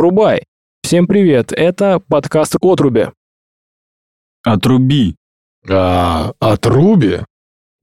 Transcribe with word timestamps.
Врубай! 0.00 0.44
Всем 0.82 1.06
привет, 1.06 1.52
это 1.52 2.00
подкаст 2.08 2.56
«Отруби». 2.62 3.10
Отруби. 4.42 5.14
А, 5.68 6.32
отруби? 6.40 7.18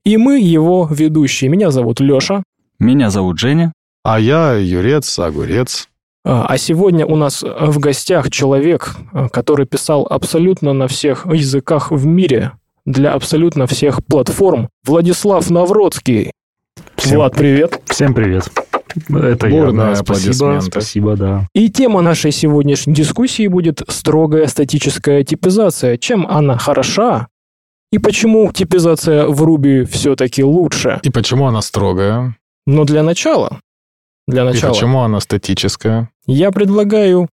И 0.04 0.16
мы 0.16 0.40
его 0.40 0.88
ведущие. 0.90 1.48
Меня 1.48 1.70
зовут 1.70 2.00
Лёша. 2.00 2.42
Меня 2.80 3.10
зовут 3.10 3.38
Женя. 3.38 3.72
А 4.02 4.18
я 4.18 4.54
Юрец, 4.54 5.16
Огурец. 5.20 5.88
А 6.24 6.46
а 6.48 6.58
сегодня 6.58 7.06
у 7.06 7.14
нас 7.14 7.44
в 7.44 7.78
гостях 7.78 8.32
человек, 8.32 8.96
а, 9.12 9.28
который 9.28 9.66
писал 9.66 10.04
абсолютно 10.10 10.72
на 10.72 10.88
всех 10.88 11.24
языках 11.24 11.92
в 11.92 12.04
мире, 12.04 12.50
для 12.84 13.12
абсолютно 13.12 13.68
всех 13.68 14.04
платформ, 14.04 14.70
Владислав 14.84 15.48
Навродский. 15.50 16.32
Всем- 16.96 17.18
Влад, 17.18 17.34
привет. 17.34 17.80
Всем 17.86 18.12
привет. 18.12 18.50
Это 19.08 19.48
я, 19.48 19.64
Бурные 19.64 19.86
да, 19.88 19.96
спасибо, 19.96 20.60
спасибо, 20.60 21.16
да. 21.16 21.46
И 21.54 21.70
тема 21.70 22.02
нашей 22.02 22.32
сегодняшней 22.32 22.94
дискуссии 22.94 23.46
будет 23.46 23.82
строгая 23.88 24.46
статическая 24.46 25.24
типизация. 25.24 25.96
Чем 25.96 26.26
она 26.26 26.58
хороша? 26.58 27.28
И 27.90 27.98
почему 27.98 28.52
типизация 28.52 29.26
в 29.26 29.42
Ruby 29.42 29.84
все-таки 29.84 30.44
лучше? 30.44 31.00
И 31.02 31.10
почему 31.10 31.46
она 31.46 31.62
строгая? 31.62 32.36
Но 32.66 32.84
для 32.84 33.02
начала, 33.02 33.60
для 34.26 34.42
И 34.42 34.46
начала, 34.46 34.72
почему 34.72 35.00
она 35.00 35.20
статическая? 35.20 36.10
я 36.26 36.50
предлагаю 36.50 37.28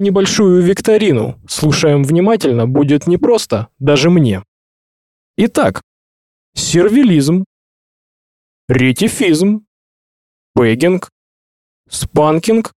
небольшую 0.00 0.62
викторину. 0.62 1.38
Слушаем 1.48 2.02
внимательно, 2.02 2.66
будет 2.66 3.06
непросто, 3.06 3.68
даже 3.78 4.10
мне. 4.10 4.42
Итак, 5.36 5.82
сервилизм, 6.54 7.44
ретифизм, 8.68 9.64
пегинг, 10.54 11.10
спанкинг, 11.88 12.72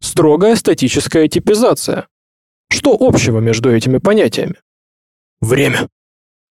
строгая 0.00 0.56
статическая 0.56 1.28
типизация. 1.28 2.06
Что 2.70 2.96
общего 2.98 3.38
между 3.40 3.70
этими 3.74 3.98
понятиями? 3.98 4.56
Время. 5.40 5.88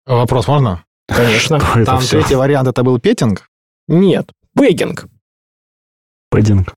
Вопрос 0.06 0.48
можно? 0.48 0.84
Конечно. 1.08 1.60
Там 1.86 2.00
всё? 2.00 2.20
третий 2.20 2.36
вариант, 2.36 2.68
это 2.68 2.84
был 2.84 3.00
петинг? 3.00 3.50
Нет, 3.88 4.32
пегинг. 4.56 5.06
Пэддинг. 6.30 6.74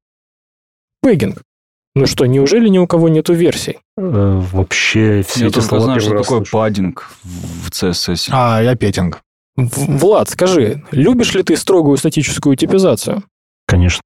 Пегинг. 1.03 1.43
Ну 1.95 2.07
что, 2.07 2.27
неужели 2.27 2.69
ни 2.69 2.79
у 2.79 2.87
кого 2.87 3.09
нету 3.09 3.33
версий? 3.33 3.79
Э, 3.97 4.41
вообще 4.53 5.23
все 5.27 5.41
Я 5.45 5.47
эти 5.49 5.61
слова 5.61 5.85
знаю, 5.85 6.01
что 6.01 6.11
такое 6.11 6.25
слышу. 6.41 6.53
паддинг 6.53 7.09
в 7.23 7.69
в 7.69 7.71
CSS. 7.71 8.29
А, 8.33 8.61
я 8.63 8.75
петинг. 8.77 9.23
В- 9.57 9.99
Влад, 9.99 10.29
скажи, 10.29 10.85
любишь 10.91 11.33
ли 11.35 11.43
ты 11.43 11.57
строгую 11.57 11.97
статическую 11.97 12.55
типизацию? 12.57 13.23
Конечно. 13.67 14.01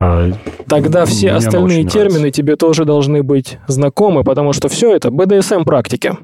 А, 0.00 0.30
Тогда 0.66 1.04
все 1.04 1.32
остальные 1.32 1.84
термины 1.84 2.18
нравится. 2.20 2.36
тебе 2.36 2.56
тоже 2.56 2.84
должны 2.84 3.22
быть 3.22 3.58
знакомы, 3.66 4.24
потому 4.24 4.52
что 4.52 4.68
все 4.68 4.94
это 4.94 5.08
BDSM 5.08 5.64
практики. 5.64 6.16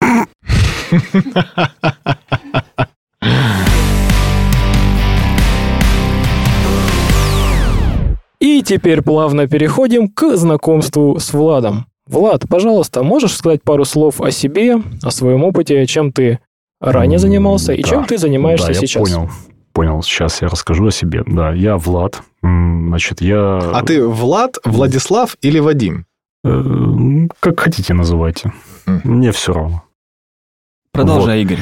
И 8.40 8.62
теперь 8.62 9.02
плавно 9.02 9.46
переходим 9.46 10.08
к 10.08 10.36
знакомству 10.36 11.18
с 11.20 11.34
Владом. 11.34 11.86
Влад, 12.06 12.48
пожалуйста, 12.48 13.02
можешь 13.02 13.34
сказать 13.36 13.62
пару 13.62 13.84
слов 13.84 14.20
о 14.20 14.30
себе, 14.30 14.78
о 15.02 15.10
своем 15.10 15.44
опыте, 15.44 15.84
чем 15.86 16.10
ты 16.10 16.40
ранее 16.80 17.18
занимался 17.18 17.74
и 17.74 17.82
да. 17.82 17.88
чем 17.88 18.04
ты 18.06 18.16
занимаешься 18.16 18.68
да, 18.68 18.72
я 18.72 18.80
сейчас? 18.80 19.02
понял. 19.02 19.28
Понял, 19.72 20.02
сейчас 20.02 20.42
я 20.42 20.48
расскажу 20.48 20.86
о 20.86 20.90
себе. 20.90 21.22
Да, 21.26 21.52
я 21.52 21.76
Влад. 21.76 22.22
Значит, 22.42 23.20
я... 23.20 23.58
А 23.58 23.82
ты 23.82 24.06
Влад, 24.06 24.58
Владислав 24.64 25.36
или 25.42 25.58
Вадим? 25.60 26.06
э, 26.44 26.48
ну, 26.48 27.28
как 27.40 27.60
хотите 27.60 27.94
называйте. 27.94 28.52
Мне 28.86 29.30
все 29.30 29.52
равно. 29.52 29.84
Продолжай, 30.92 31.42
Игорь. 31.42 31.60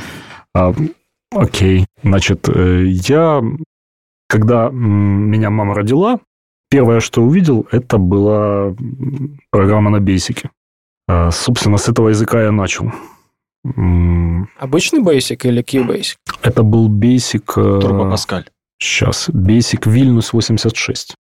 А, 0.55 0.73
окей. 1.33 1.87
Значит, 2.03 2.49
э, 2.49 2.85
я, 2.87 3.43
когда 4.29 4.71
меня 4.73 5.51
мама 5.51 5.75
родила, 5.75 6.21
первое, 6.71 7.01
что 7.01 7.23
увидел, 7.23 7.67
это 7.71 7.99
была 7.99 8.75
программа 9.51 9.91
на 9.91 10.01
бейсике. 10.01 10.51
А, 11.07 11.31
Собственно, 11.31 11.77
с 11.77 11.89
этого 11.89 12.09
языка 12.09 12.43
я 12.43 12.53
начал. 12.53 12.91
Обычный 13.65 15.03
Basic 15.03 15.47
или 15.47 15.63
QBasic? 15.63 16.17
Это 16.43 16.63
был 16.63 16.89
Basic... 16.89 17.45
Турбо 17.47 18.11
Паскаль. 18.11 18.49
Сейчас. 18.79 19.29
Basic 19.29 19.83
Vilnius 19.83 20.31
86. 20.33 21.15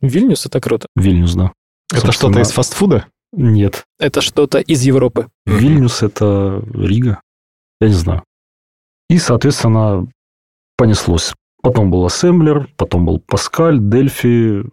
Вильнюс 0.00 0.46
это 0.46 0.60
круто. 0.60 0.86
Вильнюс, 0.94 1.34
да. 1.34 1.52
Это 1.90 2.06
Собственно, 2.06 2.32
что-то 2.32 2.40
из 2.40 2.52
фастфуда? 2.52 3.06
Нет. 3.32 3.84
Это 3.98 4.20
что-то 4.20 4.58
из 4.58 4.82
Европы. 4.82 5.28
Вильнюс– 5.44 6.02
это 6.04 6.62
Рига. 6.72 7.20
Я 7.80 7.88
не 7.88 7.94
знаю. 7.94 8.22
И, 9.08 9.18
соответственно, 9.18 10.06
понеслось. 10.76 11.34
Потом 11.62 11.90
был 11.90 12.06
ассемблер, 12.06 12.68
потом 12.76 13.04
был 13.04 13.18
Паскаль, 13.18 13.78
Дельфи, 13.80 14.64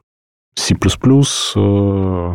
C++, 0.55 0.75
э, 0.75 2.33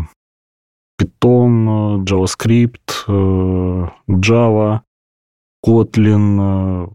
Python, 1.00 2.00
э, 2.00 2.05
JavaScript, 2.05 3.05
э, 3.09 3.88
Java, 4.09 4.81
Kotlin. 5.65 6.87
э, 6.87 6.88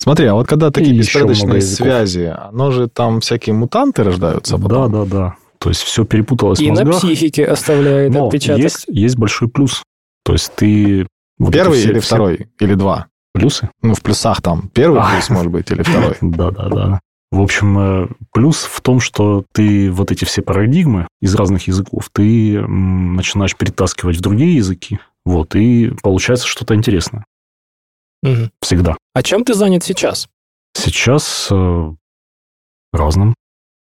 Смотри, 0.00 0.26
а 0.26 0.34
вот 0.34 0.46
когда 0.46 0.70
такие 0.70 0.96
беспорядочные 0.96 1.60
связи, 1.60 2.32
оно 2.36 2.70
же 2.70 2.88
там 2.88 3.20
всякие 3.20 3.54
мутанты 3.54 4.04
рождаются 4.04 4.56
Да, 4.56 4.62
потом. 4.62 4.92
да, 4.92 5.04
да. 5.04 5.36
То 5.58 5.70
есть 5.70 5.82
все 5.82 6.04
перепуталось 6.04 6.60
И 6.60 6.70
в 6.70 6.74
на 6.74 6.84
мозгах. 6.84 7.00
психике 7.00 7.44
оставляет 7.44 8.12
Но 8.12 8.26
отпечаток. 8.26 8.62
есть, 8.62 8.84
есть 8.88 9.16
большой 9.16 9.48
плюс. 9.48 9.82
То 10.24 10.34
есть 10.34 10.52
ты... 10.54 11.06
вот 11.38 11.52
Первый 11.52 11.78
все- 11.80 11.90
или 11.90 11.98
все 11.98 12.06
второй? 12.14 12.48
Или 12.60 12.74
два? 12.74 13.08
Плюсы? 13.34 13.68
Ну, 13.82 13.94
в 13.94 14.02
плюсах 14.02 14.40
там. 14.40 14.70
Первый 14.72 15.00
А. 15.00 15.10
плюс, 15.14 15.30
может 15.30 15.50
быть, 15.50 15.68
или 15.72 15.82
второй. 15.82 16.16
Да, 16.20 16.50
да, 16.52 16.68
да. 16.68 17.00
В 17.30 17.42
общем, 17.42 17.78
э, 17.78 18.08
плюс 18.32 18.64
в 18.64 18.80
том, 18.80 19.00
что 19.00 19.44
ты 19.52 19.90
вот 19.90 20.10
эти 20.10 20.24
все 20.24 20.40
парадигмы 20.40 21.06
из 21.20 21.34
разных 21.34 21.66
языков, 21.66 22.08
ты 22.12 22.60
начинаешь 22.66 23.56
перетаскивать 23.56 24.16
в 24.16 24.20
другие 24.20 24.56
языки, 24.56 24.98
вот, 25.26 25.54
и 25.54 25.92
получается 26.02 26.46
что-то 26.46 26.74
интересное. 26.74 27.24
Мгм. 28.22 28.50
Всегда. 28.62 28.96
А 29.14 29.22
чем 29.22 29.44
ты 29.44 29.54
занят 29.54 29.84
сейчас? 29.84 30.28
Сейчас 30.74 31.48
э, 31.50 31.92
разным. 32.92 33.34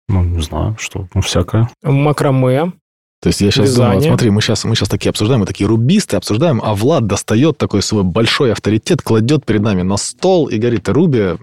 Ну, 0.07 0.23
не 0.23 0.41
знаю, 0.41 0.75
что, 0.77 1.07
ну, 1.13 1.21
всякое. 1.21 1.69
Макраме. 1.81 2.73
То 3.21 3.27
есть 3.27 3.41
я 3.41 3.51
сейчас 3.51 3.75
думаю, 3.75 3.91
Вязание. 3.91 4.09
смотри, 4.09 4.29
мы 4.31 4.41
сейчас, 4.41 4.63
мы 4.65 4.75
сейчас 4.75 4.89
такие 4.89 5.11
обсуждаем, 5.11 5.41
мы 5.41 5.45
такие 5.45 5.67
рубисты 5.67 6.17
обсуждаем, 6.17 6.59
а 6.63 6.73
Влад 6.73 7.05
достает 7.05 7.57
такой 7.57 7.83
свой 7.83 8.03
большой 8.03 8.51
авторитет, 8.51 9.01
кладет 9.03 9.45
перед 9.45 9.61
нами 9.61 9.83
на 9.83 9.97
стол 9.97 10.47
и 10.47 10.57
говорит, 10.57 10.89
Руби, 10.89 11.37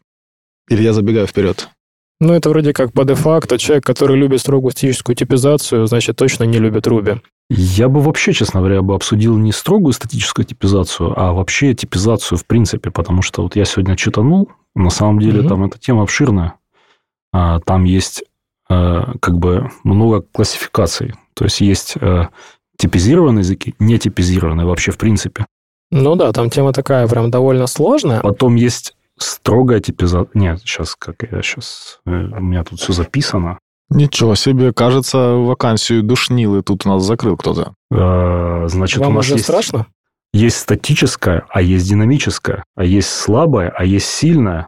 или 0.69 0.83
я 0.83 0.93
забегаю 0.93 1.27
вперед? 1.27 1.69
Ну, 2.21 2.33
это 2.33 2.51
вроде 2.51 2.73
как 2.73 2.93
по 2.93 3.05
дефакту. 3.05 3.59
Человек, 3.59 3.85
который 3.85 4.17
любит 4.17 4.41
строгую 4.41 4.73
статическую 4.73 5.15
типизацию, 5.15 5.87
значит, 5.87 6.17
точно 6.17 6.45
не 6.45 6.59
любит 6.59 6.87
Руби. 6.87 7.21
Я 7.49 7.89
бы 7.89 8.01
вообще, 8.01 8.33
честно 8.33 8.61
говоря, 8.61 8.83
бы 8.83 8.95
обсудил 8.95 9.37
не 9.39 9.53
строгую 9.53 9.93
статическую 9.93 10.45
типизацию, 10.45 11.15
а 11.19 11.33
вообще 11.33 11.75
типизацию 11.75 12.37
в 12.37 12.45
принципе, 12.45 12.91
потому 12.91 13.23
что 13.23 13.43
вот 13.43 13.55
я 13.57 13.65
сегодня 13.65 13.97
читанул, 13.97 14.51
на 14.75 14.91
самом 14.91 15.21
деле 15.21 15.41
Мгм. 15.41 15.49
там 15.49 15.65
эта 15.65 15.79
тема 15.79 16.03
обширная. 16.03 16.55
А, 17.33 17.61
Там 17.61 17.85
есть 17.85 18.25
э, 18.71 19.03
как 19.21 19.39
бы 19.39 19.71
много 19.85 20.23
классификаций. 20.33 21.15
То 21.35 21.45
есть 21.45 21.61
есть 21.61 21.95
э, 22.01 22.27
типизированные 22.77 23.41
языки, 23.41 23.75
не 23.79 23.99
типизированные 23.99 24.67
вообще 24.67 24.91
в 24.91 24.99
принципе. 24.99 25.47
Ну 25.91 26.17
да, 26.17 26.33
там 26.33 26.51
тема 26.51 26.73
такая 26.73 27.07
прям 27.09 27.31
довольно 27.31 27.67
сложная. 27.67 28.21
Потом 28.21 28.57
есть 28.57 28.95
строгая 29.23 29.81
типизация. 29.81 30.31
Нет, 30.35 30.61
сейчас 30.61 30.95
как 30.97 31.17
я 31.31 31.43
сейчас... 31.43 32.01
У 32.07 32.11
меня 32.11 32.65
тут 32.65 32.81
все 32.81 32.93
записано. 32.93 33.59
Ничего 33.91 34.35
себе, 34.35 34.73
кажется, 34.73 35.19
вакансию 35.35 36.03
душнилы 36.03 36.63
тут 36.63 36.85
у 36.85 36.91
нас 36.91 37.03
закрыл 37.05 37.37
кто-то. 37.37 37.73
Э, 37.91 38.69
Значит, 38.69 39.01
у 39.01 39.05
Вам 39.05 39.15
нас 39.15 39.25
уже 39.25 39.35
есть... 39.35 39.45
страшно? 39.45 39.87
Есть 40.35 40.59
статическое, 40.59 41.47
а 41.49 41.63
есть 41.63 41.89
динамическое, 41.89 42.63
а 42.77 42.85
есть 42.85 43.09
слабое, 43.09 43.71
а 43.75 43.85
есть 43.87 44.07
сильное, 44.07 44.67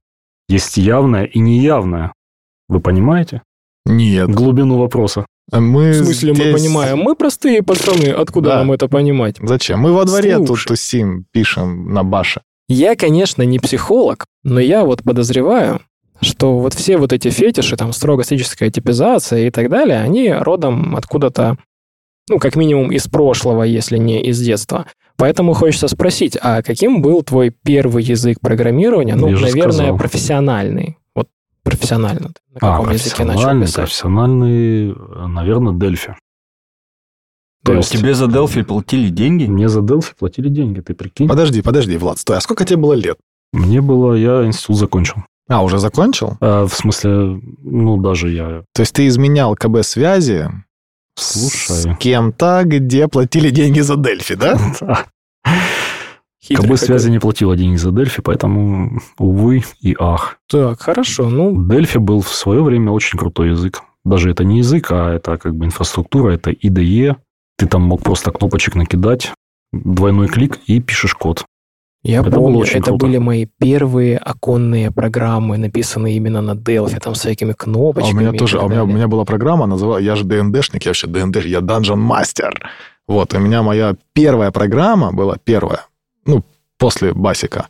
есть 0.48 0.78
явное 0.78 1.24
и 1.24 1.38
неявное. 1.38 2.14
Вы 2.68 2.80
понимаете 2.80 3.42
Нет. 3.84 4.30
глубину 4.30 4.78
вопроса? 4.78 5.26
Мы 5.52 5.90
В 5.90 6.04
смысле, 6.04 6.30
мы 6.32 6.36
здесь- 6.36 6.54
понимаем? 6.62 6.98
Мы 7.00 7.14
простые 7.14 7.62
пацаны, 7.62 8.08
откуда 8.10 8.50
Да. 8.50 8.56
нам 8.60 8.72
это 8.72 8.88
понимать? 8.88 9.36
Зачем? 9.42 9.80
Мы 9.80 9.92
во 9.92 10.04
дворе 10.06 10.36
тут 10.38 10.46
Слушай. 10.46 10.68
тусим, 10.68 11.26
пишем 11.32 11.92
на 11.92 12.04
баше. 12.04 12.40
Я, 12.72 12.94
конечно, 12.94 13.42
не 13.42 13.58
психолог, 13.58 14.26
но 14.44 14.60
я 14.60 14.84
вот 14.84 15.02
подозреваю, 15.02 15.80
что 16.20 16.58
вот 16.60 16.72
все 16.72 16.98
вот 16.98 17.12
эти 17.12 17.28
фетиши, 17.30 17.76
там, 17.76 17.92
строго 17.92 18.22
статическая 18.22 18.70
типизация 18.70 19.48
и 19.48 19.50
так 19.50 19.68
далее, 19.68 19.98
они 19.98 20.32
родом 20.32 20.94
откуда-то, 20.94 21.56
ну, 22.28 22.38
как 22.38 22.54
минимум 22.54 22.92
из 22.92 23.08
прошлого, 23.08 23.64
если 23.64 23.98
не 23.98 24.22
из 24.22 24.38
детства. 24.40 24.86
Поэтому 25.16 25.52
хочется 25.52 25.88
спросить, 25.88 26.38
а 26.40 26.62
каким 26.62 27.02
был 27.02 27.22
твой 27.24 27.50
первый 27.50 28.04
язык 28.04 28.38
программирования? 28.40 29.16
Ну, 29.16 29.26
Я 29.28 29.40
наверное, 29.40 29.72
сказал. 29.72 29.98
профессиональный. 29.98 30.96
Вот 31.14 31.26
профессионально. 31.64 32.30
На 32.60 32.74
А, 32.74 32.76
каком 32.76 32.92
языке 32.92 33.24
начал 33.24 33.32
профессиональный, 33.32 33.66
писать? 33.66 33.84
профессиональный, 33.84 34.94
наверное, 35.28 35.72
Дельфи. 35.74 36.14
То 37.64 37.74
есть 37.74 37.92
Тебе 37.92 38.14
за 38.14 38.24
Delphi 38.26 38.64
платили 38.64 39.08
деньги? 39.08 39.46
мне 39.46 39.68
за 39.68 39.80
Delphi 39.80 40.12
платили 40.18 40.48
деньги, 40.48 40.80
ты 40.80 40.94
прикинь. 40.94 41.28
Подожди, 41.28 41.60
подожди, 41.62 41.96
Влад, 41.98 42.18
стой. 42.18 42.38
А 42.38 42.40
сколько 42.40 42.64
тебе 42.64 42.78
было 42.78 42.94
лет? 42.94 43.18
Мне 43.52 43.80
было, 43.80 44.14
я 44.14 44.46
институт 44.46 44.76
закончил. 44.76 45.16
А, 45.48 45.62
уже 45.62 45.78
закончил? 45.78 46.36
А, 46.40 46.66
в 46.66 46.72
смысле, 46.72 47.40
ну, 47.58 47.96
даже 48.00 48.30
я... 48.30 48.62
То 48.72 48.82
есть 48.82 48.94
ты 48.94 49.06
изменял 49.08 49.56
КБ 49.56 49.82
связи 49.82 50.48
Слушай. 51.16 51.94
с 51.94 51.96
кем-то, 51.98 52.62
где 52.64 53.08
платили 53.08 53.50
деньги 53.50 53.80
за 53.80 53.96
Дельфи, 53.96 54.34
да? 54.36 54.56
Хитрый 56.42 56.68
КБ 56.68 56.78
связи 56.78 57.10
не 57.10 57.18
платила 57.18 57.56
деньги 57.56 57.76
за 57.76 57.90
Дельфи, 57.90 58.22
поэтому, 58.22 59.00
увы 59.18 59.64
и 59.80 59.96
ах. 59.98 60.38
Так, 60.48 60.80
хорошо. 60.80 61.28
Ну, 61.28 61.66
Дельфи 61.68 61.98
был 61.98 62.22
в 62.22 62.28
свое 62.28 62.62
время 62.62 62.92
очень 62.92 63.18
крутой 63.18 63.50
язык. 63.50 63.82
Даже 64.04 64.30
это 64.30 64.44
не 64.44 64.58
язык, 64.58 64.90
а 64.92 65.12
это 65.14 65.36
как 65.36 65.54
бы 65.54 65.66
инфраструктура, 65.66 66.32
это 66.32 66.50
IDE. 66.50 67.16
Ты 67.60 67.66
там 67.66 67.82
мог 67.82 68.02
просто 68.02 68.30
кнопочек 68.30 68.74
накидать, 68.74 69.34
двойной 69.70 70.28
клик 70.28 70.60
и 70.66 70.80
пишешь 70.80 71.12
код. 71.12 71.44
я 72.02 72.20
Это 72.20 72.30
было 72.30 72.44
помню, 72.44 72.58
очень 72.60 72.78
это 72.78 72.86
круто. 72.86 73.04
были 73.04 73.18
мои 73.18 73.46
первые 73.58 74.16
оконные 74.16 74.90
программы, 74.90 75.58
написанные 75.58 76.16
именно 76.16 76.40
на 76.40 76.52
Delphi, 76.52 76.98
там 77.00 77.14
с 77.14 77.18
всякими 77.18 77.50
А 77.50 77.54
кнопочками. 77.54 78.16
у 78.16 78.20
меня 78.20 78.32
тоже, 78.32 78.58
а 78.58 78.62
у 78.64 78.70
меня, 78.70 78.84
у 78.84 78.86
меня 78.86 79.08
была 79.08 79.26
программа, 79.26 79.66
называлась, 79.66 80.02
я 80.02 80.16
же 80.16 80.24
ДНДшник, 80.24 80.86
я 80.86 80.88
вообще 80.88 81.06
ДНД, 81.06 81.44
я 81.44 81.58
Dungeon 81.58 81.98
Master. 81.98 82.50
Вот, 83.06 83.34
у 83.34 83.38
меня 83.38 83.62
моя 83.62 83.94
первая 84.14 84.50
программа 84.52 85.12
была, 85.12 85.36
первая, 85.44 85.84
ну, 86.24 86.42
после 86.78 87.12
басика. 87.12 87.68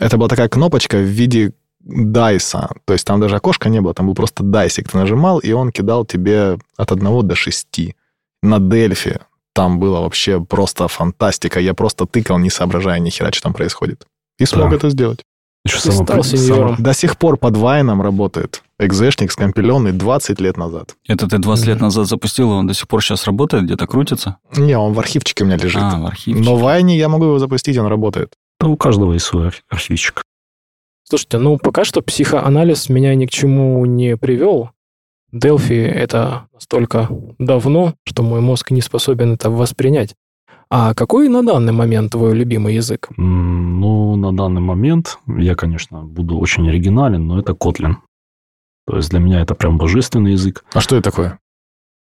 Это 0.00 0.16
была 0.16 0.28
такая 0.28 0.48
кнопочка 0.48 0.96
в 0.96 1.04
виде 1.04 1.52
дайса, 1.78 2.68
то 2.84 2.94
есть 2.94 3.06
там 3.06 3.20
даже 3.20 3.36
окошка 3.36 3.68
не 3.68 3.80
было, 3.80 3.94
там 3.94 4.08
был 4.08 4.16
просто 4.16 4.42
дайсик, 4.42 4.90
ты 4.90 4.98
нажимал, 4.98 5.38
и 5.38 5.52
он 5.52 5.70
кидал 5.70 6.04
тебе 6.04 6.58
от 6.76 6.90
1 6.90 7.28
до 7.28 7.36
6. 7.36 7.94
На 8.42 8.58
Дельфи 8.58 9.20
там 9.54 9.78
было 9.78 10.00
вообще 10.00 10.40
просто 10.42 10.88
фантастика, 10.88 11.60
я 11.60 11.74
просто 11.74 12.06
тыкал, 12.06 12.38
не 12.38 12.50
соображая 12.50 12.98
ни 13.00 13.10
хера, 13.10 13.32
что 13.32 13.42
там 13.42 13.52
происходит. 13.52 14.06
И 14.38 14.46
смог 14.46 14.70
Да. 14.70 14.76
это 14.76 14.90
сделать. 14.90 15.20
Еще 15.66 15.78
самое 15.78 16.04
стал 16.04 16.24
сеньором. 16.24 16.76
До 16.78 16.94
сих 16.94 17.18
пор 17.18 17.36
под 17.36 17.56
Вайном 17.58 18.00
работает. 18.00 18.62
Экзешник 18.78 19.30
скомпиленный 19.30 19.92
20 19.92 20.40
лет 20.40 20.56
назад. 20.56 20.96
Это 21.06 21.28
ты 21.28 21.36
20 21.36 21.66
лет 21.66 21.80
назад 21.80 22.06
запустил, 22.08 22.50
и 22.50 22.54
он 22.54 22.66
до 22.66 22.72
сих 22.72 22.88
пор 22.88 23.02
сейчас 23.04 23.26
работает, 23.26 23.64
где-то 23.64 23.86
крутится? 23.86 24.38
Не, 24.56 24.78
он 24.78 24.94
в 24.94 24.98
архивчике 24.98 25.44
у 25.44 25.46
меня 25.46 25.58
лежит. 25.58 25.82
А, 25.82 25.98
в 26.00 26.06
архиве. 26.06 26.40
Но 26.40 26.56
в 26.56 26.62
Вайне 26.62 26.96
я 26.96 27.10
могу 27.10 27.24
его 27.26 27.38
запустить, 27.38 27.76
он 27.76 27.86
работает. 27.88 28.32
Да 28.58 28.68
у 28.68 28.76
каждого 28.78 29.12
есть 29.12 29.26
свой 29.26 29.48
арх- 29.48 29.62
архивчик. 29.68 30.22
Слушайте, 31.04 31.36
ну 31.38 31.58
пока 31.58 31.84
что 31.84 32.00
психоанализ 32.00 32.88
меня 32.88 33.14
ни 33.14 33.26
к 33.26 33.30
чему 33.30 33.84
не 33.84 34.16
привел. 34.16 34.70
Delphi 35.34 35.86
это 35.86 36.46
настолько 36.52 37.08
давно, 37.38 37.94
что 38.04 38.22
мой 38.22 38.40
мозг 38.40 38.70
не 38.70 38.80
способен 38.80 39.34
это 39.34 39.50
воспринять. 39.50 40.14
А 40.72 40.94
какой 40.94 41.28
на 41.28 41.42
данный 41.44 41.72
момент 41.72 42.12
твой 42.12 42.34
любимый 42.34 42.74
язык? 42.76 43.08
Ну, 43.16 44.14
на 44.16 44.32
данный 44.32 44.60
момент 44.60 45.18
я, 45.26 45.54
конечно, 45.56 46.02
буду 46.02 46.38
очень 46.38 46.68
оригинален, 46.68 47.26
но 47.26 47.40
это 47.40 47.52
Kotlin. 47.52 47.94
То 48.86 48.96
есть 48.96 49.10
для 49.10 49.18
меня 49.18 49.40
это 49.40 49.54
прям 49.54 49.78
божественный 49.78 50.32
язык. 50.32 50.64
А 50.72 50.80
что 50.80 50.96
это 50.96 51.10
такое? 51.10 51.38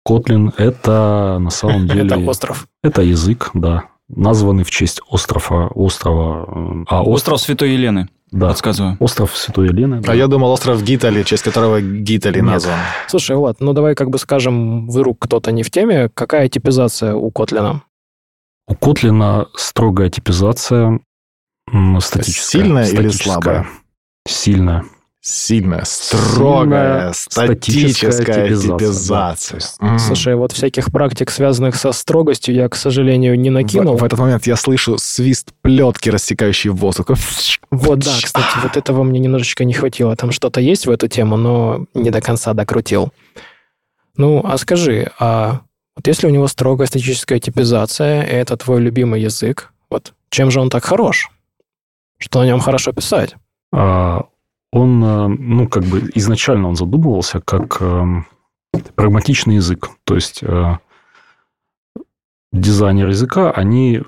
Kotlin– 0.07 0.53
это 0.57 1.37
на 1.39 1.49
самом 1.49 1.87
деле... 1.87 2.05
Это 2.05 2.17
остров. 2.17 2.67
Это 2.83 3.01
язык, 3.01 3.51
да, 3.53 3.85
названный 4.09 4.63
в 4.63 4.71
честь 4.71 5.01
острова, 5.09 5.67
острова... 5.67 6.45
э, 6.47 6.85
А, 6.87 7.01
остров, 7.01 7.13
Остров 7.15 7.41
Святой 7.41 7.71
Елены, 7.71 8.09
да, 8.31 8.49
подсказываю. 8.49 8.97
остров 8.99 9.35
Святой 9.35 9.67
Елены. 9.67 10.01
да. 10.01 10.11
А 10.11 10.15
я 10.15 10.27
думал, 10.27 10.51
остров 10.51 10.83
Гитали, 10.83 11.23
в 11.23 11.25
честь 11.25 11.43
которого 11.43 11.81
Гитали 11.81 12.41
назван. 12.41 12.77
Слушай, 13.07 13.35
Влад, 13.35 13.59
ну 13.59 13.73
давай 13.73 13.95
как 13.95 14.09
бы 14.09 14.17
скажем, 14.17 14.87
вдруг 14.87 15.19
кто-то 15.19 15.51
не 15.51 15.63
в 15.63 15.71
теме, 15.71 16.09
какая 16.13 16.47
типизация 16.49 17.13
у 17.15 17.31
Котлина? 17.31 17.83
У 18.67 18.73
Kotlin 18.73 19.47
строгая 19.55 20.09
типизация, 20.09 20.99
статическая. 21.99 22.61
Сильная 22.61 22.85
или 22.87 23.09
статическая. 23.09 23.33
слабая? 23.33 23.67
Сильная. 24.27 24.85
Сильная, 25.21 25.83
строгая, 25.83 27.11
статическая 27.11 28.11
статическая 28.11 28.47
типизация. 28.47 28.77
типизация, 28.77 29.59
да. 29.81 29.87
М. 29.87 29.99
Слушай, 29.99 30.35
вот 30.35 30.53
всяких 30.53 30.91
практик, 30.91 31.29
связанных 31.29 31.75
со 31.75 31.91
строгостью, 31.91 32.55
я, 32.55 32.69
к 32.69 32.75
сожалению, 32.75 33.37
не 33.37 33.49
накинул. 33.49 33.97
В, 33.97 34.01
в 34.01 34.03
этот 34.05 34.17
момент 34.17 34.47
я 34.47 34.55
слышу 34.55 34.97
свист 34.97 35.51
плетки, 35.61 36.09
рассекающий 36.09 36.69
воздух. 36.69 37.07
Вот, 37.69 37.99
да, 37.99 38.11
кстати, 38.23 38.57
вот 38.63 38.77
этого 38.77 39.03
мне 39.03 39.19
немножечко 39.19 39.65
не 39.65 39.73
хватило. 39.73 40.15
Там 40.15 40.31
что-то 40.31 40.61
есть 40.61 40.85
в 40.85 40.89
эту 40.89 41.09
тему, 41.09 41.35
но 41.35 41.85
не 41.93 42.11
до 42.11 42.21
конца 42.21 42.53
докрутил. 42.53 43.11
Ну, 44.15 44.41
а 44.45 44.57
скажи, 44.57 45.11
а 45.19 45.61
вот 45.97 46.07
если 46.07 46.27
у 46.27 46.29
него 46.29 46.47
строгая 46.47 46.87
статическая 46.87 47.39
типизация, 47.39 48.23
и 48.23 48.31
это 48.31 48.55
твой 48.55 48.79
любимый 48.79 49.21
язык, 49.21 49.73
вот 49.89 50.13
чем 50.29 50.49
же 50.49 50.61
он 50.61 50.69
так 50.69 50.85
хорош? 50.85 51.29
Что 52.17 52.39
на 52.39 52.45
нем 52.45 52.61
хорошо 52.61 52.93
писать? 52.93 53.35
А, 53.73 54.23
Он, 54.71 55.03
э, 55.03 55.27
ну, 55.27 55.67
как 55.67 55.83
бы 55.83 56.09
изначально 56.13 56.69
он 56.69 56.75
задумывался 56.75 57.41
как 57.41 57.81
эм, 57.81 58.27
прагматичный 58.95 59.55
язык. 59.55 59.89
То 60.03 60.15
есть 60.15 60.43
э, 60.43 60.77
дизайнеры 62.51 63.11
языка, 63.11 63.51
они 63.51 64.03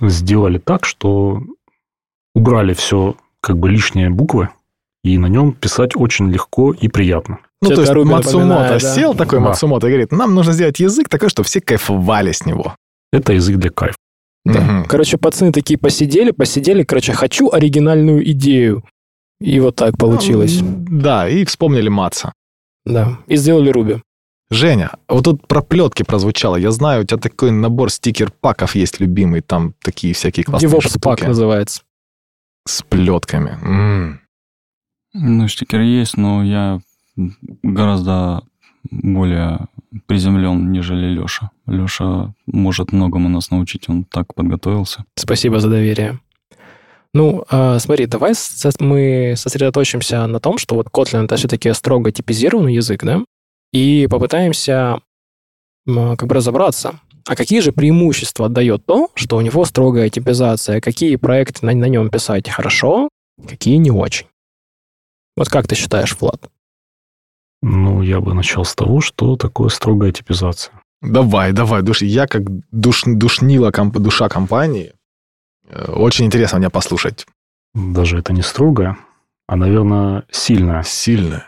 сделали 0.00 0.58
так, 0.58 0.86
что 0.86 1.42
убрали 2.34 2.72
все 2.72 3.16
как 3.40 3.58
бы 3.58 3.68
лишние 3.68 4.10
буквы, 4.10 4.48
и 5.02 5.18
на 5.18 5.26
нем 5.26 5.52
писать 5.52 5.94
очень 5.94 6.30
легко 6.30 6.72
и 6.72 6.88
приятно. 6.88 7.38
Ну, 7.60 7.68
Чё-то 7.68 7.84
то 7.84 7.98
есть 7.98 8.10
Мацумото 8.10 8.68
да. 8.72 8.80
сел 8.80 9.14
такой 9.14 9.38
Да. 9.38 9.46
Мацумото 9.46 9.86
и 9.86 9.90
говорит, 9.90 10.12
нам 10.12 10.34
нужно 10.34 10.52
сделать 10.52 10.80
язык 10.80 11.08
такой, 11.08 11.28
что 11.28 11.42
все 11.42 11.60
кайфовали 11.60 12.32
с 12.32 12.46
него. 12.46 12.74
Это 13.12 13.34
язык 13.34 13.56
для 13.56 13.70
кайфа. 13.70 13.96
Да. 14.44 14.60
Мгм. 14.60 14.84
Короче, 14.86 15.16
пацаны 15.18 15.52
такие 15.52 15.78
посидели, 15.78 16.30
посидели, 16.30 16.82
короче, 16.82 17.12
хочу 17.12 17.50
оригинальную 17.50 18.30
идею. 18.32 18.84
И 19.40 19.58
вот 19.60 19.76
так 19.76 19.96
получилось. 19.98 20.60
М, 20.60 20.84
Да, 21.00 21.28
и 21.28 21.44
вспомнили 21.44 21.88
Маца. 21.88 22.32
Да. 22.84 23.18
И 23.26 23.36
сделали 23.36 23.70
Руби. 23.70 24.02
Женя, 24.50 24.90
вот 25.08 25.24
тут 25.24 25.48
про 25.48 25.62
плетки 25.62 26.02
прозвучало. 26.02 26.56
Я 26.56 26.70
знаю, 26.70 27.02
у 27.02 27.06
тебя 27.06 27.18
такой 27.18 27.50
набор 27.50 27.90
стикер-паков 27.90 28.74
есть 28.74 29.00
любимый, 29.00 29.40
там 29.40 29.74
такие 29.82 30.12
всякие 30.14 30.44
классные 30.44 30.70
DevOps 30.70 31.00
пак 31.00 31.18
штуки 31.18 31.28
называется. 31.28 31.82
с 32.66 32.82
плетками. 32.82 33.58
М. 33.62 34.20
Ну, 35.14 35.48
стикер 35.48 35.80
есть, 35.80 36.16
но 36.18 36.44
я 36.44 36.80
гораздо 37.62 38.42
более 38.90 39.66
приземлен, 40.06 40.72
нежели 40.72 41.06
Леша. 41.06 41.50
Леша 41.66 42.34
может 42.46 42.92
многому 42.92 43.28
нас 43.28 43.50
научить, 43.50 43.88
он 43.88 44.04
так 44.04 44.34
подготовился. 44.34 45.04
Спасибо 45.16 45.60
за 45.60 45.68
доверие. 45.68 46.18
Ну, 47.12 47.44
а, 47.48 47.78
смотри, 47.78 48.06
давай 48.06 48.34
со- 48.34 48.72
мы 48.80 49.34
сосредоточимся 49.36 50.26
на 50.26 50.40
том, 50.40 50.58
что 50.58 50.74
вот 50.74 50.88
Kotlin 50.88 51.24
это 51.26 51.36
все-таки 51.36 51.72
строго 51.72 52.10
типизированный 52.10 52.74
язык, 52.74 53.04
да? 53.04 53.20
И 53.72 54.08
попытаемся 54.10 55.00
м, 55.86 56.16
как 56.16 56.28
бы 56.28 56.34
разобраться, 56.34 56.98
а 57.26 57.36
какие 57.36 57.60
же 57.60 57.70
преимущества 57.72 58.48
дает 58.48 58.84
то, 58.86 59.10
что 59.14 59.36
у 59.36 59.40
него 59.42 59.64
строгая 59.64 60.08
типизация, 60.10 60.80
какие 60.80 61.16
проекты 61.16 61.64
на, 61.66 61.72
на 61.72 61.84
нем 61.86 62.10
писать 62.10 62.48
хорошо, 62.48 63.08
какие 63.48 63.76
не 63.76 63.90
очень. 63.90 64.26
Вот 65.36 65.48
как 65.48 65.66
ты 65.68 65.74
считаешь, 65.74 66.16
Влад? 66.20 66.48
Ну, 67.66 68.02
я 68.02 68.20
бы 68.20 68.34
начал 68.34 68.64
с 68.64 68.74
того, 68.74 69.00
что 69.00 69.36
такое 69.36 69.70
строгая 69.70 70.12
типизация. 70.12 70.74
Давай, 71.00 71.52
давай, 71.52 71.82
душ. 71.82 72.02
Я 72.02 72.26
как 72.26 72.42
душ, 72.70 73.04
душнила 73.06 73.70
комп- 73.70 73.98
душа 73.98 74.28
компании. 74.28 74.92
э, 75.70 75.92
Очень 75.92 76.26
интересно 76.26 76.58
меня 76.58 76.68
послушать. 76.68 77.26
Даже 77.74 78.18
это 78.18 78.34
не 78.34 78.42
строгая, 78.42 78.96
а, 79.48 79.56
наверное, 79.56 80.24
сильная. 80.30 80.82
Сильная. 80.82 81.46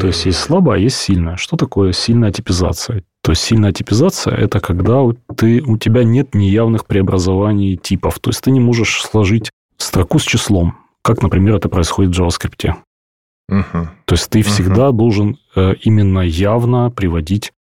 То 0.00 0.06
есть 0.08 0.26
есть 0.26 0.38
слабая, 0.38 0.76
а 0.78 0.80
есть 0.80 0.96
сильная. 0.96 1.36
Что 1.36 1.56
такое 1.56 1.92
сильная 1.92 2.30
типизация? 2.32 3.02
То 3.22 3.32
есть 3.32 3.42
сильная 3.42 3.72
типизация– 3.72 4.34
это 4.36 4.60
когда 4.60 5.00
ты, 5.36 5.62
у 5.62 5.78
тебя 5.78 6.04
нет 6.04 6.34
неявных 6.34 6.84
преобразований 6.86 7.76
типов. 7.76 8.18
То 8.18 8.30
есть 8.30 8.42
ты 8.42 8.50
не 8.50 8.60
можешь 8.60 9.02
сложить 9.02 9.50
строку 9.78 10.18
с 10.18 10.22
числом, 10.24 10.74
как, 11.02 11.22
например, 11.22 11.56
это 11.56 11.68
происходит 11.68 12.14
в 12.14 12.20
JavaScript. 12.20 12.74
То 13.48 14.12
есть 14.14 14.28
ты 14.30 14.42
всегда 14.42 14.92
должен 14.92 15.38
э, 15.56 15.74
именно 15.82 16.20
явно 16.20 16.90
приводить 16.90 17.52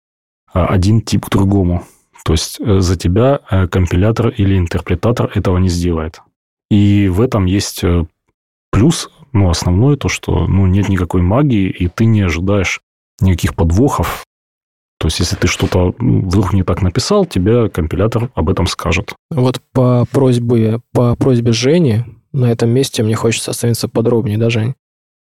э, 0.53 0.61
один 0.61 1.01
тип 1.01 1.27
к 1.27 1.31
другому. 1.31 1.85
То 2.25 2.33
есть 2.33 2.61
э, 2.61 2.81
за 2.81 2.97
тебя 2.97 3.41
э, 3.51 3.69
компилятор 3.69 4.29
или 4.29 4.59
интерпретатор 4.59 5.31
этого 5.35 5.59
не 5.59 5.69
сделает. 5.69 6.23
И 6.71 7.09
в 7.09 7.21
этом 7.21 7.45
есть 7.45 7.85
э, 7.85 8.05
плюс, 8.73 9.11
ну, 9.33 9.49
основное 9.49 9.97
то, 9.97 10.09
что 10.09 10.49
ну, 10.49 10.67
нет 10.67 10.89
никакой 10.89 11.23
магии, 11.23 11.69
и 11.69 11.87
ты 11.87 12.05
не 12.05 12.23
ожидаешь 12.23 12.81
никаких 13.21 13.55
подвохов. 13.55 14.25
То 14.99 15.07
есть, 15.07 15.21
если 15.21 15.37
ты 15.37 15.47
что-то 15.47 15.95
вдруг 15.99 16.53
не 16.53 16.65
так 16.65 16.83
написал, 16.83 17.27
тебе 17.27 17.69
компилятор 17.69 18.31
об 18.35 18.49
этом 18.49 18.67
скажет. 18.67 19.15
Вот 19.31 19.61
по 19.73 20.07
просьбе, 20.11 20.81
по 20.93 21.15
просьбе 21.15 21.53
Жени 21.53 22.05
на 22.33 22.51
этом 22.51 22.71
месте 22.71 23.03
мне 23.03 23.15
хочется 23.15 23.53
остановиться 23.53 23.89
подробнее, 23.89 24.39
да, 24.39 24.51
Жень? 24.51 24.75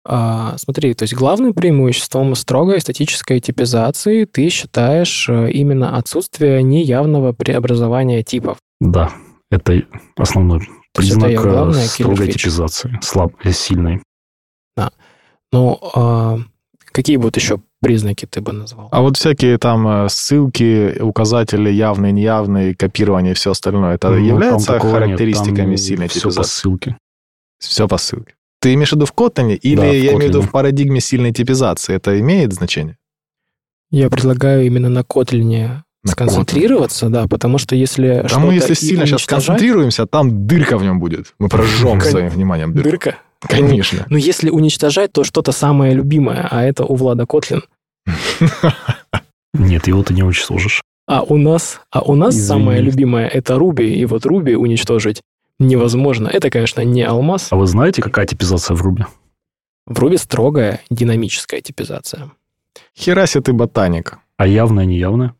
А, 0.09 0.55
смотри, 0.57 0.93
то 0.93 1.03
есть 1.03 1.13
главным 1.13 1.53
преимуществом 1.53 2.33
строгой 2.35 2.79
статической 2.79 3.41
типизации 3.41 4.23
ты 4.23 4.47
считаешь 4.47 5.27
э, 5.27 5.51
именно 5.51 5.97
отсутствие 5.97 6.63
неявного 6.63 7.33
преобразования 7.33 8.23
типов. 8.23 8.57
Да, 8.79 9.11
это 9.51 9.83
основной 10.15 10.61
То 10.61 10.65
это 10.65 11.01
признак 11.01 11.29
её 11.29 11.41
э, 11.41 11.51
главная 11.51 11.85
строгой 11.85 12.31
типизации, 12.31 12.97
слаб, 13.01 13.33
э, 13.43 13.51
сильной. 13.51 14.01
Ну, 15.51 15.79
а 15.93 16.37
какие 16.93 17.17
будут 17.17 17.35
еще 17.35 17.59
признаки 17.81 18.25
ты 18.25 18.39
бы 18.39 18.53
назвал? 18.53 18.87
А 18.91 19.01
вот 19.01 19.17
всякие 19.17 19.57
там 19.57 19.87
э, 19.87 20.09
ссылки, 20.09 20.99
указатели 21.01 21.69
явные, 21.69 22.13
неявные, 22.13 22.75
копирование 22.75 23.33
и 23.33 23.35
все 23.35 23.51
остальное, 23.51 23.95
это 23.95 24.07
Ну, 24.07 24.15
там 24.15 24.23
является 24.23 24.67
такого 24.67 24.91
нет, 24.91 24.99
характеристиками 25.01 25.75
там 25.75 25.77
сильной 25.77 26.07
всё 26.07 26.21
по 26.21 26.29
типизации? 26.29 26.49
ссылке. 26.49 26.97
Все 27.59 27.87
по 27.89 27.97
ссылке. 27.97 28.36
Ты 28.59 28.73
имеешь 28.73 28.89
в 28.89 28.93
виду 28.93 29.05
в 29.05 29.13
Kotlin 29.13 29.55
или 29.55 29.75
Да, 29.75 29.83
в 29.83 29.85
я 29.93 29.99
имею 30.13 30.17
в 30.17 30.21
виду 30.23 30.39
Kotlin. 30.41 30.47
в 30.47 30.51
парадигме 30.51 30.99
сильной 30.99 31.31
типизации? 31.33 31.95
Это 31.95 32.19
имеет 32.19 32.53
значение? 32.53 32.97
Я 33.91 34.09
предлагаю 34.09 34.65
именно 34.65 34.89
на 34.89 34.99
Kotlin 34.99 35.81
На 36.03 36.11
сконцентрироваться, 36.11 37.09
да, 37.09 37.27
потому 37.27 37.57
что 37.57 37.75
если 37.75 38.07
А 38.07 38.27
что-то 38.27 38.45
мы, 38.45 38.53
если 38.55 38.73
сильно 38.73 39.05
сейчас 39.05 39.25
концентрируемся, 39.25 40.05
там 40.07 40.47
дырка 40.47 40.77
в 40.77 40.83
нем 40.83 40.99
будет. 40.99 41.33
Мы 41.39 41.49
прожжем 41.49 41.99
Кон- 41.99 42.09
своим 42.09 42.29
вниманием 42.29 42.73
дырку. 42.73 42.89
Дырка? 42.89 43.15
Конечно. 43.41 44.05
Ну, 44.09 44.17
если 44.17 44.49
уничтожать, 44.49 45.11
то 45.13 45.23
что-то 45.23 45.51
самое 45.51 45.93
любимое, 45.93 46.47
а 46.49 46.63
это 46.63 46.83
у 46.85 46.95
Влада 46.95 47.25
Котлин. 47.27 47.61
Нет, 49.53 49.87
его 49.87 50.03
ты 50.03 50.13
не 50.13 50.23
уничтожишь. 50.23 50.81
А 51.07 51.21
у 51.23 51.37
нас, 51.37 51.79
а 51.91 52.01
у 52.01 52.15
нас 52.15 52.35
самое 52.35 52.81
любимое 52.81 53.27
это 53.27 53.57
Руби, 53.57 53.93
и 53.93 54.05
вот 54.05 54.25
Руби 54.25 54.55
уничтожить 54.55 55.21
невозможно. 55.59 56.27
Это, 56.27 56.49
конечно, 56.49 56.81
не 56.81 57.03
алмаз. 57.03 57.47
А 57.51 57.55
вы 57.55 57.67
знаете, 57.67 58.01
какая 58.01 58.25
типизация 58.25 58.75
в 58.75 58.81
Руби? 58.81 59.05
В 59.85 59.97
Руби 59.99 60.17
строгая 60.17 60.81
динамическая 60.89 61.61
типизация. 61.61 62.31
Хераси 62.97 63.39
ты 63.41 63.53
ботаник. 63.53 64.17
А 64.37 64.45
явная, 64.47 64.85
неявная? 64.85 65.33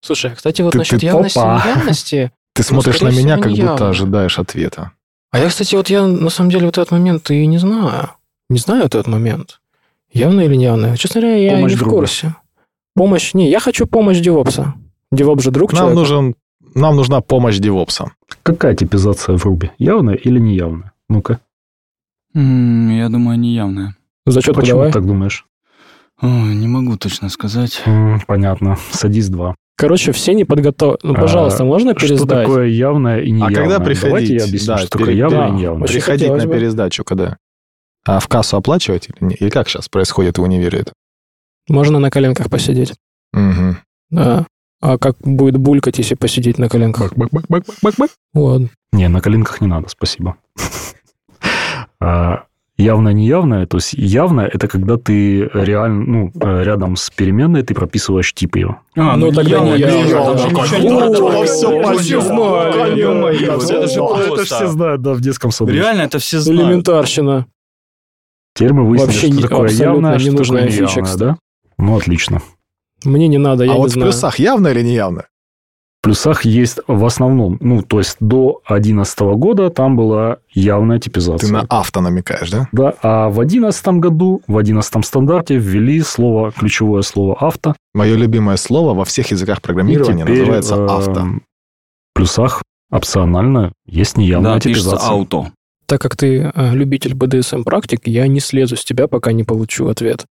Слушай, 0.00 0.32
а, 0.32 0.34
кстати, 0.34 0.62
вот 0.62 0.72
Ты- 0.72 0.78
насчет 0.78 1.00
ты- 1.00 1.06
явности 1.06 1.38
и 1.38 1.40
опа. 1.40 1.62
неявности... 1.64 2.32
Ты 2.54 2.62
смотришь 2.62 3.00
на 3.00 3.08
меня, 3.08 3.36
как 3.38 3.50
будто 3.50 3.62
неявно. 3.62 3.88
ожидаешь 3.88 4.38
ответа. 4.38 4.92
А 5.32 5.40
я, 5.40 5.48
кстати, 5.48 5.74
вот 5.74 5.90
я 5.90 6.06
на 6.06 6.30
самом 6.30 6.50
деле 6.50 6.66
вот 6.66 6.78
этот 6.78 6.92
момент 6.92 7.28
и 7.32 7.44
не 7.46 7.58
знаю. 7.58 8.10
Не 8.48 8.58
знаю 8.58 8.84
этот 8.84 9.08
момент. 9.08 9.60
Явно 10.12 10.42
или 10.42 10.54
неявно. 10.54 10.96
Честно 10.96 11.20
говоря, 11.20 11.36
я 11.38 11.50
Помощь 11.56 11.72
не 11.72 11.76
в 11.78 11.82
курсе. 11.84 12.36
Помощь... 12.94 13.34
Не, 13.34 13.50
я 13.50 13.58
хочу 13.58 13.88
помощь 13.88 14.20
девопса. 14.20 14.74
Девопс 15.10 15.42
же 15.42 15.50
друг 15.50 15.72
Нам, 15.72 15.78
человека. 15.80 15.98
нужен, 15.98 16.34
нам 16.74 16.96
нужна 16.96 17.20
помощь 17.20 17.58
девопса. 17.58 18.12
Какая 18.42 18.74
типизация 18.74 19.36
в 19.38 19.44
Руби? 19.44 19.70
Явная 19.78 20.14
или 20.14 20.38
неявная? 20.38 20.92
Ну-ка, 21.08 21.40
М, 22.34 22.90
Я 22.96 23.08
думаю, 23.08 23.38
неявная. 23.38 23.96
Зачет 24.26 24.54
почему 24.54 24.72
подавай. 24.78 24.88
ты 24.88 24.94
так 24.94 25.06
думаешь? 25.06 25.46
О, 26.20 26.26
не 26.26 26.66
могу 26.66 26.96
точно 26.96 27.28
сказать. 27.28 27.82
М, 27.86 28.20
понятно. 28.26 28.76
Садись 28.90 29.28
два. 29.28 29.54
Короче, 29.76 30.12
все 30.12 30.34
не 30.34 30.44
подготовлены. 30.44 30.98
Ну, 31.02 31.14
А, 31.14 31.20
пожалуйста, 31.20 31.64
можно 31.64 31.92
Что 31.96 32.06
пересдать? 32.08 32.46
такое 32.46 32.66
явное 32.66 33.20
и 33.20 33.30
неявное? 33.30 33.54
когда 33.56 33.78
Давайте 33.78 34.00
приходить? 34.02 34.30
я 34.30 34.44
объясню, 34.46 34.66
Да, 34.66 34.78
что 34.78 34.88
такое 34.90 35.06
перед- 35.08 35.18
явное 35.18 35.38
да, 35.40 35.48
и 35.48 35.52
неявное. 35.52 35.88
Приходить 35.88 36.30
на 36.30 36.46
бы. 36.46 36.54
пересдачу 36.54 37.04
когда? 37.04 37.36
А 38.06 38.18
в 38.20 38.28
кассу 38.28 38.56
оплачивать 38.56 39.08
или, 39.08 39.28
не? 39.28 39.34
или 39.34 39.50
как 39.50 39.68
сейчас 39.68 39.88
происходит 39.88 40.38
в 40.38 40.42
универе 40.42 40.80
это? 40.80 40.92
Можно 41.68 41.98
на 41.98 42.10
коленках 42.10 42.50
посидеть. 42.50 42.94
Мгм. 43.32 43.78
Да. 44.10 44.46
А 44.86 44.98
как 44.98 45.16
будет 45.22 45.56
булькать, 45.56 45.96
если 45.96 46.14
посидеть 46.14 46.58
на 46.58 46.68
коленках? 46.68 47.14
Ладно. 48.34 48.68
Не, 48.92 49.08
на 49.08 49.20
коленках 49.22 49.62
не 49.62 49.66
надо, 49.66 49.88
спасибо. 49.88 50.36
А, 52.00 52.42
Явное, 52.76 53.12
неявное, 53.12 53.66
то 53.66 53.76
есть 53.76 53.92
явное 53.94 54.46
это 54.46 54.66
когда 54.66 54.96
ты 54.96 55.48
реально, 55.54 56.04
ну, 56.04 56.32
э, 56.40 56.64
рядом 56.64 56.96
с 56.96 57.08
переменной 57.08 57.62
ты 57.62 57.72
прописываешь 57.72 58.34
тип 58.34 58.56
ее. 58.56 58.80
А, 58.96 59.16
Ну, 59.16 59.30
тогда 59.30 59.50
явно, 59.58 59.74
неявно, 59.76 60.08
явно, 60.08 60.34
да. 60.34 60.42
там 60.42 60.52
ничего 60.54 60.78
не 60.80 60.88
ё-моё, 63.00 63.52
Это 63.54 64.34
просто. 64.34 64.66
знают, 64.66 65.02
да, 65.02 65.14
в 65.14 65.20
детском 65.20 65.52
саду. 65.52 65.70
Реально, 65.72 66.02
это 66.02 66.18
все 66.18 66.40
знают. 66.40 66.62
Элементарщина. 66.62 67.46
Теперь 68.54 68.72
мы 68.72 68.88
выяснили, 68.88 69.06
Вообще 69.06 69.26
что 69.28 69.36
не- 69.36 69.42
такое 69.42 69.68
явное, 69.70 70.18
что 70.18 70.28
ненужная 70.30 70.62
такое 70.68 70.72
неявное, 70.86 71.16
да? 71.16 71.36
Ну, 71.78 71.96
отлично. 71.96 72.42
Мне 73.04 73.28
не 73.28 73.38
надо, 73.38 73.64
я 73.64 73.72
а 73.72 73.74
не 73.74 73.80
вот 73.80 73.90
в 73.90 73.94
знаю. 73.94 74.10
плюсах 74.10 74.38
явно 74.38 74.68
или 74.68 74.82
неявно? 74.82 75.26
В 76.00 76.04
плюсах 76.04 76.44
есть 76.44 76.80
в 76.86 77.04
основном, 77.06 77.56
ну, 77.60 77.80
то 77.80 77.98
есть 77.98 78.16
до 78.20 78.60
2011 78.68 79.18
года 79.38 79.70
там 79.70 79.96
была 79.96 80.36
явная 80.52 80.98
типизация. 80.98 81.46
Ты 81.46 81.52
на 81.52 81.60
авто 81.62 82.02
намекаешь, 82.02 82.50
да? 82.50 82.68
Да, 82.72 82.94
а 83.02 83.30
в 83.30 83.36
2011 83.36 83.86
году, 84.00 84.42
в 84.46 84.58
11 84.58 85.04
стандарте 85.06 85.56
ввели 85.56 86.02
слово, 86.02 86.52
ключевое 86.52 87.00
слово 87.00 87.36
авто. 87.40 87.74
Мое 87.94 88.16
любимое 88.16 88.58
слово 88.58 88.92
во 88.92 89.06
всех 89.06 89.30
языках 89.30 89.62
программирования 89.62 90.24
теперь, 90.24 90.40
называется 90.40 90.74
э, 90.74 90.86
авто. 90.86 91.20
В 91.22 91.40
плюсах 92.14 92.62
опционально 92.90 93.72
есть 93.86 94.18
неявная 94.18 94.54
Да, 94.54 94.60
пишется 94.60 94.90
типизация. 94.90 95.10
ауто. 95.10 95.52
Так 95.86 96.00
как 96.00 96.16
ты 96.16 96.52
э, 96.54 96.74
любитель 96.74 97.12
BDSM 97.14 97.64
практик, 97.64 98.00
я 98.04 98.26
не 98.26 98.40
слезу 98.40 98.76
с 98.76 98.84
тебя, 98.84 99.08
пока 99.08 99.32
не 99.32 99.44
получу 99.44 99.88
ответ. 99.88 100.24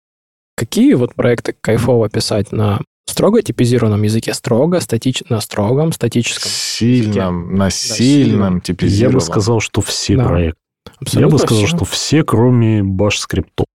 Какие 0.56 0.94
вот 0.94 1.16
проекты 1.16 1.56
кайфово 1.60 2.10
писать 2.10 2.52
на 2.52 2.80
строго 3.08 3.42
типизированном 3.42 4.02
языке, 4.04 4.34
строго 4.34 4.80
статич... 4.80 5.24
на 5.30 5.42
строгом 5.42 5.92
статическом? 5.92 6.50
Сильном, 6.52 7.56
на 7.56 7.70
сильном. 7.70 7.98
сильном 7.98 8.54
Я 8.56 8.60
типизированном. 8.62 9.20
бы 9.20 9.26
сказал, 9.26 9.60
что 9.60 9.82
все 9.82 10.16
Да. 10.18 10.26
проекты. 10.26 10.60
Абсолютно 11.00 11.28
Я 11.28 11.32
бы 11.32 11.40
сказал, 11.40 11.66
всё. 11.66 11.76
что 11.78 11.86
все, 11.86 12.24
кроме 12.24 12.84
баш 12.84 13.18
скриптов. 13.20 13.66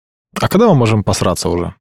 А 0.41 0.49
когда 0.49 0.69
мы 0.69 0.75
можем 0.75 1.03
посраться 1.05 1.49
уже? 1.49 1.75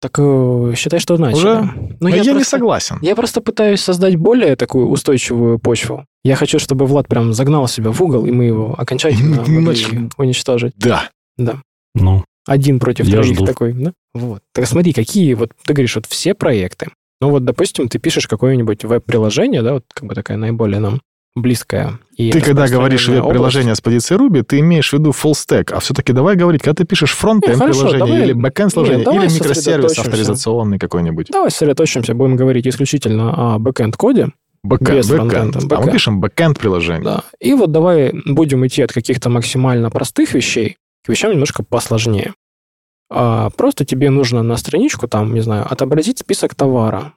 Так 0.00 0.18
э, 0.18 0.74
считай, 0.76 1.00
что 1.00 1.16
начали. 1.16 1.38
Уже? 1.38 1.96
Но 2.00 2.08
я, 2.08 2.22
не 2.22 2.30
просто- 2.30 2.50
согласен. 2.50 2.98
Я 3.00 3.16
просто 3.16 3.40
пытаюсь 3.40 3.80
создать 3.80 4.16
более 4.16 4.54
такую 4.54 4.88
устойчивую 4.88 5.58
почву. 5.58 6.04
Я 6.22 6.36
хочу, 6.36 6.58
чтобы 6.58 6.86
Влад 6.86 7.08
прям 7.08 7.32
загнал 7.32 7.66
себя 7.66 7.90
в 7.90 8.00
угол, 8.02 8.26
и 8.26 8.30
мы 8.30 8.44
его 8.44 8.74
окончательно 8.78 9.42
могли 9.48 10.08
уничтожить. 10.18 10.74
Да. 10.76 11.08
Ну, 11.94 12.24
Один 12.46 12.78
против 12.78 13.06
Я 13.06 13.16
троих 13.18 13.34
жду. 13.34 13.44
такой, 13.46 13.72
да? 13.72 13.92
Вот. 14.14 14.42
Так 14.52 14.66
смотри, 14.66 14.92
какие 14.92 15.34
вот, 15.34 15.50
ты 15.64 15.72
говоришь, 15.74 15.96
вот 15.96 16.06
все 16.06 16.32
проекты. 16.34 16.88
Ну 17.20 17.30
вот, 17.30 17.44
допустим, 17.44 17.88
ты 17.88 17.98
пишешь 17.98 18.26
какое-нибудь 18.28 18.84
веб-приложение, 18.84 19.62
да, 19.62 19.74
вот 19.74 19.84
как 19.92 20.06
бы 20.08 20.14
такая 20.14 20.36
наиболее 20.36 20.80
нам 20.80 21.00
близкая. 21.34 21.98
и 22.16 22.30
Ты 22.30 22.40
когда 22.40 22.66
говоришь 22.66 23.08
веб-приложение 23.08 23.74
с 23.74 23.80
позиции 23.80 24.16
Ruby, 24.16 24.42
ты 24.42 24.60
имеешь 24.60 24.90
в 24.90 24.92
виду 24.94 25.10
full 25.10 25.32
stack. 25.32 25.70
А 25.72 25.80
все-таки 25.80 26.12
давай 26.14 26.34
говорить, 26.36 26.62
когда 26.62 26.74
ты 26.82 26.84
пишешь 26.86 27.12
хорошо, 27.58 27.80
приложение 27.82 27.98
давай- 27.98 28.22
или 28.24 28.32
бэкенд 28.32 28.72
приложение, 28.72 29.00
или 29.02 29.34
микросервис 29.34 29.98
авторизационный 29.98 30.78
какой-нибудь. 30.78 31.28
Давай 31.30 31.50
сосредоточимся, 31.50 32.14
будем 32.14 32.36
говорить 32.36 32.66
исключительно 32.66 33.54
о. 33.54 33.58
Бэкэнд, 34.62 34.94
Без 34.96 35.08
бэкэнд. 35.10 35.30
фронтенда, 35.30 35.58
А 35.58 35.62
мы 35.62 35.68
бэкэнд. 35.68 35.92
пишем 35.92 36.20
бэкэнд 36.20 36.58
приложение. 36.58 37.02
Да. 37.04 37.22
И 37.40 37.52
вот 37.54 37.70
давай 37.70 38.12
будем 38.26 38.66
идти 38.66 38.82
от 38.82 38.92
каких-то 38.92 39.28
максимально 39.28 39.90
простых 39.90 40.32
вещей 40.34 40.76
к 41.06 41.08
вещам 41.08 41.30
немножко 41.32 41.62
посложнее. 41.62 42.34
А, 43.08 43.50
просто 43.50 43.84
тебе 43.84 44.10
нужно 44.10 44.42
на 44.42 44.56
страничку, 44.56 45.06
там, 45.06 45.32
не 45.32 45.40
знаю, 45.40 45.64
отобразить 45.70 46.18
список 46.18 46.54
товара. 46.54 47.12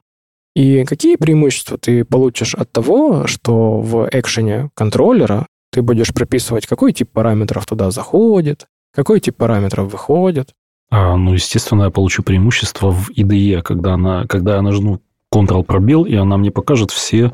И 0.55 0.83
какие 0.83 1.15
преимущества 1.15 1.77
ты 1.77 2.05
получишь 2.05 2.53
от 2.53 2.71
того, 2.71 3.25
что 3.27 3.81
в 3.81 4.07
экшене 4.11 4.69
контроллера 4.75 5.47
ты 5.71 5.81
будешь 5.81 6.13
прописывать, 6.13 6.67
какой 6.67 6.93
тип 6.93 7.11
параметров 7.11 7.65
туда 7.65 7.91
заходит, 7.91 8.67
какой 8.93 9.19
тип 9.19 9.37
параметров 9.37 9.91
выходит. 9.91 10.53
а, 10.91 11.15
ну, 11.15 11.33
естественно, 11.33 11.83
я 11.83 11.89
получу 11.89 12.23
преимущество 12.23 12.91
в 12.91 13.09
IDE, 13.11 13.61
когда, 13.61 13.93
она, 13.93 14.25
когда 14.27 14.55
я 14.55 14.61
нажму 14.61 15.01
Ctrl-пробел, 15.33 16.03
и 16.03 16.15
она 16.15 16.37
мне 16.37 16.51
покажет 16.51 16.91
все 16.91 17.31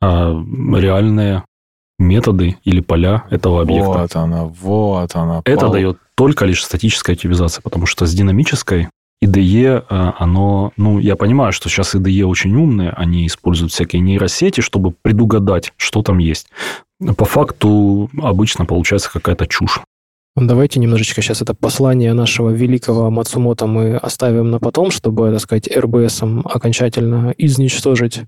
а, 0.00 0.32
реальные 0.74 1.44
методы 1.98 2.58
или 2.64 2.80
поля 2.80 3.24
этого 3.30 3.62
объекта. 3.62 3.90
Вот 3.90 4.16
она, 4.16 4.44
вот 4.44 5.14
она. 5.14 5.42
Это 5.44 5.66
Пол- 5.66 5.72
дает 5.72 5.98
только 6.14 6.44
лишь 6.44 6.64
статическая 6.64 7.16
типизация, 7.16 7.62
потому 7.62 7.86
что 7.86 8.06
с 8.06 8.12
динамической 8.12 8.88
IDE, 9.24 9.84
э, 9.88 10.12
оно, 10.18 10.72
ну, 10.76 10.98
я 10.98 11.16
понимаю, 11.16 11.52
что 11.52 11.68
сейчас 11.68 11.94
IDE 11.94 12.22
очень 12.24 12.54
умные, 12.54 12.90
они 12.90 13.26
используют 13.26 13.72
всякие 13.72 14.00
нейросети, 14.02 14.60
чтобы 14.60 14.92
предугадать, 15.02 15.72
что 15.76 16.02
там 16.02 16.18
есть. 16.18 16.48
По 17.16 17.24
факту 17.24 18.10
обычно 18.22 18.66
получается 18.66 19.10
какая-то 19.12 19.46
чушь. 19.46 19.80
Давайте 20.36 20.80
немножечко 20.80 21.22
сейчас 21.22 21.40
это 21.40 21.54
послание 21.54 22.12
нашего 22.12 22.50
великого 22.50 23.10
Мацумото 23.10 23.66
мы 23.66 23.96
оставим 23.96 24.50
на 24.50 24.58
потом, 24.58 24.90
чтобы, 24.90 25.30
так 25.30 25.40
сказать, 25.40 25.74
РБСом 25.74 26.42
окончательно 26.44 27.34
изничтожить 27.38 28.20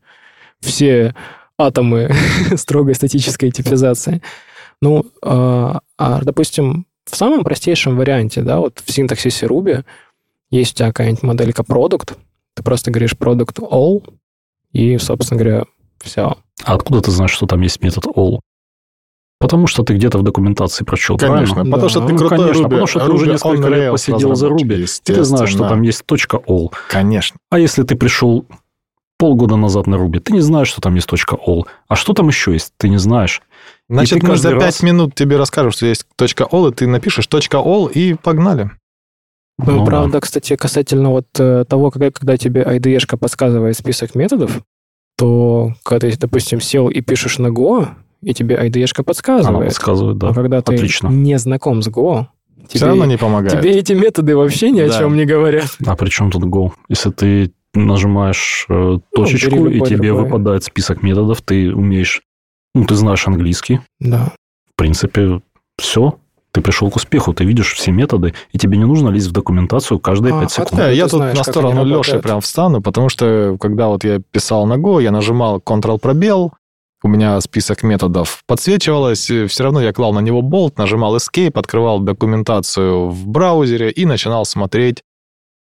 все 0.60 1.14
атомы 1.58 2.10
строгой 2.56 2.94
статической 2.94 3.50
типизации. 3.50 4.22
Ну, 4.80 5.06
а, 5.22 5.80
а, 5.98 6.20
допустим, 6.22 6.86
в 7.10 7.16
самом 7.16 7.42
простейшем 7.44 7.96
варианте, 7.96 8.42
да, 8.42 8.60
вот 8.60 8.80
в 8.84 8.92
синтаксисе 8.92 9.46
Ruby 9.46 9.84
есть 10.50 10.72
у 10.72 10.76
тебя 10.76 10.88
какая-нибудь 10.88 11.22
моделька 11.24 11.62
product, 11.62 12.16
ты 12.54 12.62
просто 12.62 12.90
говоришь 12.90 13.12
product 13.18 13.58
all, 13.70 14.02
и, 14.72 14.98
собственно 14.98 15.40
говоря, 15.40 15.64
все. 16.00 16.36
А 16.64 16.74
откуда 16.74 17.00
ты 17.00 17.10
знаешь, 17.10 17.32
что 17.32 17.46
там 17.46 17.60
есть 17.62 17.82
метод 17.82 18.06
all? 18.06 18.40
Потому 19.40 19.68
что 19.68 19.84
ты 19.84 19.94
где-то 19.94 20.18
в 20.18 20.22
документации 20.24 20.84
прочел, 20.84 21.16
Конечно, 21.16 21.54
правильно? 21.54 21.76
потому 21.76 21.82
Да. 21.82 21.88
что 21.88 22.06
ты 22.06 22.12
Ну, 22.12 22.18
крутой 22.18 22.38
конечно, 22.38 22.60
Ruby, 22.60 22.64
потому 22.64 22.86
что 22.86 23.00
ты 23.00 23.12
уже 23.12 23.26
Ruby 23.26 23.32
несколько 23.32 23.68
лет 23.68 23.90
посидел 23.92 24.34
за 24.34 24.46
Ruby, 24.48 24.84
и 24.84 24.86
ты 25.04 25.24
знаешь, 25.24 25.50
что 25.50 25.68
там 25.68 25.82
есть 25.82 26.04
точка 26.06 26.38
.all. 26.48 26.72
Конечно. 26.88 27.38
А 27.50 27.58
если 27.58 27.84
ты 27.84 27.94
пришел 27.96 28.46
полгода 29.18 29.56
назад 29.56 29.86
на 29.86 29.96
Ruby, 29.96 30.20
ты 30.20 30.32
не 30.32 30.40
знаешь, 30.40 30.68
что 30.68 30.80
там 30.80 30.94
есть 30.94 31.08
точка 31.08 31.36
.all. 31.36 31.62
А 31.88 31.96
что 31.96 32.14
там 32.14 32.28
еще 32.28 32.52
есть, 32.52 32.72
ты 32.76 32.88
не 32.88 32.98
знаешь. 32.98 33.42
Значит, 33.88 34.22
мы 34.22 34.36
за 34.36 34.50
5 34.52 34.62
раз- 34.62 34.82
минут 34.82 35.14
тебе 35.14 35.36
расскажем, 35.36 35.72
что 35.72 35.86
есть 35.86 36.06
точка 36.16 36.44
.all, 36.50 36.70
и 36.70 36.74
ты 36.74 36.86
напишешь 36.86 37.26
точка 37.26 37.56
.all, 37.58 37.90
и 37.92 38.14
погнали. 38.14 38.70
Ну, 39.58 39.78
Ну, 39.78 39.84
правда, 39.84 40.20
кстати, 40.20 40.54
касательно 40.54 41.10
вот 41.10 41.26
э, 41.38 41.64
того, 41.68 41.90
когда, 41.90 42.10
когда 42.12 42.36
тебе 42.36 42.62
IDE-шка 42.62 43.16
подсказывает 43.16 43.76
список 43.76 44.14
методов, 44.14 44.62
то 45.16 45.72
когда 45.82 46.08
ты, 46.10 46.16
допустим, 46.16 46.60
сел 46.60 46.88
и 46.88 47.00
пишешь 47.00 47.38
на 47.38 47.48
Go, 47.48 47.88
и 48.22 48.34
тебе 48.34 48.54
IDE-шка 48.56 49.00
Она 49.00 49.04
подсказывает. 49.04 49.68
подсказывает, 49.70 50.18
да. 50.18 50.28
А 50.28 50.34
когда 50.34 50.62
ты 50.62 50.74
Отлично. 50.74 51.08
не 51.08 51.36
знаком 51.38 51.82
с 51.82 51.88
Go, 51.88 52.26
Все 52.68 52.78
тебе, 52.78 52.86
равно 52.88 53.04
не 53.06 53.16
помогает. 53.16 53.60
тебе 53.60 53.72
эти 53.72 53.94
методы 53.94 54.36
вообще 54.36 54.70
ни 54.70 54.80
о 54.80 54.88
Да. 54.88 54.98
чем 54.98 55.16
не 55.16 55.24
говорят. 55.24 55.70
А 55.84 55.96
при 55.96 56.08
чем 56.08 56.30
тут 56.30 56.44
Go? 56.44 56.70
Если 56.88 57.10
ты 57.10 57.52
нажимаешь 57.74 58.66
э, 58.68 58.98
точечку, 59.14 59.66
бери 59.66 59.78
и 59.78 59.84
тебе 59.84 60.08
другой. 60.08 60.24
выпадает 60.24 60.64
список 60.64 61.02
методов, 61.02 61.42
ты 61.42 61.74
умеешь... 61.74 62.22
Ну, 62.74 62.84
ты 62.84 62.94
знаешь 62.94 63.26
английский. 63.26 63.80
Да. 64.00 64.32
В 64.72 64.76
принципе, 64.76 65.40
все. 65.78 66.18
Ты 66.52 66.62
пришел 66.62 66.90
к 66.90 66.96
успеху, 66.96 67.34
ты 67.34 67.44
видишь 67.44 67.74
все 67.74 67.92
методы, 67.92 68.34
и 68.52 68.58
тебе 68.58 68.78
не 68.78 68.84
нужно 68.84 69.10
лезть 69.10 69.28
в 69.28 69.32
документацию 69.32 69.98
каждые 70.00 70.34
А, 70.34 70.40
5 70.40 70.50
секунд. 70.50 70.82
ты 70.82 70.94
я 70.94 71.04
тут 71.04 71.18
знаешь, 71.18 71.36
на 71.36 71.44
сторону 71.44 71.84
Леши 71.84 72.18
прям 72.20 72.40
встану, 72.40 72.80
потому 72.80 73.10
что 73.10 73.56
когда 73.60 73.88
вот 73.88 74.02
я 74.02 74.20
писал 74.30 74.66
на 74.66 74.74
Go, 74.74 75.02
я 75.02 75.10
нажимал 75.10 75.58
Ctrl-пробел, 75.58 76.54
у 77.02 77.08
меня 77.08 77.40
список 77.42 77.82
методов 77.82 78.42
подсвечивалось, 78.46 79.30
все 79.30 79.62
равно 79.62 79.80
я 79.82 79.92
клал 79.92 80.12
на 80.12 80.20
него 80.20 80.40
болт, 80.42 80.78
нажимал 80.78 81.16
Escape, 81.16 81.56
открывал 81.56 82.00
документацию 82.00 83.08
в 83.08 83.28
браузере 83.28 83.90
и 83.90 84.04
начинал 84.04 84.44
смотреть 84.44 85.04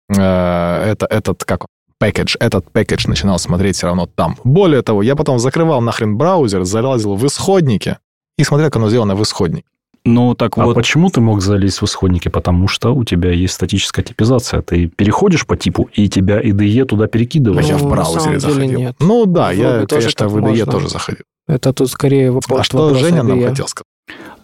э, 0.09 0.13
это, 0.15 1.05
этот, 1.05 1.43
как 1.43 1.65
package, 2.01 2.35
этот 2.39 2.65
package 2.73 3.07
начинал 3.09 3.39
смотреть 3.39 3.75
все 3.75 3.87
равно 3.87 4.05
там. 4.07 4.37
Более 4.43 4.81
того, 4.81 5.01
я 5.03 5.15
потом 5.15 5.39
закрывал 5.39 5.81
нахрен 5.81 6.17
браузер, 6.17 6.63
залазил 6.63 7.15
в 7.15 7.25
исходники 7.25 7.97
и 8.37 8.43
смотрел, 8.43 8.67
как 8.69 8.77
оно 8.77 8.89
сделано 8.89 9.15
в 9.15 9.23
исходнике. 9.23 9.65
Ну, 10.05 10.35
так 10.35 10.57
А 10.57 10.63
вот, 10.65 10.75
почему 10.75 11.09
ты 11.09 11.19
мог 11.19 11.41
залезть 11.41 11.81
в 11.81 11.85
исходники? 11.85 12.29
Потому 12.29 12.69
что 12.69 12.91
у 12.95 13.03
тебя 13.03 13.31
есть 13.31 13.55
статическая 13.55 14.03
типизация. 14.03 14.61
Ты 14.61 14.87
переходишь 14.87 15.45
по 15.45 15.57
типу, 15.57 15.89
и 15.93 16.07
тебя 16.07 16.41
IDE 16.41 16.85
туда 16.85 17.05
А 17.05 17.07
перекидывает. 17.07 17.65
я 17.67 17.73
Ну, 17.73 17.79
в 17.79 17.83
на 17.83 17.89
браузере 17.89 18.21
самом 18.21 18.39
деле 18.39 18.53
заходил. 18.53 18.79
нет. 18.79 18.95
Ну 19.01 19.25
да, 19.25 19.49
В 19.49 19.55
я, 19.55 19.85
конечно, 19.85 20.29
в 20.29 20.37
IDE 20.37 20.41
можно. 20.41 20.65
тоже 20.71 20.87
заходил. 20.87 21.23
Это 21.47 21.73
тут 21.73 21.89
скорее 21.89 22.31
вопрос 22.31 22.59
А 22.59 22.63
что 22.63 22.77
вопрос 22.77 22.99
Женя 23.01 23.23
нам 23.23 23.37
IDE. 23.39 23.49
хотел 23.49 23.67
сказать? 23.67 23.85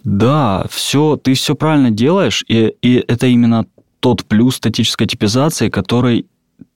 да, 0.04 0.66
все, 0.70 1.16
ты 1.16 1.32
все 1.34 1.54
правильно 1.54 1.90
делаешь, 1.90 2.44
и, 2.48 2.74
и 2.82 3.02
это 3.08 3.26
именно 3.26 3.64
тот 4.00 4.24
плюс 4.26 4.56
статической 4.56 5.06
типизации, 5.06 5.70
который 5.70 6.26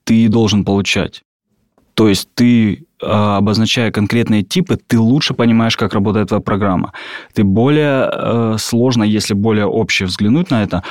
ты 0.08 0.28
должен 0.28 0.64
получать. 0.64 1.22
То 1.92 2.08
есть 2.08 2.30
ты, 2.34 2.86
а, 3.02 3.36
обозначая 3.36 3.90
конкретные 3.90 4.42
типы, 4.42 4.78
ты 4.78 4.98
лучше 4.98 5.34
понимаешь, 5.34 5.76
как 5.76 5.92
работает 5.92 6.28
твоя 6.28 6.40
программа. 6.40 6.94
Ты 7.34 7.44
более 7.44 8.08
э, 8.10 8.56
сложно, 8.58 9.02
если 9.02 9.34
более 9.34 9.66
обще 9.66 10.06
взглянуть 10.06 10.50
на 10.50 10.62
это, 10.62 10.82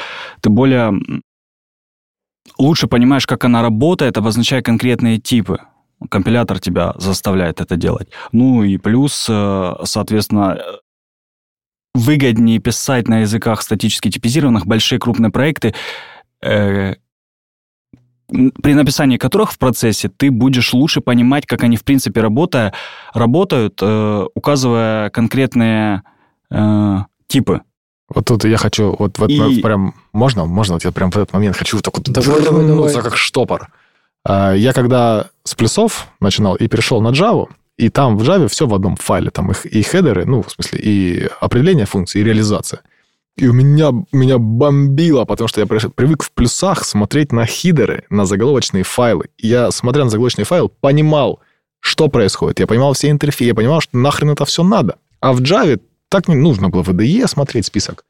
ты 0.41 0.51
более 0.51 0.93
лучше 2.59 2.87
понимаешь, 2.87 3.25
как 3.25 3.43
она 3.45 3.63
работает, 3.63 4.17
обозначая 4.17 4.61
конкретные 4.61 5.17
типы. 5.17 5.61
Компилятор 6.11 6.59
тебя 6.59 6.93
заставляет 6.97 7.59
это 7.59 7.75
делать. 7.75 8.09
Ну 8.31 8.63
и 8.63 8.77
плюс, 8.77 9.25
э, 9.27 9.73
соответственно, 9.83 10.59
выгоднее 11.95 12.59
писать 12.59 13.07
на 13.07 13.21
языках 13.21 13.63
статически 13.63 14.11
типизированных 14.11 14.67
большие 14.67 14.99
крупные 14.99 15.31
проекты, 15.31 15.73
э, 16.43 16.93
при 18.27 18.73
написании 18.73 19.17
которых 19.17 19.51
в 19.51 19.57
процессе 19.57 20.09
ты 20.09 20.31
будешь 20.31 20.73
лучше 20.73 21.01
понимать, 21.01 21.45
как 21.45 21.63
они 21.63 21.77
в 21.77 21.83
принципе 21.83 22.21
работая, 22.21 22.73
работают, 23.13 23.79
э, 23.81 24.25
указывая 24.35 25.09
конкретные 25.11 26.03
э, 26.51 26.97
типы. 27.27 27.61
Вот 28.09 28.25
тут 28.25 28.45
я 28.45 28.57
хочу, 28.57 28.95
вот 28.97 29.17
в 29.17 29.23
этот 29.23 29.51
И- 29.51 29.61
прям, 29.61 29.93
можно, 30.13 30.45
можно, 30.45 30.75
вот 30.75 30.85
я 30.85 30.91
прям 30.91 31.11
в 31.11 31.17
этот 31.17 31.33
момент 31.33 31.57
хочу 31.57 31.77
вот 31.77 31.83
так 31.85 31.97
вот 31.97 32.09
Давай, 32.09 32.41
давай, 32.41 32.65
давай. 32.67 32.93
как 32.93 33.17
штопор. 33.17 33.67
А, 34.23 34.53
Я 34.53 34.73
когда 34.73 35.27
с 35.43 35.55
плюсов 35.55 36.07
начинал 36.21 36.55
и 36.55 36.67
перешел 36.67 37.01
на 37.01 37.09
Java, 37.09 37.47
и 37.77 37.89
там 37.89 38.17
в 38.17 38.23
Java 38.23 38.47
все 38.47 38.65
в 38.65 38.73
одном 38.73 38.95
файле, 38.95 39.29
там 39.29 39.51
их 39.51 39.65
и 39.65 39.81
хедеры, 39.83 40.25
ну, 40.25 40.41
в 40.41 40.51
смысле, 40.51 40.79
и 40.81 41.29
определение 41.41 41.85
функций, 41.85 42.21
и 42.21 42.23
реализация. 42.23 42.79
И 43.37 43.47
у 43.47 43.53
меня, 43.53 43.91
меня 44.11 44.39
бомбило, 44.39 45.23
потому 45.25 45.47
что 45.47 45.61
я 45.61 45.67
привык 45.67 46.23
в 46.23 46.31
плюсах 46.31 46.83
смотреть 46.83 47.31
на 47.31 47.45
хидеры, 47.45 48.03
на 48.09 48.25
заголовочные 48.25 48.83
файлы. 48.83 49.29
Я, 49.37 49.69
смотря 49.69 50.05
на 50.05 50.09
заголовочный 50.09 50.43
файл, 50.43 50.69
понимал, 50.69 51.39
что 51.79 52.07
происходит. 52.07 52.59
Я 52.59 52.65
понимал 52.65 52.93
все 52.93 53.11
интерфейсы, 53.11 53.49
я 53.49 53.55
понимал, 53.55 53.79
что 53.79 53.95
нахрен 53.95 54.31
это 54.31 54.45
все 54.45 54.63
надо. 54.63 54.97
А 55.19 55.33
в 55.33 55.41
Java 55.41 55.79
так 56.09 56.27
не 56.27 56.35
нужно 56.35 56.69
было 56.69 56.81
в 56.81 56.89
IDE 56.89 57.27
смотреть 57.27 57.67
список 57.67 58.05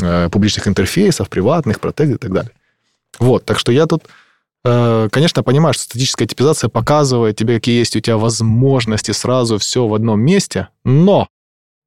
э, 0.00 0.28
публичных 0.30 0.68
интерфейсов, 0.68 1.30
приватных, 1.30 1.80
протег 1.80 2.10
и 2.10 2.18
так 2.18 2.32
далее. 2.32 2.52
Вот, 3.18 3.46
так 3.46 3.58
что 3.58 3.72
я 3.72 3.86
тут, 3.86 4.04
э, 4.64 5.08
конечно, 5.10 5.42
понимаю, 5.42 5.72
что 5.72 5.84
статическая 5.84 6.26
типизация 6.26 6.68
показывает 6.68 7.36
тебе, 7.36 7.54
какие 7.54 7.78
есть 7.78 7.96
у 7.96 8.00
тебя 8.00 8.18
возможности 8.18 9.12
сразу 9.12 9.56
все 9.56 9.86
в 9.86 9.94
одном 9.94 10.20
месте, 10.20 10.68
но 10.84 11.28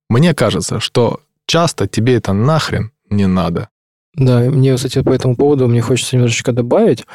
мне 0.09 0.33
кажется, 0.33 0.79
что 0.79 1.21
часто 1.49 1.87
тебе 1.87 2.15
это 2.15 2.31
нахрен 2.31 2.91
не 3.09 3.27
надо. 3.27 3.69
Да, 4.13 4.39
мне, 4.39 4.75
кстати, 4.75 5.01
по 5.01 5.09
этому 5.09 5.35
поводу 5.35 5.67
мне 5.67 5.81
хочется 5.81 6.15
немножечко 6.15 6.51
добавить, 6.51 7.05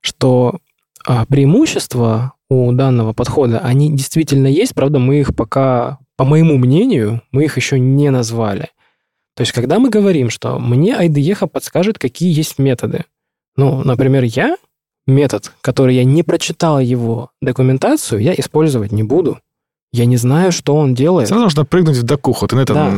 что 0.00 0.58
а, 1.06 1.26
преимущества 1.26 2.32
у 2.48 2.72
данного 2.72 3.12
подхода, 3.12 3.58
они 3.58 3.92
действительно 3.94 4.46
есть, 4.46 4.74
правда, 4.74 4.98
мы 4.98 5.20
их 5.20 5.34
пока, 5.34 5.98
по 6.16 6.24
моему 6.24 6.56
мнению, 6.56 7.22
мы 7.32 7.44
их 7.44 7.56
еще 7.56 7.78
не 7.78 8.10
назвали. 8.10 8.68
То 9.36 9.42
есть, 9.42 9.52
когда 9.52 9.78
мы 9.78 9.90
говорим, 9.90 10.30
что 10.30 10.58
мне 10.58 10.94
IDE 10.94 11.46
подскажет, 11.46 11.98
какие 11.98 12.34
есть 12.34 12.58
методы. 12.58 13.04
Ну, 13.56 13.82
например, 13.84 14.24
я 14.24 14.56
метод, 15.06 15.52
который 15.60 15.96
я 15.96 16.04
не 16.04 16.22
прочитал 16.22 16.80
его 16.80 17.30
документацию, 17.40 18.20
я 18.20 18.34
использовать 18.34 18.92
не 18.92 19.02
буду. 19.02 19.38
Я 19.94 20.06
не 20.06 20.16
знаю, 20.16 20.52
что 20.52 20.74
он 20.74 20.94
делает. 20.94 21.26
Все 21.28 21.34
равно 21.34 21.46
нужно 21.46 21.64
прыгнуть 21.66 21.98
в 21.98 22.02
докуху. 22.02 22.46
Ты 22.46 22.56
на 22.56 22.60
это, 22.60 22.72
Да. 22.72 22.90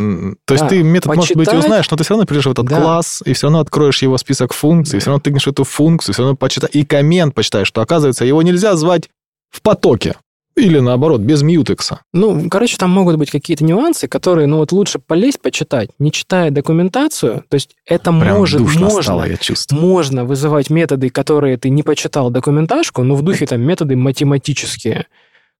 То 0.44 0.54
есть 0.54 0.62
Да. 0.64 0.68
ты 0.68 0.82
метод, 0.84 1.16
может 1.16 1.36
быть, 1.36 1.48
и 1.48 1.50
Почитать. 1.50 1.64
узнаешь, 1.64 1.90
но 1.90 1.96
ты 1.96 2.04
все 2.04 2.14
равно 2.14 2.24
придешь 2.26 2.46
в 2.46 2.50
этот 2.50 2.66
Да. 2.66 2.80
класс, 2.80 3.20
и 3.24 3.32
все 3.32 3.46
равно 3.48 3.58
откроешь 3.60 4.00
его 4.02 4.16
список 4.16 4.52
функций, 4.52 4.98
Да. 4.98 5.00
все 5.00 5.10
равно 5.10 5.20
тыкнешь 5.20 5.46
эту 5.48 5.64
функцию, 5.64 6.12
все 6.14 6.22
равно 6.22 6.36
почитай, 6.36 6.70
и 6.72 6.84
коммент 6.84 7.34
почитаешь, 7.34 7.66
что, 7.66 7.80
оказывается, 7.82 8.24
его 8.24 8.42
нельзя 8.42 8.76
звать 8.76 9.08
в 9.50 9.60
потоке. 9.60 10.14
Или, 10.56 10.78
наоборот, 10.78 11.20
без 11.20 11.42
мьютекса. 11.42 12.02
Ну, 12.12 12.48
короче, 12.48 12.76
там 12.76 12.88
могут 12.88 13.16
быть 13.16 13.28
какие-то 13.28 13.64
нюансы, 13.64 14.06
которые, 14.06 14.46
ну, 14.46 14.58
вот 14.58 14.70
лучше 14.70 15.00
полезть, 15.00 15.40
почитать, 15.40 15.90
не 15.98 16.12
читая 16.12 16.52
документацию. 16.52 17.42
То 17.48 17.54
есть 17.56 17.70
это 17.84 18.12
Прям 18.12 18.36
может, 18.36 18.60
можно, 18.60 19.02
стало, 19.02 19.24
я 19.28 19.36
чувствую. 19.36 19.82
можно 19.82 20.24
вызывать 20.24 20.70
методы, 20.70 21.10
которые 21.10 21.56
ты 21.56 21.70
не 21.70 21.82
почитал 21.82 22.30
документажку, 22.30 23.02
но 23.02 23.16
в 23.16 23.22
духе 23.22 23.46
там 23.46 23.62
методы 23.62 23.96
математические. 23.96 25.06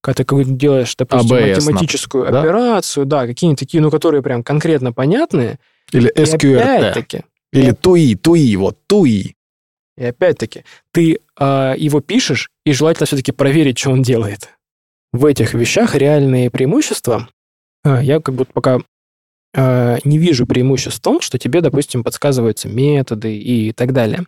Когда 0.05 0.19
ты 0.19 0.25
какую-то 0.25 0.51
делаешь, 0.51 0.95
допустим, 0.97 1.35
ABS, 1.35 1.55
математическую 1.55 2.31
да? 2.31 2.43
операцию, 2.43 3.07
да, 3.07 3.27
какие-нибудь 3.27 3.59
такие, 3.59 3.81
ну, 3.81 3.91
которые 3.91 4.21
прям 4.21 4.43
конкретно 4.43 4.93
понятные. 4.93 5.59
Или 5.93 6.13
SQRT. 6.15 6.61
опять-таки, 6.61 7.23
Или 7.55 7.71
туи, 7.71 8.15
туи, 8.15 8.55
вот, 8.57 8.77
туи. 8.87 9.35
и 9.97 10.05
опять-таки, 10.05 10.65
ты 10.93 11.21
а, 11.39 11.73
его 11.79 12.03
пишешь, 12.03 12.51
и 12.67 12.75
желательно 12.75 13.07
все-таки 13.07 13.33
проверить, 13.33 13.79
что 13.79 13.93
он 13.93 14.03
делает. 14.03 14.51
В 15.15 15.25
этих 15.25 15.55
вещах 15.55 15.95
реальные 15.95 16.51
преимущества. 16.51 17.31
а, 17.83 18.03
я 18.03 18.21
как 18.21 18.35
будто 18.35 18.53
пока 18.53 18.81
а, 19.57 19.97
не 20.05 20.19
вижу 20.19 20.45
преимуществ 20.45 20.99
в 20.99 21.03
том, 21.03 21.23
что 21.23 21.39
тебе, 21.39 21.63
допустим, 21.63 22.05
подсказываются 22.05 22.69
методы 22.69 23.39
и 23.39 23.73
так 23.73 23.95
далее. 23.95 24.27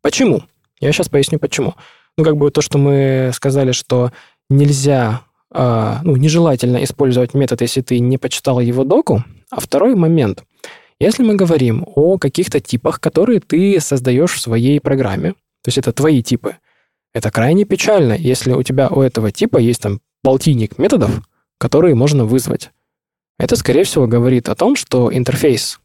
Почему? 0.00 0.44
Я 0.80 0.92
сейчас 0.92 1.10
поясню, 1.10 1.38
почему. 1.38 1.74
Ну, 2.16 2.24
как 2.24 2.36
бы 2.36 2.50
то, 2.50 2.62
что 2.62 2.78
мы 2.78 3.32
сказали, 3.34 3.72
что 3.72 4.12
нельзя, 4.56 5.22
а, 5.50 6.00
ну, 6.02 6.16
нежелательно 6.16 6.82
использовать 6.84 7.34
метод, 7.34 7.60
если 7.60 7.80
ты 7.80 7.98
не 7.98 8.18
почитал 8.18 8.60
его 8.60 8.84
доку. 8.84 9.24
А 9.50 9.60
второй 9.60 9.94
момент. 9.94 10.44
Если 10.98 11.22
мы 11.22 11.34
говорим 11.34 11.84
о 11.94 12.18
каких-то 12.18 12.60
типах, 12.60 13.00
которые 13.00 13.40
ты 13.40 13.80
создаешь 13.80 14.32
в 14.32 14.40
своей 14.40 14.80
программе, 14.80 15.32
то 15.32 15.68
есть 15.68 15.78
это 15.78 15.92
твои 15.92 16.22
типы, 16.22 16.56
это 17.12 17.30
крайне 17.30 17.64
печально, 17.64 18.14
если 18.14 18.52
у 18.52 18.62
тебя 18.62 18.88
у 18.88 19.00
этого 19.00 19.30
типа 19.30 19.58
есть 19.58 19.82
там 19.82 20.00
полтинник 20.22 20.78
методов, 20.78 21.22
которые 21.58 21.94
можно 21.94 22.24
вызвать. 22.24 22.70
Это, 23.38 23.56
скорее 23.56 23.84
всего, 23.84 24.06
говорит 24.06 24.48
о 24.48 24.54
том, 24.54 24.76
что 24.76 25.12
интерфейс 25.12 25.80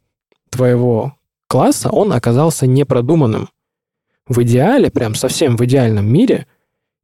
твоего 0.50 1.16
класса, 1.48 1.90
он 1.90 2.14
оказался 2.14 2.68
непродуманным. 2.68 3.50
В 4.28 4.42
идеале, 4.44 4.92
прям 4.92 5.16
совсем 5.16 5.58
в 5.58 5.66
идеальном 5.66 6.06
мире, 6.06 6.46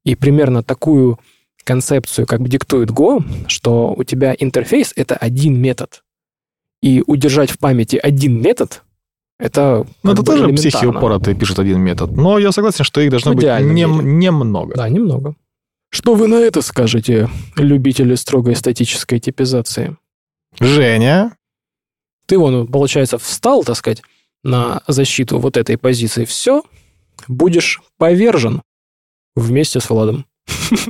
и 0.03 0.15
примерно 0.15 0.63
такую 0.63 1.19
концепцию 1.65 2.25
как 2.25 2.39
бы 2.41 2.47
диктует 2.47 2.89
Go, 2.91 3.23
что 3.47 3.93
у 3.97 4.03
тебя 4.05 4.33
интерфейс— 4.37 4.93
это 4.95 5.15
один 5.17 5.59
метод. 5.59 6.03
И 6.81 7.03
удержать 7.05 7.51
в 7.51 7.57
памяти 7.59 7.97
один 7.97 8.41
метод, 8.41 8.83
это 9.39 9.85
Ну, 10.03 10.13
это 10.13 10.23
тоже 10.23 10.47
психи 10.53 10.85
упоротые 10.85 11.35
пишут 11.35 11.59
один 11.59 11.79
метод. 11.81 12.11
Но 12.11 12.39
я 12.39 12.51
согласен, 12.51 12.85
что 12.85 13.01
их 13.01 13.09
должно 13.09 13.31
В 13.31 13.35
быть 13.35 13.45
нем- 13.45 14.19
немного. 14.19 14.75
Да, 14.75 14.87
немного. 14.87 15.35
Что 15.89 16.13
вы 16.15 16.27
на 16.27 16.35
это 16.35 16.61
скажете, 16.61 17.29
любители 17.57 18.15
строгой 18.15 18.55
статической 18.55 19.19
типизации? 19.19 19.97
Женя, 20.59 21.35
Ты, 22.27 22.37
вон, 22.37 22.67
получается, 22.67 23.17
встал, 23.17 23.63
так 23.63 23.75
сказать, 23.75 24.01
на 24.43 24.81
защиту 24.87 25.37
вот 25.39 25.57
этой 25.57 25.77
позиции. 25.77 26.25
Все, 26.25 26.63
будешь 27.27 27.81
повержен 27.97 28.61
вместе 29.35 29.79
с 29.79 29.89
Владом. 29.89 30.25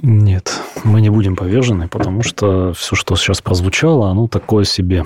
Нет, 0.02 0.54
мы 0.86 1.02
не 1.02 1.10
будем 1.10 1.36
повержены, 1.36 1.88
потому 1.88 2.22
что 2.24 2.74
все, 2.74 2.96
что 2.96 3.16
сейчас 3.16 3.42
прозвучало, 3.42 4.10
оно 4.10 4.28
такое 4.28 4.64
себе. 4.64 5.06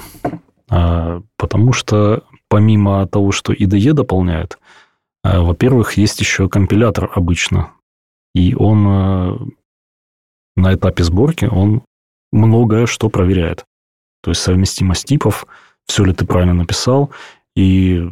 А, 0.69 1.21
потому 1.37 1.73
что 1.73 2.23
помимо 2.49 3.07
того, 3.07 3.31
что 3.31 3.53
IDE 3.53 3.93
дополняет, 3.93 4.59
а, 5.23 5.41
во-первых, 5.41 5.93
есть 5.93 6.19
еще 6.19 6.49
компилятор 6.49 7.09
обычно. 7.15 7.71
И 8.35 8.53
он 8.55 8.85
а, 8.87 9.39
на 10.55 10.75
этапе 10.75 11.03
сборки, 11.03 11.45
он 11.45 11.81
многое 12.31 12.85
что 12.85 13.09
проверяет. 13.09 13.65
То 14.21 14.31
есть 14.31 14.41
совместимость 14.41 15.05
типов, 15.05 15.45
все 15.87 16.03
ли 16.03 16.13
ты 16.13 16.25
правильно 16.25 16.53
написал, 16.53 17.09
и 17.55 18.07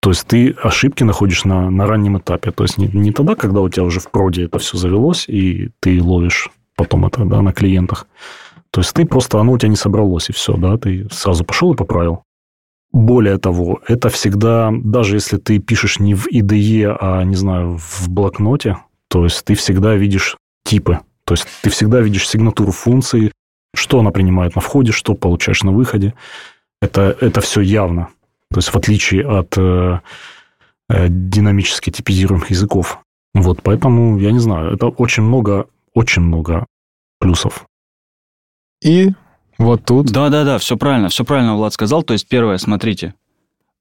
то 0.00 0.10
есть 0.10 0.26
ты 0.26 0.52
ошибки 0.52 1.02
находишь 1.02 1.44
на, 1.44 1.70
на 1.70 1.86
раннем 1.86 2.18
этапе. 2.18 2.52
То 2.52 2.64
есть 2.64 2.78
не, 2.78 2.86
не 2.86 3.12
тогда, 3.12 3.34
когда 3.34 3.60
у 3.60 3.68
тебя 3.68 3.82
уже 3.84 3.98
в 3.98 4.10
проде 4.10 4.44
это 4.44 4.58
все 4.58 4.76
завелось, 4.76 5.28
и 5.28 5.70
ты 5.80 6.00
ловишь 6.02 6.50
потом 6.78 7.04
это 7.04 7.24
да, 7.24 7.42
на 7.42 7.52
клиентах. 7.52 8.06
То 8.70 8.80
есть 8.80 8.94
ты 8.94 9.04
просто, 9.04 9.40
оно 9.40 9.52
у 9.52 9.58
тебя 9.58 9.68
не 9.68 9.76
собралось, 9.76 10.30
и 10.30 10.32
все, 10.32 10.56
да, 10.56 10.78
ты 10.78 11.08
сразу 11.10 11.44
пошел 11.44 11.74
и 11.74 11.76
поправил. 11.76 12.22
Более 12.92 13.38
того, 13.38 13.80
это 13.86 14.08
всегда, 14.08 14.70
даже 14.72 15.16
если 15.16 15.36
ты 15.36 15.58
пишешь 15.58 15.98
не 15.98 16.14
в 16.14 16.26
IDE, 16.28 16.96
а, 16.98 17.22
не 17.24 17.34
знаю, 17.34 17.78
в 17.78 18.08
блокноте, 18.08 18.78
то 19.08 19.24
есть 19.24 19.44
ты 19.44 19.54
всегда 19.54 19.94
видишь 19.94 20.36
типы. 20.64 21.00
То 21.24 21.34
есть 21.34 21.46
ты 21.62 21.68
всегда 21.68 22.00
видишь 22.00 22.28
сигнатуру 22.28 22.72
функции, 22.72 23.32
что 23.74 24.00
она 24.00 24.10
принимает 24.10 24.54
на 24.54 24.60
входе, 24.60 24.92
что 24.92 25.14
получаешь 25.14 25.62
на 25.62 25.72
выходе. 25.72 26.14
Это, 26.80 27.16
это 27.20 27.40
все 27.40 27.60
явно. 27.60 28.08
То 28.50 28.58
есть 28.58 28.68
в 28.68 28.76
отличие 28.76 29.26
от 29.26 29.58
э, 29.58 30.00
э, 30.88 31.06
динамически 31.08 31.90
типизируемых 31.90 32.50
языков. 32.50 33.00
Вот, 33.34 33.62
поэтому, 33.62 34.18
я 34.18 34.32
не 34.32 34.38
знаю, 34.38 34.74
это 34.74 34.86
очень 34.86 35.22
много, 35.22 35.66
очень 35.98 36.22
много 36.22 36.66
плюсов. 37.18 37.66
и 38.84 39.10
вот 39.58 39.84
тут 39.84 40.06
Да-да-да, 40.12 40.58
все 40.58 40.76
правильно, 40.76 41.08
все 41.08 41.24
правильно 41.24 41.56
Влад 41.56 41.72
сказал. 41.72 42.04
То 42.04 42.12
есть, 42.12 42.28
первое, 42.28 42.58
смотрите, 42.58 43.14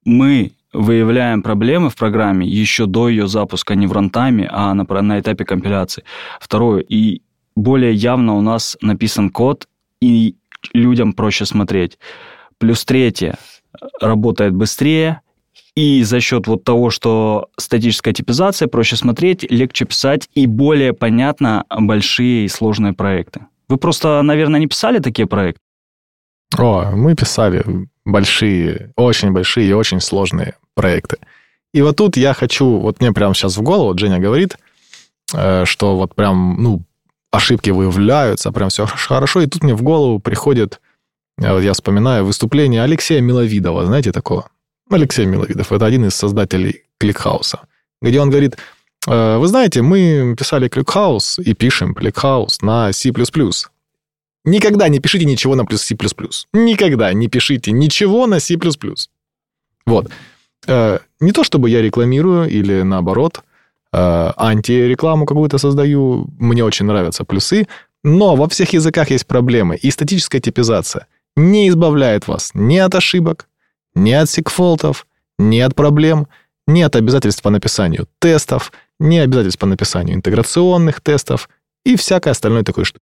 мы 0.03 0.53
выявляем 0.73 1.43
проблемы 1.43 1.89
в 1.89 1.95
программе 1.95 2.47
еще 2.47 2.87
до 2.87 3.09
ее 3.09 3.27
запуска 3.27 3.75
не 3.75 3.85
в 3.85 3.91
рантайме, 3.91 4.49
а 4.51 4.73
на, 4.73 4.83
на 4.83 5.19
этапе 5.19 5.45
компиляции. 5.45 6.03
Второе, 6.39 6.81
и 6.81 7.21
более 7.55 7.93
явно 7.93 8.35
у 8.35 8.41
нас 8.41 8.75
написан 8.81 9.29
код, 9.29 9.67
и 10.01 10.35
людям 10.73 11.13
проще 11.13 11.45
смотреть. 11.45 11.99
Плюс 12.57 12.83
третье, 12.83 13.37
работает 14.01 14.55
быстрее, 14.55 15.21
и 15.77 16.01
за 16.01 16.19
счет 16.21 16.47
вот 16.47 16.63
того, 16.63 16.89
что 16.89 17.49
статическая 17.55 18.11
типизация, 18.11 18.67
проще 18.67 18.95
смотреть, 18.95 19.43
легче 19.51 19.85
писать 19.85 20.27
и 20.33 20.47
более 20.47 20.91
понятно 20.91 21.65
большие 21.69 22.45
и 22.45 22.47
сложные 22.47 22.93
проекты. 22.93 23.41
Вы 23.69 23.77
просто, 23.77 24.23
наверное, 24.23 24.59
не 24.59 24.65
писали 24.65 24.97
такие 24.97 25.27
проекты? 25.27 25.61
О, 26.57 26.89
мы 26.95 27.13
писали 27.13 27.63
большие, 28.05 28.91
очень 28.95 29.31
большие 29.31 29.69
и 29.69 29.73
очень 29.73 30.01
сложные 30.01 30.55
проекты. 30.73 31.17
И 31.75 31.83
вот 31.83 31.95
тут 31.97 32.17
я 32.17 32.33
хочу, 32.33 32.79
вот 32.79 32.99
мне 32.99 33.11
прямо 33.11 33.35
сейчас 33.35 33.55
в 33.55 33.61
голову, 33.61 33.95
Женя 33.99 34.17
говорит, 34.17 34.57
э, 35.35 35.65
что 35.65 35.95
вот 35.95 36.15
прям, 36.15 36.55
ну, 36.59 36.81
ошибки 37.29 37.69
выявляются, 37.69 38.51
прям 38.51 38.69
все 38.69 38.87
хорошо, 38.87 39.41
и 39.41 39.45
тут 39.45 39.61
мне 39.61 39.75
в 39.75 39.83
голову 39.83 40.17
приходит, 40.17 40.81
э, 41.39 41.53
вот 41.53 41.61
я 41.61 41.73
вспоминаю 41.73 42.25
выступление 42.25 42.81
Алексея 42.81 43.21
Миловидова, 43.21 43.85
знаете 43.85 44.11
такого? 44.11 44.49
Алексей 44.89 45.25
Миловидов, 45.25 45.71
это 45.71 45.85
один 45.85 46.05
из 46.05 46.15
создателей 46.15 46.83
Кликхауса, 46.99 47.59
где 48.01 48.19
он 48.21 48.29
говорит, 48.29 48.57
«Э, 49.07 49.37
вы 49.37 49.47
знаете, 49.47 49.81
мы 49.81 50.35
писали 50.37 50.67
ClickHouse 50.69 51.39
и 51.39 51.53
пишем 51.53 51.93
ClickHouse 51.93 52.61
на 52.61 52.91
C++. 52.93 53.11
Никогда 54.45 54.87
не 54.87 54.99
пишите 54.99 55.25
ничего 55.25 55.55
на 55.55 55.65
C++. 55.77 55.95
Никогда 56.53 57.13
не 57.13 57.27
пишите 57.27 57.71
ничего 57.71 58.27
на 58.27 58.39
C++. 58.39 58.57
Вот. 59.85 60.09
Э, 60.67 60.99
Не 61.19 61.31
то 61.31 61.43
чтобы 61.43 61.69
я 61.69 61.81
рекламирую 61.81 62.49
или 62.49 62.83
наоборот 62.83 63.41
э, 63.91 64.31
антирекламу 64.37 65.25
какую-то 65.25 65.57
создаю. 65.57 66.27
Мне 66.39 66.63
очень 66.63 66.85
нравятся 66.85 67.25
плюсы. 67.25 67.67
Но 68.03 68.35
во 68.35 68.47
всех 68.47 68.73
языках 68.73 69.11
есть 69.11 69.25
проблемы. 69.25 69.75
И 69.75 69.91
статическая 69.91 70.39
типизация 70.39 71.07
не 71.35 71.67
избавляет 71.67 72.27
вас 72.27 72.51
ни 72.53 72.77
от 72.77 72.95
ошибок, 72.95 73.47
ни 73.95 74.11
от 74.11 74.29
сегфолтов, 74.29 75.07
ни 75.37 75.59
от 75.59 75.75
проблем, 75.75 76.27
ни 76.67 76.81
от 76.81 76.95
обязательств 76.95 77.41
по 77.41 77.49
написанию 77.49 78.07
тестов, 78.19 78.71
ни 78.99 79.17
обязательств 79.17 79.59
по 79.59 79.65
написанию 79.65 80.15
интеграционных 80.15 81.01
тестов 81.01 81.49
и 81.85 81.95
всякое 81.95 82.31
остальное 82.31 82.63
такое 82.63 82.85
что. 82.85 82.99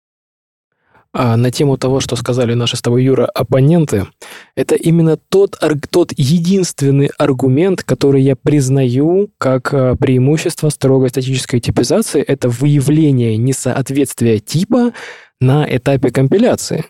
А 1.14 1.36
на 1.36 1.50
тему 1.50 1.76
того, 1.76 2.00
что 2.00 2.16
сказали 2.16 2.54
наши 2.54 2.76
с 2.78 2.80
тобой, 2.80 3.04
Юра, 3.04 3.26
оппоненты, 3.26 4.06
это 4.56 4.76
именно 4.76 5.18
тот, 5.28 5.58
тот 5.90 6.12
единственный 6.16 7.10
аргумент, 7.18 7.82
который 7.82 8.22
я 8.22 8.34
признаю 8.34 9.28
как 9.36 9.74
а, 9.74 9.94
преимущество 9.94 10.70
строгой 10.70 11.10
статической 11.10 11.60
типизации, 11.60 12.22
это 12.22 12.48
выявление 12.48 13.36
несоответствия 13.36 14.38
типа 14.38 14.92
на 15.38 15.66
этапе 15.68 16.10
компиляции. 16.10 16.86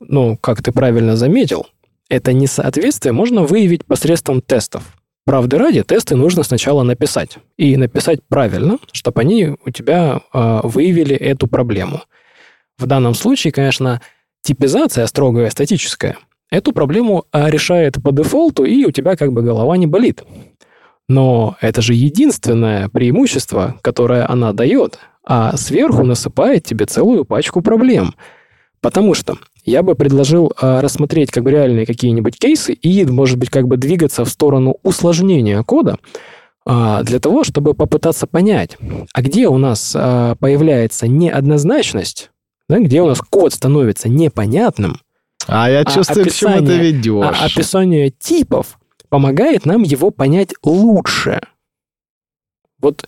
Ну, 0.00 0.36
как 0.36 0.62
ты 0.62 0.72
правильно 0.72 1.16
заметил, 1.16 1.66
это 2.10 2.32
несоответствие 2.34 3.12
можно 3.12 3.44
выявить 3.44 3.86
посредством 3.86 4.42
тестов. 4.42 4.82
Правды 5.24 5.56
ради, 5.58 5.82
тесты 5.82 6.16
нужно 6.16 6.42
сначала 6.42 6.82
написать. 6.82 7.38
И 7.56 7.76
написать 7.76 8.20
правильно, 8.28 8.78
чтобы 8.92 9.20
они 9.20 9.54
у 9.64 9.70
тебя 9.70 10.20
а, 10.32 10.60
выявили 10.64 11.14
эту 11.14 11.46
проблему. 11.46 12.02
В 12.78 12.86
данном 12.86 13.14
случае, 13.14 13.52
конечно, 13.52 14.02
типизация 14.42 15.06
строгая, 15.06 15.50
статическая, 15.50 16.18
эту 16.50 16.72
проблему 16.72 17.26
а, 17.30 17.48
решает 17.48 18.02
по 18.02 18.10
дефолту, 18.12 18.64
и 18.64 18.84
у 18.84 18.90
тебя 18.90 19.16
как 19.16 19.32
бы 19.32 19.42
голова 19.42 19.76
не 19.76 19.86
болит. 19.86 20.24
Но 21.08 21.56
это 21.60 21.80
же 21.80 21.94
единственное 21.94 22.88
преимущество, 22.88 23.76
которое 23.82 24.28
она 24.28 24.52
дает, 24.52 24.98
а 25.24 25.56
сверху 25.56 26.02
насыпает 26.02 26.64
тебе 26.64 26.86
целую 26.86 27.24
пачку 27.24 27.60
проблем. 27.62 28.14
Потому 28.80 29.14
что 29.14 29.36
я 29.64 29.82
бы 29.82 29.94
предложил 29.94 30.52
а, 30.60 30.80
рассмотреть 30.80 31.30
как 31.30 31.44
бы 31.44 31.50
реальные 31.50 31.86
какие-нибудь 31.86 32.38
кейсы 32.38 32.72
и, 32.72 33.04
может 33.04 33.38
быть, 33.38 33.50
как 33.50 33.66
бы 33.68 33.76
двигаться 33.76 34.24
в 34.24 34.28
сторону 34.28 34.76
усложнения 34.82 35.62
кода 35.62 35.98
а, 36.64 37.02
для 37.02 37.20
того, 37.20 37.44
чтобы 37.44 37.74
попытаться 37.74 38.26
понять, 38.26 38.76
а 39.12 39.22
где 39.22 39.48
у 39.48 39.58
нас 39.58 39.92
а, 39.96 40.34
появляется 40.36 41.08
неоднозначность, 41.08 42.30
да, 42.68 42.78
где 42.78 43.02
у 43.02 43.06
нас 43.06 43.20
код 43.20 43.52
становится 43.52 44.08
непонятным, 44.08 45.00
А 45.46 45.70
я 45.70 45.84
чувствую, 45.84 46.26
к 46.26 46.32
чему 46.32 46.58
ты 46.58 46.62
описание- 46.64 46.78
ведешь. 46.92 47.24
а 47.40 47.44
описание 47.46 48.10
типов 48.10 48.78
помогает 49.08 49.66
нам 49.66 49.82
его 49.82 50.10
понять 50.10 50.52
лучше. 50.62 51.40
Вот 52.80 53.04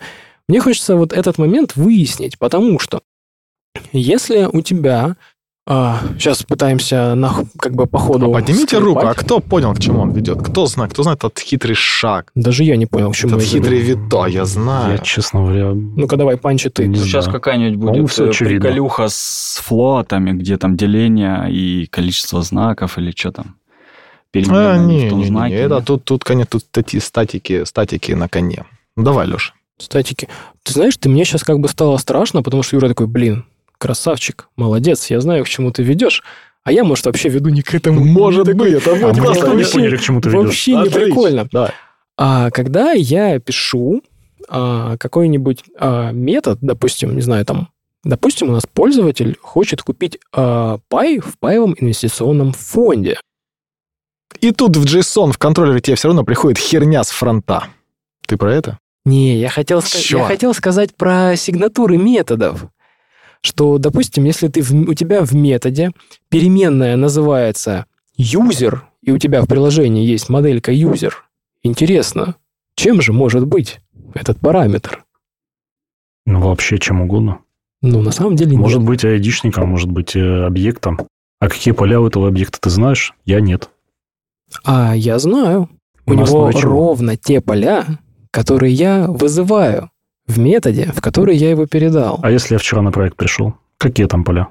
мне 0.48 0.60
хочется 0.60 0.96
вот 0.96 1.12
этот 1.12 1.38
момент 1.38 1.76
выяснить, 1.76 2.38
потому 2.38 2.78
что 2.78 3.02
если 3.92 4.44
у 4.44 4.60
тебя... 4.60 5.16
сейчас 5.68 6.42
пытаемся 6.42 7.14
на, 7.14 7.32
как 7.58 7.74
бы 7.74 7.86
по 7.86 7.98
ходу... 7.98 8.30
А 8.30 8.40
Поднимите 8.40 8.76
скрипать. 8.76 8.84
руку, 8.84 9.06
а 9.06 9.14
кто 9.14 9.38
понял, 9.38 9.72
к 9.74 9.78
чему 9.78 10.00
он 10.00 10.10
ведет? 10.12 10.42
Кто 10.42 10.66
знает, 10.66 10.92
кто 10.92 11.04
знает 11.04 11.18
этот 11.20 11.38
хитрый 11.38 11.76
шаг? 11.76 12.32
Даже 12.34 12.64
я 12.64 12.76
не 12.76 12.86
понял, 12.86 13.12
к 13.12 13.16
чему 13.16 13.36
Этот 13.36 13.46
хитрый 13.46 13.78
вито, 13.78 14.26
я 14.26 14.44
знаю. 14.44 14.92
Я, 14.92 14.98
честно 14.98 15.40
говоря, 15.40 15.72
Ну-ка 15.72 16.16
давай, 16.16 16.36
панчи 16.36 16.68
ты. 16.68 16.88
Не 16.88 16.96
Сейчас 16.96 17.24
знаю. 17.24 17.38
какая-нибудь 17.38 17.78
По-моему, 17.78 18.02
будет 18.02 18.12
всё 18.12 18.26
э, 18.26 18.30
очевидно. 18.30 18.60
приколюха 18.60 19.06
с 19.08 19.60
флотами, 19.62 20.32
где 20.32 20.56
там 20.58 20.76
деление 20.76 21.46
и 21.52 21.86
количество 21.86 22.42
знаков 22.42 22.98
или 22.98 23.12
что 23.16 23.30
там. 23.30 23.56
А, 24.34 24.78
не, 24.78 25.04
не, 25.04 25.10
не, 25.10 25.24
знаке, 25.26 25.54
это 25.54 25.74
нет? 25.76 25.84
тут, 25.84 26.04
тут, 26.04 26.24
конечно, 26.24 26.52
тут 26.52 26.62
стати, 26.62 26.98
статики, 27.00 27.64
статики 27.64 28.12
на 28.12 28.28
коне. 28.28 28.64
Ну, 28.96 29.04
Давай, 29.04 29.26
Леша. 29.26 29.52
Статики. 29.78 30.28
Ты 30.62 30.72
знаешь, 30.72 30.96
ты 30.96 31.08
мне 31.08 31.24
сейчас 31.24 31.44
как 31.44 31.60
бы 31.60 31.68
стало 31.68 31.98
страшно, 31.98 32.42
потому 32.42 32.62
что 32.62 32.76
Юра 32.76 32.88
такой, 32.88 33.06
блин, 33.06 33.44
красавчик, 33.82 34.48
молодец, 34.56 35.10
я 35.10 35.20
знаю, 35.20 35.44
к 35.44 35.48
чему 35.48 35.72
ты 35.72 35.82
ведешь. 35.82 36.22
А 36.62 36.70
я, 36.70 36.84
может, 36.84 37.04
вообще 37.06 37.28
веду 37.28 37.48
не 37.50 37.62
к 37.62 37.74
этому. 37.74 38.04
Может 38.04 38.46
Не 38.46 38.52
такой- 38.52 38.70
быть, 38.70 38.82
это 38.82 38.90
а 38.92 38.94
будет 38.94 39.02
мы 39.02 39.24
классно. 39.24 39.24
просто 39.24 39.46
не 39.48 39.56
вообще- 39.56 39.72
поняли, 39.72 39.96
к 39.96 40.00
чему 40.00 40.20
ты 40.20 40.28
ведешь. 40.28 40.44
Вообще 40.44 40.76
не 40.76 40.90
прикольно. 40.90 41.48
Давай. 41.50 41.70
А 42.16 42.50
когда 42.52 42.92
я 42.92 43.40
пишу 43.40 44.02
а, 44.48 44.96
какой-нибудь 44.98 45.64
а, 45.78 46.12
метод, 46.12 46.58
допустим, 46.60 47.16
не 47.16 47.20
знаю, 47.22 47.44
там, 47.44 47.68
допустим, 48.04 48.50
у 48.50 48.52
нас 48.52 48.64
пользователь 48.72 49.36
хочет 49.40 49.82
купить 49.82 50.18
а, 50.32 50.78
пай 50.88 51.18
в 51.18 51.36
паевом 51.40 51.74
инвестиционном 51.76 52.52
фонде. 52.52 53.18
И 54.40 54.52
тут 54.52 54.76
в 54.76 54.84
JSON, 54.84 55.32
в 55.32 55.38
контроллере 55.38 55.80
тебе 55.80 55.96
все 55.96 56.08
равно 56.08 56.22
приходит 56.24 56.58
херня 56.58 57.02
с 57.02 57.10
фронта. 57.10 57.64
Ты 58.26 58.36
про 58.36 58.54
это? 58.54 58.78
Не, 59.04 59.36
я 59.36 59.48
хотел, 59.48 59.82
я 60.10 60.24
хотел 60.24 60.54
сказать 60.54 60.94
про 60.94 61.34
сигнатуры 61.36 61.96
методов. 61.96 62.66
Что, 63.44 63.78
допустим, 63.78 64.24
если 64.24 64.48
ты 64.48 64.62
в- 64.62 64.88
у 64.88 64.94
тебя 64.94 65.24
в 65.24 65.32
методе 65.34 65.90
переменная 66.28 66.96
называется 66.96 67.86
user, 68.18 68.80
и 69.02 69.10
у 69.10 69.18
тебя 69.18 69.42
в 69.42 69.46
приложении 69.48 70.06
есть 70.06 70.28
моделька 70.28 70.72
user, 70.72 71.12
интересно, 71.62 72.36
чем 72.76 73.02
же 73.02 73.12
может 73.12 73.46
быть 73.46 73.80
этот 74.14 74.38
параметр? 74.38 75.04
Ну, 76.24 76.40
вообще 76.40 76.78
чем 76.78 77.00
угодно. 77.02 77.40
Ну, 77.82 78.00
на 78.00 78.12
самом 78.12 78.36
деле 78.36 78.56
Может 78.56 78.78
нет. 78.78 78.88
быть 78.88 79.04
айдишником, 79.04 79.68
может 79.68 79.90
быть 79.90 80.14
э, 80.14 80.44
объектом. 80.46 81.00
А 81.40 81.48
какие 81.48 81.74
поля 81.74 82.00
у 82.00 82.06
этого 82.06 82.28
объекта 82.28 82.60
ты 82.60 82.70
знаешь? 82.70 83.12
Я 83.24 83.40
нет. 83.40 83.70
А 84.64 84.94
я 84.94 85.18
знаю. 85.18 85.68
У 86.06 86.14
На 86.14 86.20
него 86.20 86.50
ровно 86.52 87.16
те 87.16 87.40
поля, 87.40 87.84
которые 88.30 88.72
я 88.72 89.08
вызываю 89.08 89.90
в 90.26 90.38
методе, 90.38 90.92
в 90.94 91.00
который 91.00 91.36
я 91.36 91.50
его 91.50 91.66
передал. 91.66 92.18
А 92.22 92.30
если 92.30 92.54
я 92.54 92.58
вчера 92.58 92.82
на 92.82 92.92
проект 92.92 93.16
пришел? 93.16 93.54
Какие 93.78 94.06
там 94.06 94.24
поля? 94.24 94.48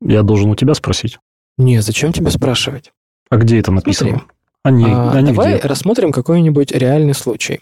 Я 0.00 0.22
должен 0.22 0.50
у 0.50 0.54
тебя 0.56 0.74
спросить. 0.74 1.18
Не, 1.58 1.80
зачем 1.80 2.12
тебе 2.12 2.30
спрашивать? 2.30 2.92
А 3.30 3.36
где 3.36 3.58
это 3.58 3.72
написано? 3.72 4.10
Смотри. 4.10 4.26
Они, 4.62 4.84
А, 4.84 5.12
они 5.12 5.32
давай 5.32 5.58
где? 5.58 5.66
рассмотрим 5.68 6.12
какой-нибудь 6.12 6.72
реальный 6.72 7.14
случай. 7.14 7.60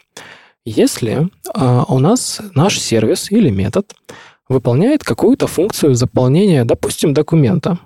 Если 0.65 1.29
а, 1.55 1.85
у 1.89 1.99
нас 1.99 2.41
наш 2.55 2.79
сервис 2.79 3.31
или 3.31 3.51
метод 3.51 3.95
выполняет 4.49 5.05
какую-то 5.05 5.47
функцию 5.47 5.95
заполнения, 5.95 6.65
допустим, 6.65 7.15
документа, 7.15 7.79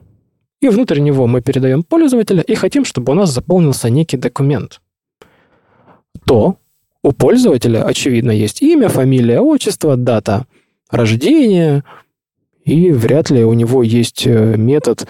и 0.61 0.69
внутрь 0.69 1.01
него 1.01 1.27
мы 1.27 1.41
передаем 1.41 1.83
пользователя 1.83 2.43
и 2.43 2.55
хотим, 2.55 2.85
чтобы 2.85 3.13
у 3.13 3.15
нас 3.15 3.31
заполнился 3.31 3.91
некий 3.91 4.17
документ, 4.17 4.81
то 6.25 6.57
у 7.09 7.13
пользователя, 7.13 7.85
очевидно, 7.85 8.31
есть 8.31 8.61
имя, 8.61 8.91
фамилия, 8.91 9.41
отчество, 9.41 9.97
дата 9.97 10.45
рождения, 10.91 11.83
и 12.65 12.91
вряд 12.91 13.31
ли 13.31 13.45
у 13.45 13.55
него 13.55 13.83
есть 13.83 14.27
э, 14.27 14.57
метод 14.59 15.07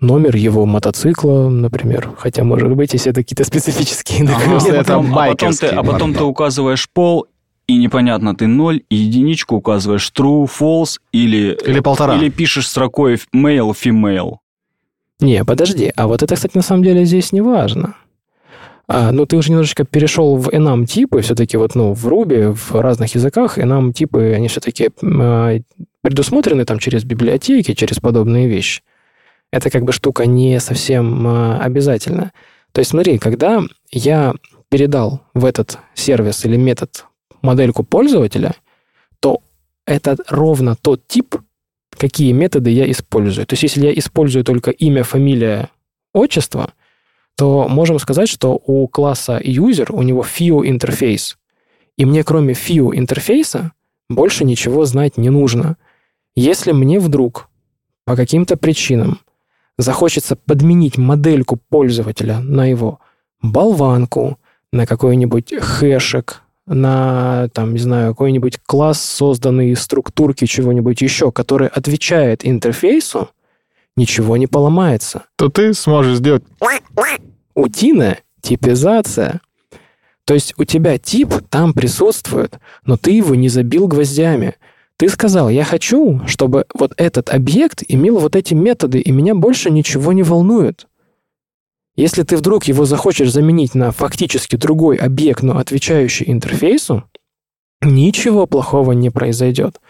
номер 0.00 0.36
его 0.36 0.66
мотоцикла, 0.66 1.48
например. 1.48 2.12
Хотя, 2.18 2.44
может 2.44 2.70
быть, 2.74 2.92
если 2.92 3.10
это 3.10 3.22
какие-то 3.22 3.44
специфические 3.44 4.26
документы. 4.26 4.66
Если 4.66 4.78
это 4.78 4.96
а 4.96 5.02
потом, 5.02 5.52
ты, 5.54 5.66
а 5.68 5.82
потом 5.82 6.12
ты 6.12 6.24
указываешь 6.24 6.86
пол, 6.90 7.26
и 7.66 7.78
непонятно, 7.78 8.36
ты 8.36 8.46
ноль, 8.46 8.82
и 8.90 8.96
единичку 8.96 9.56
указываешь 9.56 10.12
true, 10.14 10.46
false, 10.46 10.98
или, 11.12 11.58
Или 11.66 11.80
полтора. 11.80 12.16
или 12.16 12.28
пишешь 12.28 12.68
строкой 12.68 13.14
male, 13.34 13.72
female. 13.72 14.36
Не, 15.20 15.42
подожди. 15.42 15.90
А 15.96 16.06
вот 16.06 16.22
это, 16.22 16.34
кстати, 16.34 16.54
на 16.54 16.62
самом 16.62 16.82
деле 16.82 17.06
здесь 17.06 17.32
не 17.32 17.40
важно. 17.40 17.94
А, 18.90 19.12
ну, 19.12 19.26
ты 19.26 19.36
уже 19.36 19.50
немножечко 19.50 19.84
перешел 19.84 20.36
в 20.36 20.48
enum 20.48 20.86
типы, 20.86 21.20
все-таки 21.20 21.58
вот, 21.58 21.74
ну, 21.74 21.92
в 21.92 22.06
Ruby, 22.08 22.52
в 22.52 22.80
разных 22.80 23.14
языках 23.14 23.58
enum 23.58 23.92
типы, 23.92 24.32
они 24.34 24.48
все-таки 24.48 24.90
предусмотрены 26.00 26.64
там 26.64 26.78
через 26.78 27.04
библиотеки, 27.04 27.74
через 27.74 27.98
подобные 27.98 28.48
вещи. 28.48 28.82
Это 29.52 29.70
как 29.70 29.84
бы 29.84 29.92
штука 29.92 30.24
не 30.26 30.58
совсем 30.58 31.26
а, 31.26 31.58
обязательная. 31.60 32.32
То 32.72 32.80
есть 32.80 32.90
смотри, 32.90 33.18
когда 33.18 33.62
я 33.90 34.34
передал 34.70 35.22
в 35.34 35.44
этот 35.44 35.78
сервис 35.94 36.44
или 36.44 36.56
метод 36.56 37.04
модельку 37.42 37.82
пользователя, 37.82 38.54
то 39.20 39.42
это 39.86 40.16
ровно 40.28 40.76
тот 40.76 41.06
тип, 41.06 41.36
какие 41.90 42.32
методы 42.32 42.70
я 42.70 42.90
использую. 42.90 43.46
То 43.46 43.54
есть 43.54 43.62
если 43.62 43.86
я 43.86 43.92
использую 43.92 44.44
только 44.44 44.70
имя, 44.70 45.02
фамилия, 45.02 45.70
отчество, 46.12 46.72
то 47.38 47.68
можем 47.68 48.00
сказать, 48.00 48.28
что 48.28 48.60
у 48.66 48.88
класса 48.88 49.38
user 49.38 49.92
у 49.92 50.02
него 50.02 50.22
FIO 50.22 50.68
интерфейс. 50.68 51.38
И 51.96 52.04
мне 52.04 52.24
кроме 52.24 52.52
FIO 52.54 52.90
интерфейса 52.92 53.70
больше 54.08 54.44
ничего 54.44 54.84
знать 54.84 55.16
не 55.16 55.30
нужно. 55.30 55.76
Если 56.34 56.72
мне 56.72 56.98
вдруг 56.98 57.48
по 58.04 58.16
каким-то 58.16 58.56
причинам 58.56 59.20
захочется 59.76 60.34
подменить 60.34 60.98
модельку 60.98 61.60
пользователя 61.68 62.40
на 62.40 62.66
его 62.66 62.98
болванку, 63.40 64.40
на 64.72 64.84
какой-нибудь 64.84 65.54
хэшек, 65.60 66.42
на, 66.66 67.48
там, 67.54 67.72
не 67.72 67.78
знаю, 67.78 68.14
какой-нибудь 68.14 68.58
класс, 68.66 69.00
созданный 69.00 69.70
из 69.70 69.80
структурки 69.80 70.44
чего-нибудь 70.44 71.00
еще, 71.02 71.30
который 71.30 71.68
отвечает 71.68 72.44
интерфейсу, 72.44 73.30
ничего 73.96 74.36
не 74.36 74.48
поломается. 74.48 75.24
То 75.36 75.48
ты 75.48 75.72
сможешь 75.72 76.18
сделать... 76.18 76.42
Утиная 77.58 78.20
типизация. 78.40 79.40
То 80.24 80.34
есть 80.34 80.54
у 80.58 80.64
тебя 80.64 80.96
тип 80.96 81.34
там 81.50 81.72
присутствует, 81.72 82.60
но 82.86 82.96
ты 82.96 83.10
его 83.10 83.34
не 83.34 83.48
забил 83.48 83.88
гвоздями. 83.88 84.54
Ты 84.96 85.08
сказал, 85.08 85.48
я 85.48 85.64
хочу, 85.64 86.24
чтобы 86.28 86.66
вот 86.72 86.92
этот 86.96 87.30
объект 87.30 87.82
имел 87.88 88.20
вот 88.20 88.36
эти 88.36 88.54
методы, 88.54 89.00
и 89.00 89.10
меня 89.10 89.34
больше 89.34 89.72
ничего 89.72 90.12
не 90.12 90.22
волнует. 90.22 90.86
Если 91.96 92.22
ты 92.22 92.36
вдруг 92.36 92.66
его 92.66 92.84
захочешь 92.84 93.32
заменить 93.32 93.74
на 93.74 93.90
фактически 93.90 94.54
другой 94.54 94.94
объект, 94.94 95.42
но 95.42 95.58
отвечающий 95.58 96.30
интерфейсу, 96.30 97.02
ничего 97.80 98.46
плохого 98.46 98.92
не 98.92 99.10
произойдет. 99.10 99.80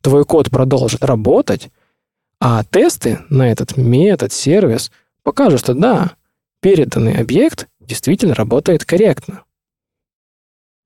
Твой 0.00 0.24
код 0.24 0.50
продолжит 0.50 1.04
работать, 1.04 1.70
а 2.40 2.64
тесты 2.64 3.20
на 3.28 3.48
этот 3.48 3.76
метод, 3.76 4.32
сервис 4.32 4.90
покажут, 5.22 5.60
что 5.60 5.74
да, 5.74 6.16
переданный 6.62 7.18
объект 7.20 7.68
действительно 7.80 8.34
работает 8.34 8.84
корректно. 8.86 9.42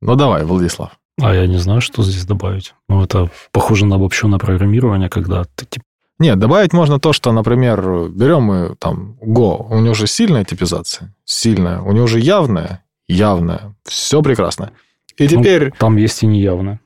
Ну 0.01 0.17
давай, 0.17 0.45
Владислав. 0.45 0.99
А 1.21 1.35
я 1.35 1.47
не 1.47 1.59
знаю, 1.59 1.81
что 1.81 2.03
здесь 2.03 2.27
добавить. 2.27 2.75
Ну, 2.89 3.03
это 3.03 3.31
похоже 3.53 3.87
на 3.87 3.97
обобщенное 3.97 4.39
программирование, 4.39 5.09
когда 5.09 5.45
ты 5.55 5.65
типа 5.65 5.85
Нет, 6.19 6.39
добавить 6.39 6.73
можно 6.75 6.99
то, 7.01 7.13
что, 7.13 7.33
например, 7.33 8.09
берем 8.09 8.43
мы 8.43 8.77
там 8.79 9.17
Go, 9.23 9.67
у 9.71 9.79
него 9.81 9.95
же 9.95 10.07
сильная 10.07 10.45
типизация, 10.45 11.15
сильная, 11.25 11.81
у 11.81 11.93
него 11.93 12.07
же 12.07 12.21
явная, 12.21 12.85
явная, 13.09 13.75
все 13.85 14.21
прекрасно. 14.23 14.73
И 15.17 15.23
Ну, 15.23 15.29
теперь 15.29 15.73
там 15.79 15.97
есть 15.97 16.23
и 16.23 16.27
неявно. 16.27 16.81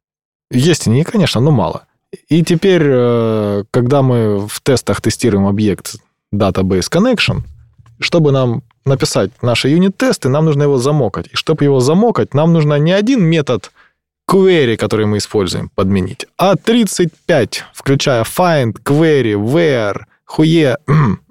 есть 0.53 0.87
и 0.87 0.90
не, 0.90 1.03
конечно, 1.05 1.40
но 1.40 1.50
мало. 1.50 1.87
И 2.29 2.44
теперь, 2.44 2.83
э, 2.85 3.64
когда 3.72 4.03
мы 4.03 4.46
в 4.48 4.61
тестах 4.61 5.00
тестируем 5.00 5.46
объект 5.46 5.96
Database 6.33 6.88
Connection, 6.90 7.42
чтобы 8.00 8.31
нам 8.33 8.62
написать 8.84 9.30
наши 9.42 9.68
юнит-тесты, 9.68 10.28
нам 10.28 10.44
нужно 10.44 10.64
его 10.64 10.78
замокать. 10.78 11.26
И 11.32 11.36
чтобы 11.36 11.64
его 11.64 11.80
замокать, 11.80 12.34
нам 12.34 12.52
нужно 12.52 12.78
не 12.78 12.92
один 12.92 13.22
метод 13.24 13.70
query, 14.30 14.76
который 14.76 15.06
мы 15.06 15.18
используем, 15.18 15.70
подменить, 15.74 16.26
а 16.38 16.54
35, 16.56 17.64
включая 17.74 18.22
find, 18.24 18.74
query, 18.84 19.34
where, 19.34 20.02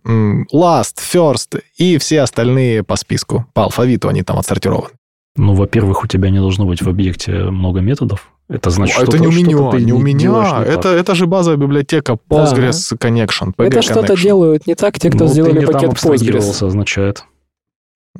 м, 0.05 0.47
last, 0.53 0.97
first 0.97 1.61
и 1.77 1.97
все 1.97 2.21
остальные 2.21 2.83
по 2.83 2.95
списку. 2.97 3.45
По 3.53 3.63
алфавиту 3.63 4.09
они 4.09 4.23
там 4.23 4.37
отсортированы. 4.39 4.89
Ну, 5.37 5.53
во-первых, 5.53 6.03
у 6.03 6.07
тебя 6.07 6.29
не 6.29 6.39
должно 6.39 6.65
быть 6.65 6.81
в 6.81 6.89
объекте 6.89 7.31
много 7.31 7.79
методов. 7.79 8.29
Это 8.49 8.71
значит, 8.71 8.97
А 8.97 9.03
это 9.03 9.11
что-то- 9.11 9.21
не 9.23 9.27
у 9.27 9.31
меня, 9.31 9.71
ты 9.71 9.83
не 9.83 9.93
у 9.93 9.99
меня. 9.99 10.59
не 10.59 10.65
Это, 10.65 10.81
так. 10.81 10.99
это 10.99 11.15
же 11.15 11.27
базовая 11.27 11.57
библиотека 11.57 12.17
Postgres 12.29 12.97
Connection. 12.97 13.53
PG 13.55 13.67
Это 13.67 13.81
что-то 13.83 14.17
делают 14.17 14.65
не 14.67 14.73
так 14.75 14.99
те, 14.99 15.09
кто 15.11 15.25
Ну, 15.25 15.27
сделали 15.31 15.53
ты 15.53 15.59
не 15.59 15.65
там 15.67 15.73
пакет 15.91 16.03
Postgres. 16.03 16.65
означает. 16.67 17.23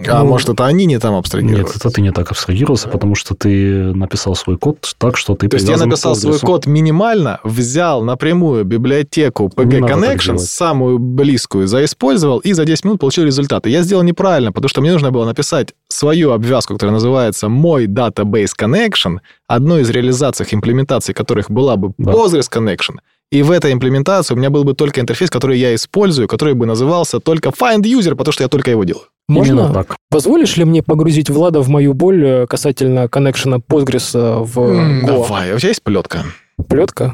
А 0.08 0.24
Ну, 0.24 0.30
может, 0.30 0.50
это 0.50 0.66
они 0.66 0.86
не 0.86 0.98
там 0.98 1.12
Нет, 1.12 1.20
абстрагировались? 1.20 1.76
это 1.76 1.90
ты 1.90 2.02
не 2.02 2.12
так 2.12 2.32
абстрагировался, 2.32 2.88
потому 2.88 3.16
что 3.16 3.36
ты 3.36 3.94
написал 3.94 4.36
свой 4.36 4.58
код 4.58 4.96
так, 4.98 5.18
что 5.18 5.36
ты 5.36 5.50
То 5.50 5.56
есть 5.58 5.68
я 5.68 5.78
написал 5.78 6.16
свой 6.16 6.40
код 6.40 6.66
минимально, 6.68 7.40
взял 7.44 8.04
напрямую 8.04 8.64
библиотеку 8.64 9.52
PG 9.54 9.80
Connection, 9.82 10.38
самую 10.38 11.00
близкую, 11.00 11.68
заиспользовал, 11.68 12.40
и 12.40 12.54
за 12.54 12.66
10 12.66 12.86
минут 12.86 13.00
получил 13.00 13.26
результаты. 13.26 13.70
Я 13.70 13.82
сделал 13.84 14.04
неправильно, 14.04 14.52
потому 14.52 14.70
что 14.70 14.82
мне 14.82 14.94
нужно 14.94 15.12
было 15.12 15.26
написать 15.26 15.74
свою 15.90 16.32
обвязку, 16.32 16.74
которая 16.74 16.94
называется 16.94 17.50
«Мой 17.50 17.88
Database 17.88 18.52
Connection», 18.58 19.20
одной 19.48 19.82
из 19.82 19.90
реализаций, 19.90 20.46
имплементаций 20.50 21.14
которых 21.14 21.52
была 21.52 21.76
бы 21.76 21.94
Да. 21.98 22.12
Postgres 22.12 22.50
Connection. 22.52 23.00
И 23.32 23.44
в 23.44 23.52
этой 23.52 23.74
имплементации 23.74 24.34
у 24.34 24.38
меня 24.38 24.50
был 24.50 24.64
бы 24.64 24.74
только 24.74 25.02
интерфейс, 25.02 25.30
который 25.30 25.60
я 25.60 25.76
использую, 25.76 26.28
который 26.28 26.56
бы 26.56 26.66
назывался 26.66 27.20
только 27.20 27.50
Find 27.50 27.82
User, 27.82 28.16
потому 28.16 28.34
что 28.34 28.44
я 28.44 28.48
только 28.48 28.72
его 28.72 28.84
делаю. 28.84 29.06
Именно 29.30 29.68
Можно? 29.68 29.74
так. 29.74 29.96
Позволишь 30.10 30.58
ли 30.58 30.66
мне 30.66 30.82
погрузить 30.82 31.30
Влада 31.30 31.62
в 31.62 31.70
мою 31.70 31.94
боль 31.94 32.26
э, 32.26 32.48
касательно 32.48 33.08
коннекшена 33.08 33.58
Postgres 33.58 34.12
э, 34.18 34.44
в 34.44 34.58
Go? 34.58 35.06
Давай, 35.06 35.54
у 35.54 35.60
тебя 35.60 35.70
есть 35.70 35.84
плетка? 35.84 36.24
Плетка? 36.68 37.14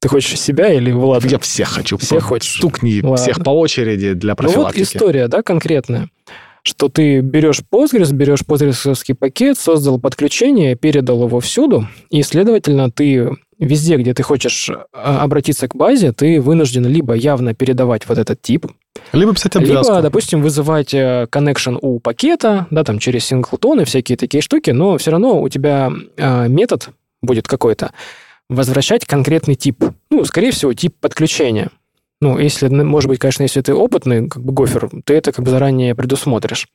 Ты 0.00 0.08
хочешь 0.08 0.40
себя 0.40 0.72
или 0.72 0.90
Влада? 0.90 1.28
Я 1.28 1.38
всех 1.38 1.68
хочу. 1.68 1.98
Всех 1.98 2.24
хочешь? 2.24 2.56
Стукни 2.56 3.00
Ладно. 3.02 3.16
всех 3.18 3.44
по 3.44 3.50
очереди 3.50 4.14
для 4.14 4.30
Ну 4.30 4.36
вот 4.36 4.46
профилактики. 4.46 4.82
история, 4.82 5.28
да, 5.28 5.42
конкретная. 5.42 6.08
Что 6.62 6.88
ты 6.88 7.20
берешь 7.20 7.60
Postgres, 7.72 8.12
берешь 8.12 8.40
Postgres 8.40 9.14
пакет, 9.14 9.58
создал 9.58 10.00
подключение, 10.00 10.76
передал 10.76 11.26
его 11.26 11.40
всюду, 11.40 11.86
и, 12.10 12.22
следовательно, 12.22 12.90
ты 12.90 13.30
везде, 13.60 13.96
где 13.96 14.14
ты 14.14 14.22
хочешь 14.22 14.70
а, 14.92 15.22
обратиться 15.22 15.68
к 15.68 15.76
базе, 15.76 16.12
ты 16.12 16.40
вынужден 16.40 16.86
либо 16.86 17.14
явно 17.14 17.54
передавать 17.54 18.08
вот 18.08 18.18
этот 18.18 18.42
тип, 18.42 18.66
Либо 19.12 19.34
писать 19.34 19.56
обвязку. 19.56 19.92
либо, 19.92 20.02
допустим, 20.02 20.42
вызывать 20.42 20.94
э, 20.94 21.26
connection 21.30 21.78
у 21.80 22.00
пакета, 22.00 22.66
да, 22.70 22.84
там 22.84 22.98
через 22.98 23.24
синглтон 23.26 23.80
и 23.80 23.84
всякие 23.84 24.16
такие 24.16 24.40
штуки, 24.40 24.70
но 24.70 24.98
все 24.98 25.10
равно 25.12 25.40
у 25.40 25.48
тебя 25.48 25.92
э, 26.16 26.48
метод 26.48 26.90
будет 27.22 27.46
какой-то 27.46 27.92
возвращать 28.48 29.04
конкретный 29.06 29.54
тип. 29.54 29.84
Ну, 30.10 30.24
скорее 30.24 30.50
всего, 30.50 30.72
тип 30.74 30.94
подключения. 31.00 31.70
Ну, 32.20 32.38
если, 32.38 32.68
может 32.68 33.08
быть, 33.08 33.18
конечно, 33.18 33.44
если 33.44 33.62
ты 33.62 33.74
опытный, 33.74 34.28
как 34.28 34.42
бы 34.42 34.52
гофер, 34.52 34.90
ты 35.04 35.14
это 35.14 35.32
как 35.32 35.44
бы 35.44 35.50
заранее 35.50 35.94
предусмотришь. 35.94 36.68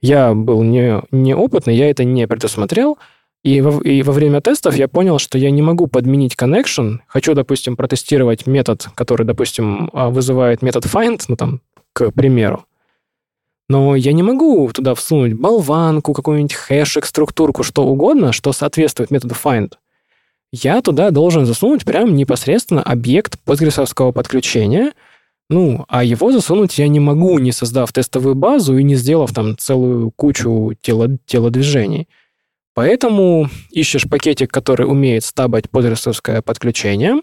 Я 0.00 0.32
был 0.32 0.62
не, 0.62 1.02
не 1.10 1.34
опытный, 1.34 1.74
я 1.76 1.90
это 1.90 2.04
не 2.04 2.28
предусмотрел, 2.28 2.98
и 3.42 3.60
во, 3.60 3.80
и 3.82 4.02
во 4.02 4.12
время 4.12 4.40
тестов 4.40 4.76
я 4.76 4.86
понял, 4.88 5.18
что 5.18 5.36
я 5.36 5.50
не 5.50 5.62
могу 5.62 5.88
подменить 5.88 6.34
connection. 6.34 6.98
Хочу, 7.08 7.34
допустим, 7.34 7.76
протестировать 7.76 8.46
метод, 8.46 8.88
который, 8.94 9.26
допустим, 9.26 9.90
а, 9.92 10.10
вызывает 10.10 10.62
метод 10.62 10.84
find, 10.84 11.20
ну, 11.28 11.36
там, 11.36 11.60
к 11.92 12.10
примеру. 12.12 12.66
Но 13.68 13.96
я 13.96 14.12
не 14.12 14.22
могу 14.22 14.70
туда 14.72 14.94
всунуть 14.94 15.34
болванку, 15.34 16.12
какой-нибудь 16.12 16.54
хэшик, 16.54 17.04
структурку, 17.04 17.62
что 17.62 17.84
угодно, 17.84 18.32
что 18.32 18.52
соответствует 18.52 19.10
методу 19.10 19.34
find. 19.34 19.72
Я 20.52 20.82
туда 20.82 21.10
должен 21.10 21.46
засунуть 21.46 21.84
прям 21.84 22.14
непосредственно 22.14 22.82
объект 22.82 23.40
постгрессовского 23.40 24.12
подключения, 24.12 24.92
ну, 25.48 25.84
а 25.88 26.04
его 26.04 26.30
засунуть 26.32 26.78
я 26.78 26.88
не 26.88 27.00
могу, 27.00 27.38
не 27.38 27.52
создав 27.52 27.92
тестовую 27.92 28.34
базу 28.34 28.76
и 28.78 28.82
не 28.82 28.94
сделав 28.94 29.32
там 29.32 29.56
целую 29.58 30.10
кучу 30.10 30.72
тело, 30.80 31.08
телодвижений. 31.26 32.08
Поэтому 32.74 33.48
ищешь 33.70 34.08
пакетик, 34.08 34.50
который 34.50 34.84
умеет 34.86 35.24
стабать 35.24 35.68
постгрессовское 35.68 36.40
подключение, 36.42 37.20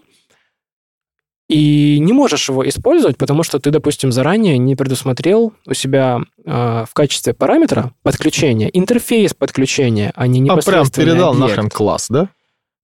и 1.48 1.98
не 1.98 2.12
можешь 2.12 2.48
его 2.48 2.66
использовать, 2.68 3.18
потому 3.18 3.42
что 3.42 3.58
ты, 3.58 3.72
допустим, 3.72 4.12
заранее 4.12 4.56
не 4.56 4.76
предусмотрел 4.76 5.52
у 5.66 5.74
себя 5.74 6.20
э, 6.44 6.84
в 6.88 6.94
качестве 6.94 7.34
параметра 7.34 7.92
подключения 8.04 8.70
интерфейс 8.72 9.34
подключения, 9.34 10.12
а 10.14 10.28
не 10.28 10.42
А 10.42 10.44
прям 10.44 10.58
непосредственно 10.58 11.06
передал 11.06 11.30
объект. 11.32 11.48
нахрен 11.48 11.68
класс, 11.68 12.06
да? 12.08 12.28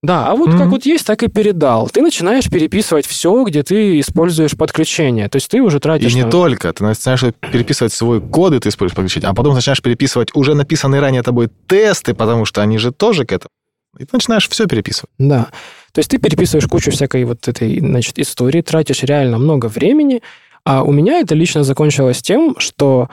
Да, 0.06 0.28
а 0.28 0.36
вот 0.36 0.50
Мгм. 0.50 0.58
как 0.58 0.68
вот 0.68 0.86
есть, 0.86 1.04
так 1.06 1.22
и 1.24 1.28
передал. 1.28 1.88
Ты 1.88 2.00
начинаешь 2.00 2.48
переписывать 2.48 3.06
все, 3.06 3.42
где 3.44 3.62
ты 3.64 3.98
используешь 3.98 4.56
подключение. 4.56 5.28
То 5.28 5.36
есть 5.36 5.48
ты 5.50 5.60
уже 5.60 5.78
И 5.78 5.80
тратишь... 5.80 6.14
не 6.14 6.22
там- 6.22 6.30
только. 6.30 6.72
Ты 6.72 6.84
начинаешь 6.84 7.22
переписывать 7.40 7.92
свой 7.92 8.20
код, 8.20 8.54
и 8.54 8.58
ты 8.60 8.68
используешь 8.68 8.94
подключение, 8.96 9.28
а 9.30 9.34
потом 9.34 9.54
начинаешь 9.54 9.82
переписывать 9.82 10.28
уже 10.34 10.54
написанные 10.54 11.00
ранее 11.00 11.22
тобой 11.22 11.48
тесты, 11.66 12.14
потому 12.14 12.44
что 12.44 12.62
они 12.62 12.78
же 12.78 12.92
тоже 12.92 13.24
к 13.24 13.32
этому. 13.32 13.50
И 13.98 14.04
ты 14.04 14.10
начинаешь 14.12 14.48
все 14.48 14.66
переписывать. 14.66 15.10
Да. 15.18 15.48
То 15.92 15.98
есть 15.98 16.10
ты 16.10 16.18
переписываешь 16.18 16.68
кучу 16.68 16.90
всякой 16.92 17.24
вот 17.24 17.48
этой, 17.48 17.80
значит, 17.80 18.18
истории, 18.18 18.60
тратишь 18.62 19.02
реально 19.02 19.38
много 19.38 19.66
времени, 19.66 20.22
а 20.64 20.82
у 20.84 20.92
меня 20.92 21.18
это 21.20 21.34
лично 21.34 21.64
закончилось 21.64 22.22
тем, 22.22 22.54
что 22.58 23.08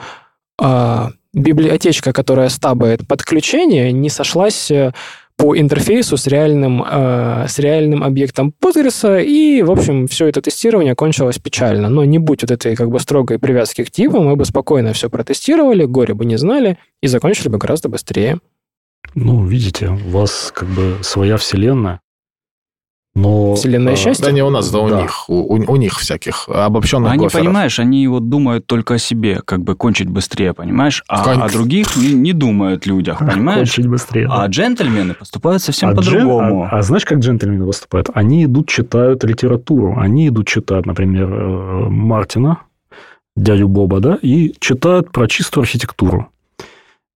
а, 0.60 1.10
библиотечка, 1.32 2.12
которая 2.12 2.48
стабает 2.50 3.06
подключение, 3.08 3.90
не 3.92 4.10
сошлась 4.10 4.70
э, 4.70 4.92
по 5.36 5.56
интерфейсу 5.56 6.16
с 6.16 6.26
реальным, 6.26 6.84
э, 6.88 7.46
с 7.48 7.58
реальным 7.58 8.04
объектом 8.04 8.54
Postgres, 8.60 9.24
и, 9.24 9.62
в 9.62 9.70
общем, 9.70 10.06
все 10.06 10.26
это 10.26 10.40
тестирование 10.40 10.94
кончилось 10.94 11.38
печально. 11.38 11.88
Но 11.88 12.04
не 12.04 12.18
будь 12.18 12.42
вот 12.42 12.50
этой 12.50 12.76
как 12.76 12.90
бы 12.90 13.00
строгой 13.00 13.38
привязки 13.38 13.82
к 13.84 13.90
типу, 13.90 14.20
мы 14.20 14.36
бы 14.36 14.44
спокойно 14.44 14.92
все 14.92 15.10
протестировали, 15.10 15.84
горе 15.84 16.14
бы 16.14 16.24
не 16.24 16.36
знали, 16.36 16.78
и 17.02 17.08
закончили 17.08 17.48
бы 17.48 17.58
гораздо 17.58 17.88
быстрее. 17.88 18.38
Ну, 19.14 19.44
видите, 19.44 19.88
у 19.88 20.10
вас 20.10 20.52
как 20.54 20.68
бы 20.68 20.98
своя 21.02 21.36
вселенная. 21.36 22.00
Но, 23.16 23.54
Вселенная 23.54 23.92
а, 23.92 23.96
счастья? 23.96 24.24
Да 24.24 24.32
не 24.32 24.42
у 24.42 24.50
нас, 24.50 24.70
да 24.72 24.80
у 24.80 24.88
Да. 24.88 25.02
них. 25.02 25.30
У, 25.30 25.34
у- 25.34 25.72
у 25.72 25.76
них 25.76 25.98
всяких 26.00 26.48
обобщенных 26.48 27.12
Они, 27.12 27.22
гоферов. 27.24 27.44
понимаешь, 27.46 27.78
они 27.78 28.08
вот 28.08 28.28
думают 28.28 28.66
только 28.66 28.94
о 28.94 28.98
себе, 28.98 29.40
как 29.44 29.62
бы 29.62 29.76
кончить 29.76 30.08
быстрее, 30.08 30.52
понимаешь? 30.52 31.04
А 31.06 31.22
Кон- 31.22 31.42
о 31.42 31.48
других 31.48 31.94
не, 31.96 32.12
не 32.12 32.32
думают 32.32 32.86
людях, 32.86 33.18
понимаешь? 33.20 33.68
Кончить 33.68 33.86
быстрее. 33.86 34.26
А 34.28 34.40
да. 34.42 34.46
джентльмены 34.48 35.14
поступают 35.14 35.62
совсем 35.62 35.90
А 35.90 35.92
джен- 35.92 35.96
по-другому. 35.96 36.64
а, 36.64 36.78
а 36.78 36.82
знаешь, 36.82 37.04
как 37.04 37.18
джентльмены 37.20 37.64
выступают? 37.64 38.10
Они 38.14 38.44
идут, 38.46 38.68
читают 38.68 39.22
литературу. 39.22 39.96
Они 39.96 40.26
идут, 40.26 40.48
читают, 40.48 40.84
например, 40.86 41.32
э, 41.32 41.88
Мартина, 41.88 42.58
дядю 43.36 43.68
Боба, 43.68 44.00
да, 44.00 44.18
и 44.22 44.54
читают 44.58 45.12
про 45.12 45.28
чистую 45.28 45.62
архитектуру. 45.62 46.28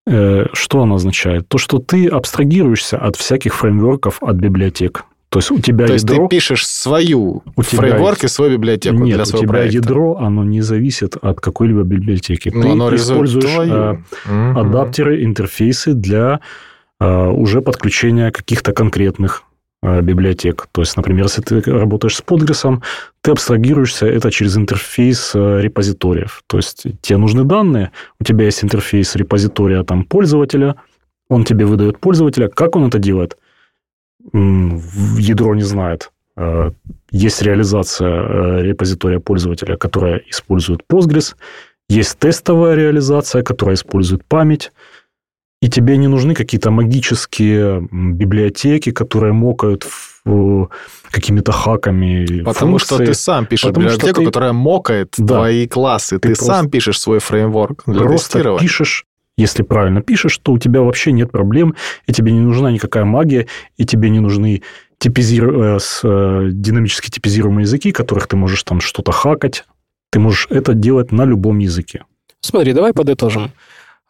Э, 0.06 0.46
Что 0.52 0.82
она 0.82 0.94
означает? 0.94 1.48
То, 1.48 1.58
что 1.58 1.78
ты 1.80 2.06
абстрагируешься 2.06 2.96
от 2.98 3.16
всяких 3.16 3.54
фреймворков, 3.54 4.22
от 4.22 4.36
библиотек. 4.36 5.04
То 5.28 5.40
есть 5.40 5.50
у 5.50 5.58
тебя 5.58 5.86
То 5.86 5.92
есть 5.92 6.08
ядро... 6.08 6.24
ты 6.26 6.36
пишешь 6.36 6.66
свою 6.66 7.42
У 7.54 7.62
фреймворк 7.62 8.22
есть- 8.22 8.24
и 8.24 8.28
свою 8.34 8.52
библиотеку 8.52 8.96
Нет, 8.96 9.14
для 9.16 9.22
у 9.22 9.26
своего 9.26 9.42
тебя 9.42 9.50
проекта. 9.50 9.76
ядро, 9.76 10.16
оно 10.16 10.42
не 10.44 10.62
зависит 10.62 11.16
от 11.20 11.40
какой-либо 11.40 11.82
библиотеки. 11.82 12.50
Ну, 12.54 12.62
ты 12.62 12.68
оно 12.70 12.94
используешь 12.94 13.44
твою. 13.44 13.72
э, 13.72 14.52
адаптеры, 14.54 15.22
интерфейсы 15.24 15.92
для 15.92 16.40
э, 17.00 17.28
уже 17.28 17.60
подключения 17.60 18.30
каких-то 18.30 18.72
конкретных 18.72 19.42
э, 19.82 20.00
библиотек. 20.00 20.66
То 20.72 20.80
есть, 20.80 20.96
например, 20.96 21.24
если 21.26 21.42
ты 21.42 21.60
работаешь 21.60 22.16
с 22.16 22.22
Postgres, 22.22 22.80
ты 23.20 23.30
абстрагируешься 23.30 24.06
это 24.06 24.30
через 24.30 24.56
интерфейс 24.56 25.32
э, 25.34 25.60
репозиториев. 25.60 26.42
То 26.46 26.56
есть, 26.56 26.86
тебе 27.02 27.18
нужны 27.18 27.44
данные, 27.44 27.90
у 28.18 28.24
тебя 28.24 28.46
есть 28.46 28.64
интерфейс 28.64 29.14
репозитория 29.14 29.82
там, 29.82 30.04
пользователя, 30.04 30.76
он 31.28 31.44
тебе 31.44 31.66
выдает 31.66 31.98
пользователя. 31.98 32.48
Как 32.48 32.76
он 32.76 32.86
это 32.86 32.98
делает? 32.98 33.36
Ядро 34.32 35.54
не 35.54 35.62
знает. 35.62 36.10
Э, 36.36 36.70
Есть 37.10 37.42
реализация 37.42 38.08
э, 38.10 38.62
репозитория 38.62 39.18
пользователя, 39.20 39.76
которая 39.76 40.22
использует 40.30 40.80
Postgres. 40.92 41.34
Есть 41.88 42.18
тестовая 42.18 42.74
реализация, 42.76 43.42
которая 43.42 43.74
использует 43.74 44.24
память. 44.24 44.72
И 45.60 45.68
тебе 45.68 45.96
не 45.96 46.06
нужны 46.06 46.34
какие-то 46.34 46.70
магические 46.70 47.88
библиотеки, 47.90 48.92
которые 48.92 49.32
мокают 49.32 49.84
в- 50.24 50.68
какими-то 51.10 51.50
хаками. 51.52 52.42
Потому 52.44 52.78
что 52.78 52.96
функции. 52.96 53.06
ты 53.06 53.14
сам 53.14 53.46
пишешь 53.46 53.68
Потому 53.68 53.88
что 53.88 53.96
библиотеку, 53.96 54.20
ты- 54.20 54.26
которая 54.26 54.52
мокает 54.52 55.14
Да. 55.18 55.34
твои 55.36 55.66
классы. 55.66 56.18
Ты, 56.20 56.28
Ты 56.28 56.34
сам 56.36 56.68
пишешь 56.70 57.00
свой 57.00 57.18
фреймворк 57.18 57.82
для 57.86 58.02
просто 58.02 58.28
тестирования. 58.34 58.60
пишешь, 58.60 59.06
если 59.38 59.62
правильно 59.62 60.02
пишешь, 60.02 60.36
то 60.38 60.52
у 60.52 60.58
тебя 60.58 60.82
вообще 60.82 61.12
нет 61.12 61.30
проблем, 61.30 61.74
и 62.06 62.12
тебе 62.12 62.32
не 62.32 62.40
нужна 62.40 62.70
никакая 62.70 63.04
магия, 63.04 63.46
и 63.78 63.86
тебе 63.86 64.10
не 64.10 64.20
нужны 64.20 64.62
типизиру- 64.98 65.76
э, 65.76 65.78
с, 65.78 66.00
э, 66.04 66.48
динамически 66.52 67.08
типизируемые 67.10 67.62
языки, 67.62 67.92
которых 67.92 68.26
ты 68.26 68.36
можешь 68.36 68.62
там 68.64 68.80
что-то 68.80 69.12
хакать. 69.12 69.64
Ты 70.10 70.18
можешь 70.18 70.48
это 70.50 70.74
делать 70.74 71.12
на 71.12 71.24
любом 71.24 71.58
языке. 71.58 72.04
Смотри, 72.40 72.72
давай 72.72 72.92
подытожим. 72.92 73.52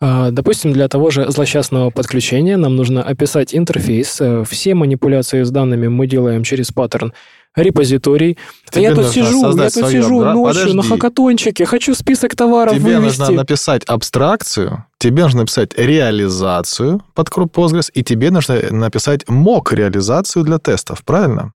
А, 0.00 0.30
Допустим, 0.30 0.72
для 0.72 0.88
того 0.88 1.10
же 1.10 1.30
злосчастного 1.30 1.90
подключения 1.90 2.56
нам 2.56 2.76
нужно 2.76 3.02
описать 3.02 3.54
интерфейс. 3.54 4.20
Э, 4.20 4.44
Все 4.48 4.74
манипуляции 4.74 5.42
с 5.42 5.50
данными 5.50 5.88
мы 5.88 6.06
делаем 6.06 6.44
через 6.44 6.70
паттерн 6.70 7.12
репозиторий. 7.62 8.38
А 8.68 8.72
Тебе 8.72 8.82
я 8.84 8.94
тут 8.94 9.08
сижу, 9.08 9.44
я 9.56 9.64
тут 9.64 9.72
свое, 9.72 10.02
сижу 10.02 10.20
да? 10.20 10.34
ночью 10.34 10.74
на 10.74 10.82
Подожди. 10.82 10.88
хакатончике, 10.88 11.64
хочу 11.64 11.94
список 11.94 12.34
товаров 12.34 12.74
Тебе 12.74 12.98
вывести. 12.98 13.20
нужно 13.20 13.34
написать 13.34 13.84
абстракцию, 13.84 14.84
тебе 14.98 15.22
нужно 15.24 15.40
написать 15.40 15.78
реализацию 15.78 17.02
под 17.14 17.28
Postgres, 17.28 17.90
и 17.92 18.02
тебе 18.02 18.30
нужно 18.30 18.60
написать 18.70 19.28
мок 19.28 19.72
реализацию 19.72 20.44
для 20.44 20.58
тестов, 20.58 21.04
правильно? 21.04 21.52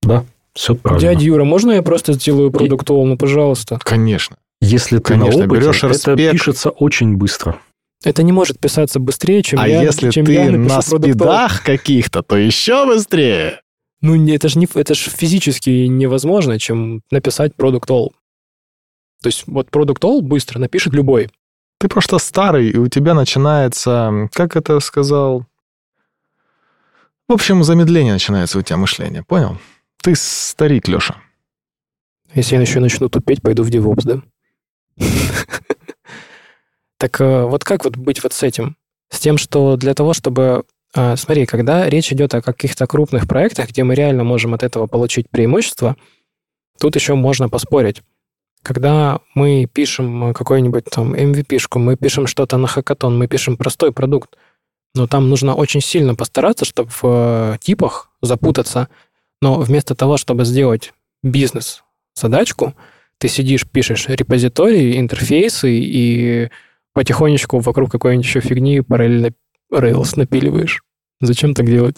Все 0.54 0.74
правильно. 0.74 1.00
Дядя 1.00 1.24
Юра, 1.24 1.44
можно 1.44 1.72
я 1.72 1.82
просто 1.82 2.12
сделаю 2.12 2.50
продукт 2.50 2.88
ну, 2.88 3.16
пожалуйста? 3.16 3.78
Конечно. 3.82 4.36
Если 4.60 4.98
ты 4.98 5.14
Конечно, 5.14 5.40
на 5.40 5.46
опыте, 5.46 5.60
берешь 5.60 5.84
это 5.84 6.16
пишется 6.16 6.70
очень 6.70 7.16
быстро. 7.16 7.58
Это 8.04 8.22
не 8.22 8.32
может 8.32 8.58
писаться 8.58 9.00
быстрее, 9.00 9.42
чем 9.42 9.58
а 9.58 9.66
я, 9.66 9.82
если 9.82 10.10
чем 10.10 10.26
ты 10.26 10.32
я 10.34 10.50
на 10.50 10.80
спидах 10.82 11.62
каких-то, 11.62 12.22
то 12.22 12.36
еще 12.36 12.86
быстрее. 12.86 13.60
Ну, 14.06 14.28
это 14.28 14.48
же 14.48 14.58
не, 14.58 14.68
это 14.74 14.92
ж 14.92 14.98
физически 14.98 15.86
невозможно, 15.86 16.58
чем 16.58 17.00
написать 17.10 17.52
Product 17.56 17.86
All. 17.86 18.10
То 19.22 19.28
есть 19.28 19.44
вот 19.46 19.70
Product 19.70 20.00
All 20.00 20.20
быстро 20.20 20.58
напишет 20.58 20.92
любой. 20.92 21.30
Ты 21.78 21.88
просто 21.88 22.18
старый, 22.18 22.68
и 22.68 22.76
у 22.76 22.86
тебя 22.88 23.14
начинается, 23.14 24.28
как 24.34 24.56
это 24.56 24.78
сказал... 24.80 25.46
В 27.28 27.32
общем, 27.32 27.64
замедление 27.64 28.12
начинается 28.12 28.58
у 28.58 28.62
тебя 28.62 28.76
мышление, 28.76 29.22
понял? 29.22 29.56
Ты 30.02 30.14
старик, 30.16 30.86
Леша. 30.86 31.16
Если 32.34 32.56
я 32.56 32.60
еще 32.60 32.80
начну 32.80 33.08
тупеть, 33.08 33.40
пойду 33.40 33.62
в 33.62 33.70
DevOps, 33.70 34.02
да? 34.04 34.22
Так 36.98 37.22
э, 37.22 37.44
вот 37.44 37.64
как 37.64 37.84
вот 37.84 37.96
быть 37.96 38.22
вот 38.22 38.34
с 38.34 38.42
этим? 38.42 38.76
С 39.08 39.18
тем, 39.18 39.38
что 39.38 39.78
для 39.78 39.94
того, 39.94 40.12
чтобы... 40.12 40.66
э, 40.94 41.16
Смотри, 41.16 41.46
когда 41.46 41.88
речь 41.88 42.12
идет 42.12 42.34
о 42.34 42.42
каких-то 42.42 42.86
крупных 42.86 43.26
проектах, 43.26 43.68
где 43.68 43.84
мы 43.84 43.94
реально 43.94 44.24
можем 44.24 44.54
от 44.54 44.62
этого 44.62 44.86
получить 44.86 45.28
преимущество, 45.30 45.96
тут 46.78 46.96
еще 46.96 47.14
можно 47.14 47.48
поспорить. 47.48 48.02
Когда 48.62 49.20
мы 49.34 49.68
пишем 49.70 50.32
какой-нибудь 50.32 50.86
там 50.86 51.14
MVP-шку, 51.14 51.78
мы 51.78 51.96
пишем 51.96 52.26
что-то 52.26 52.56
на 52.56 52.66
хакатон, 52.66 53.18
мы 53.18 53.28
пишем 53.28 53.56
простой 53.56 53.92
продукт, 53.92 54.36
но 54.94 55.06
там 55.06 55.28
нужно 55.28 55.54
очень 55.54 55.80
сильно 55.80 56.14
постараться, 56.14 56.64
чтобы 56.64 56.88
в 56.90 57.02
э, 57.04 57.58
типах 57.60 58.10
запутаться. 58.22 58.88
Но 59.42 59.60
вместо 59.60 59.94
того, 59.94 60.16
чтобы 60.16 60.44
сделать 60.44 60.94
бизнес-задачку, 61.22 62.74
ты 63.18 63.28
сидишь, 63.28 63.66
пишешь 63.66 64.08
репозитории, 64.08 64.98
интерфейсы 64.98 65.70
и 65.72 66.50
потихонечку 66.94 67.58
вокруг 67.58 67.90
какой-нибудь 67.90 68.26
еще 68.26 68.40
фигни 68.40 68.80
параллельно 68.80 69.32
Rails 69.72 70.12
напиливаешь. 70.16 70.82
Зачем 71.20 71.54
так 71.54 71.66
делать? 71.66 71.96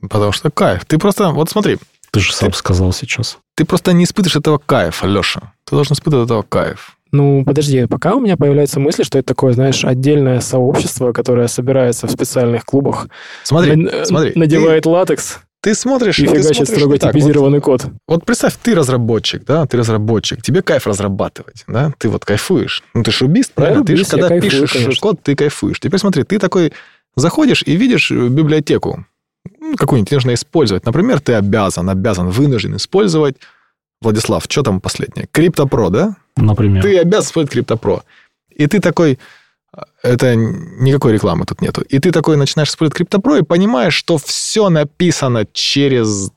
Потому 0.00 0.32
что 0.32 0.50
кайф. 0.50 0.84
Ты 0.84 0.98
просто, 0.98 1.30
вот 1.30 1.50
смотри, 1.50 1.78
Ты 2.10 2.20
же 2.20 2.32
сам 2.32 2.52
сказал 2.52 2.92
сейчас. 2.92 3.38
ты 3.56 3.64
просто 3.64 3.92
не 3.92 4.04
испытываешь 4.04 4.36
этого 4.36 4.58
кайфа, 4.58 5.06
Леша. 5.06 5.52
Ты 5.64 5.76
должен 5.76 5.94
испытывать 5.94 6.26
этого 6.26 6.42
кайф. 6.42 6.96
Ну, 7.12 7.44
подожди, 7.44 7.86
пока 7.86 8.14
у 8.16 8.20
меня 8.20 8.36
появляется 8.36 8.80
мысль, 8.80 9.04
что 9.04 9.18
это 9.18 9.28
такое, 9.28 9.52
знаешь, 9.52 9.84
отдельное 9.84 10.40
сообщество, 10.40 11.12
которое 11.12 11.46
собирается 11.46 12.08
в 12.08 12.10
специальных 12.10 12.64
клубах, 12.64 13.06
Смотри, 13.44 13.76
на- 13.76 14.04
смотри. 14.04 14.32
надевает 14.34 14.84
латекс 14.84 15.38
Ты, 15.64 15.70
ты 15.70 15.74
смотришь... 15.74 16.18
и 16.18 16.26
ты 16.26 16.42
смотришь 16.42 16.68
строго 16.68 16.98
так. 16.98 17.14
Вот- 17.14 17.20
типизированный 17.20 17.60
код. 17.60 17.86
Вот 18.06 18.26
представь, 18.26 18.54
ты 18.62 18.74
разработчик, 18.74 19.44
да, 19.44 19.66
ты 19.66 19.78
разработчик, 19.78 20.42
тебе 20.42 20.60
кайф 20.60 20.86
разрабатывать, 20.86 21.64
да, 21.66 21.90
ты 21.96 22.10
вот 22.10 22.26
кайфуешь. 22.26 22.84
Ну, 22.92 23.02
ты 23.02 23.10
шубист, 23.10 23.54
правильно? 23.54 23.82
ты 23.82 23.96
же, 23.96 24.02
рубист, 24.02 24.12
я 24.12 24.18
когда 24.18 24.28
кайфую, 24.28 24.50
пишешь 24.50 24.72
конечно. 24.72 25.00
код, 25.00 25.22
ты 25.22 25.34
кайфуешь. 25.34 25.80
Теперь 25.80 25.98
смотри, 25.98 26.24
ты 26.24 26.38
такой 26.38 26.74
заходишь 27.16 27.62
и 27.64 27.76
видишь 27.76 28.10
э, 28.10 28.28
библиотеку, 28.28 29.06
ну, 29.58 29.76
какую-нибудь 29.76 30.12
нужно 30.12 30.34
использовать. 30.34 30.84
Например, 30.84 31.20
ты 31.20 31.32
обязан, 31.32 31.88
обязан, 31.88 32.28
вынужден 32.28 32.76
использовать, 32.76 33.36
Владислав, 34.02 34.44
что 34.46 34.62
там 34.62 34.82
последнее? 34.82 35.26
CryptoPro, 35.32 35.88
да? 35.88 36.16
Например. 36.36 36.82
Ты 36.82 36.98
обязан 36.98 37.24
использовать 37.24 37.56
CryptoPro. 37.56 38.02
И 38.50 38.66
ты 38.66 38.80
такой, 38.80 39.18
это 40.02 40.34
никакой 40.36 41.12
рекламы 41.12 41.44
тут 41.46 41.60
нету. 41.60 41.82
И 41.82 41.98
ты 41.98 42.12
такой 42.12 42.36
начинаешь 42.36 42.68
использовать 42.68 43.00
CryptoPro 43.00 43.40
и 43.40 43.44
понимаешь, 43.44 43.94
что 43.94 44.18
все 44.18 44.68
написано 44.68 45.46
через 45.52 46.30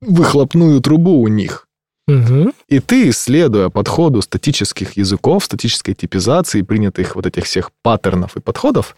выхлопную 0.00 0.80
трубу 0.80 1.20
у 1.20 1.28
них. 1.28 1.66
Мгм. 2.06 2.52
И 2.68 2.80
ты, 2.80 3.12
следуя 3.12 3.70
подходу 3.70 4.20
статических 4.20 4.96
языков, 4.96 5.44
статической 5.44 5.94
типизации, 5.94 6.62
принятых 6.62 7.16
вот 7.16 7.26
этих 7.26 7.44
всех 7.44 7.70
паттернов 7.82 8.36
и 8.36 8.40
подходов, 8.40 8.94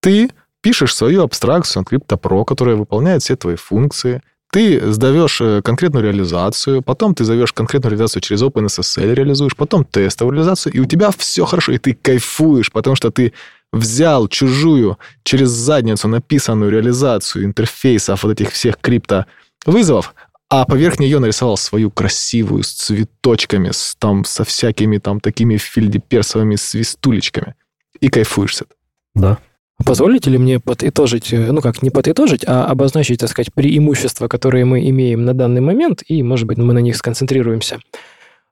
ты 0.00 0.30
пишешь 0.62 0.94
свою 0.94 1.22
абстракцию 1.22 1.84
на 1.84 1.96
CryptoPro, 1.96 2.44
которая 2.44 2.76
выполняет 2.76 3.22
все 3.22 3.36
твои 3.36 3.56
функции. 3.56 4.22
Ты 4.50 4.92
сдаешь 4.92 5.40
э, 5.40 5.60
конкретную 5.62 6.04
реализацию, 6.04 6.80
потом 6.80 7.14
ты 7.14 7.24
зовешь 7.24 7.52
конкретную 7.52 7.92
реализацию 7.92 8.22
через 8.22 8.42
OpenSSL, 8.42 9.14
реализуешь, 9.14 9.54
потом 9.54 9.84
тестовую 9.84 10.34
реализацию, 10.34 10.72
и 10.72 10.80
у 10.80 10.86
тебя 10.86 11.10
все 11.10 11.44
хорошо, 11.44 11.72
и 11.72 11.78
ты 11.78 11.92
кайфуешь, 11.92 12.72
потому 12.72 12.96
что 12.96 13.10
ты 13.10 13.34
взял 13.72 14.26
чужую 14.28 14.98
через 15.22 15.50
задницу 15.50 16.08
написанную 16.08 16.70
реализацию 16.70 17.44
интерфейсов 17.44 18.22
вот 18.22 18.32
этих 18.32 18.52
всех 18.52 18.78
крипто 18.78 19.26
вызовов, 19.66 20.14
а 20.48 20.64
поверх 20.64 20.98
нее 20.98 21.18
нарисовал 21.18 21.58
свою 21.58 21.90
красивую 21.90 22.62
с 22.62 22.72
цветочками, 22.72 23.70
с, 23.70 23.96
там, 23.98 24.24
со 24.24 24.44
всякими 24.44 24.96
там 24.96 25.20
такими 25.20 25.58
фильдеперсовыми 25.58 26.56
свистулечками. 26.56 27.54
И 28.00 28.08
кайфуешь 28.08 28.56
с 28.56 28.62
этого. 28.62 28.76
Да. 29.14 29.38
Позволите 29.84 30.30
ли 30.30 30.38
мне 30.38 30.58
подытожить, 30.58 31.32
э, 31.32 31.52
ну 31.52 31.60
как, 31.60 31.82
не 31.82 31.90
подытожить, 31.90 32.44
а 32.46 32.64
обозначить, 32.66 33.20
так 33.20 33.30
сказать, 33.30 33.52
преимущества, 33.54 34.28
которые 34.28 34.64
мы 34.64 34.88
имеем 34.88 35.24
на 35.24 35.34
данный 35.34 35.60
момент, 35.60 36.02
и, 36.06 36.22
может 36.22 36.46
быть, 36.46 36.58
мы 36.58 36.74
на 36.74 36.80
них 36.80 36.96
сконцентрируемся. 36.96 37.78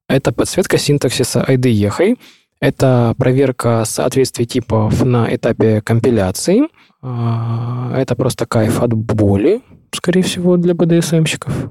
Это 0.08 0.32
подсветка 0.32 0.78
синтаксиса 0.78 1.44
IDE, 1.46 2.16
это 2.60 3.14
проверка 3.18 3.84
соответствия 3.84 4.46
типов 4.46 5.04
на 5.04 5.34
этапе 5.34 5.80
компиляции, 5.82 6.68
а, 7.02 7.92
это 7.94 8.14
просто 8.14 8.46
кайф 8.46 8.80
от 8.80 8.94
боли, 8.94 9.62
скорее 9.92 10.22
всего, 10.22 10.56
для 10.56 10.74
BDSM-щиков. 10.74 11.70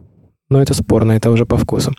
Но 0.50 0.62
это 0.62 0.74
спорно, 0.74 1.14
это 1.14 1.32
уже 1.32 1.46
по 1.46 1.58
вкусу. 1.58 1.94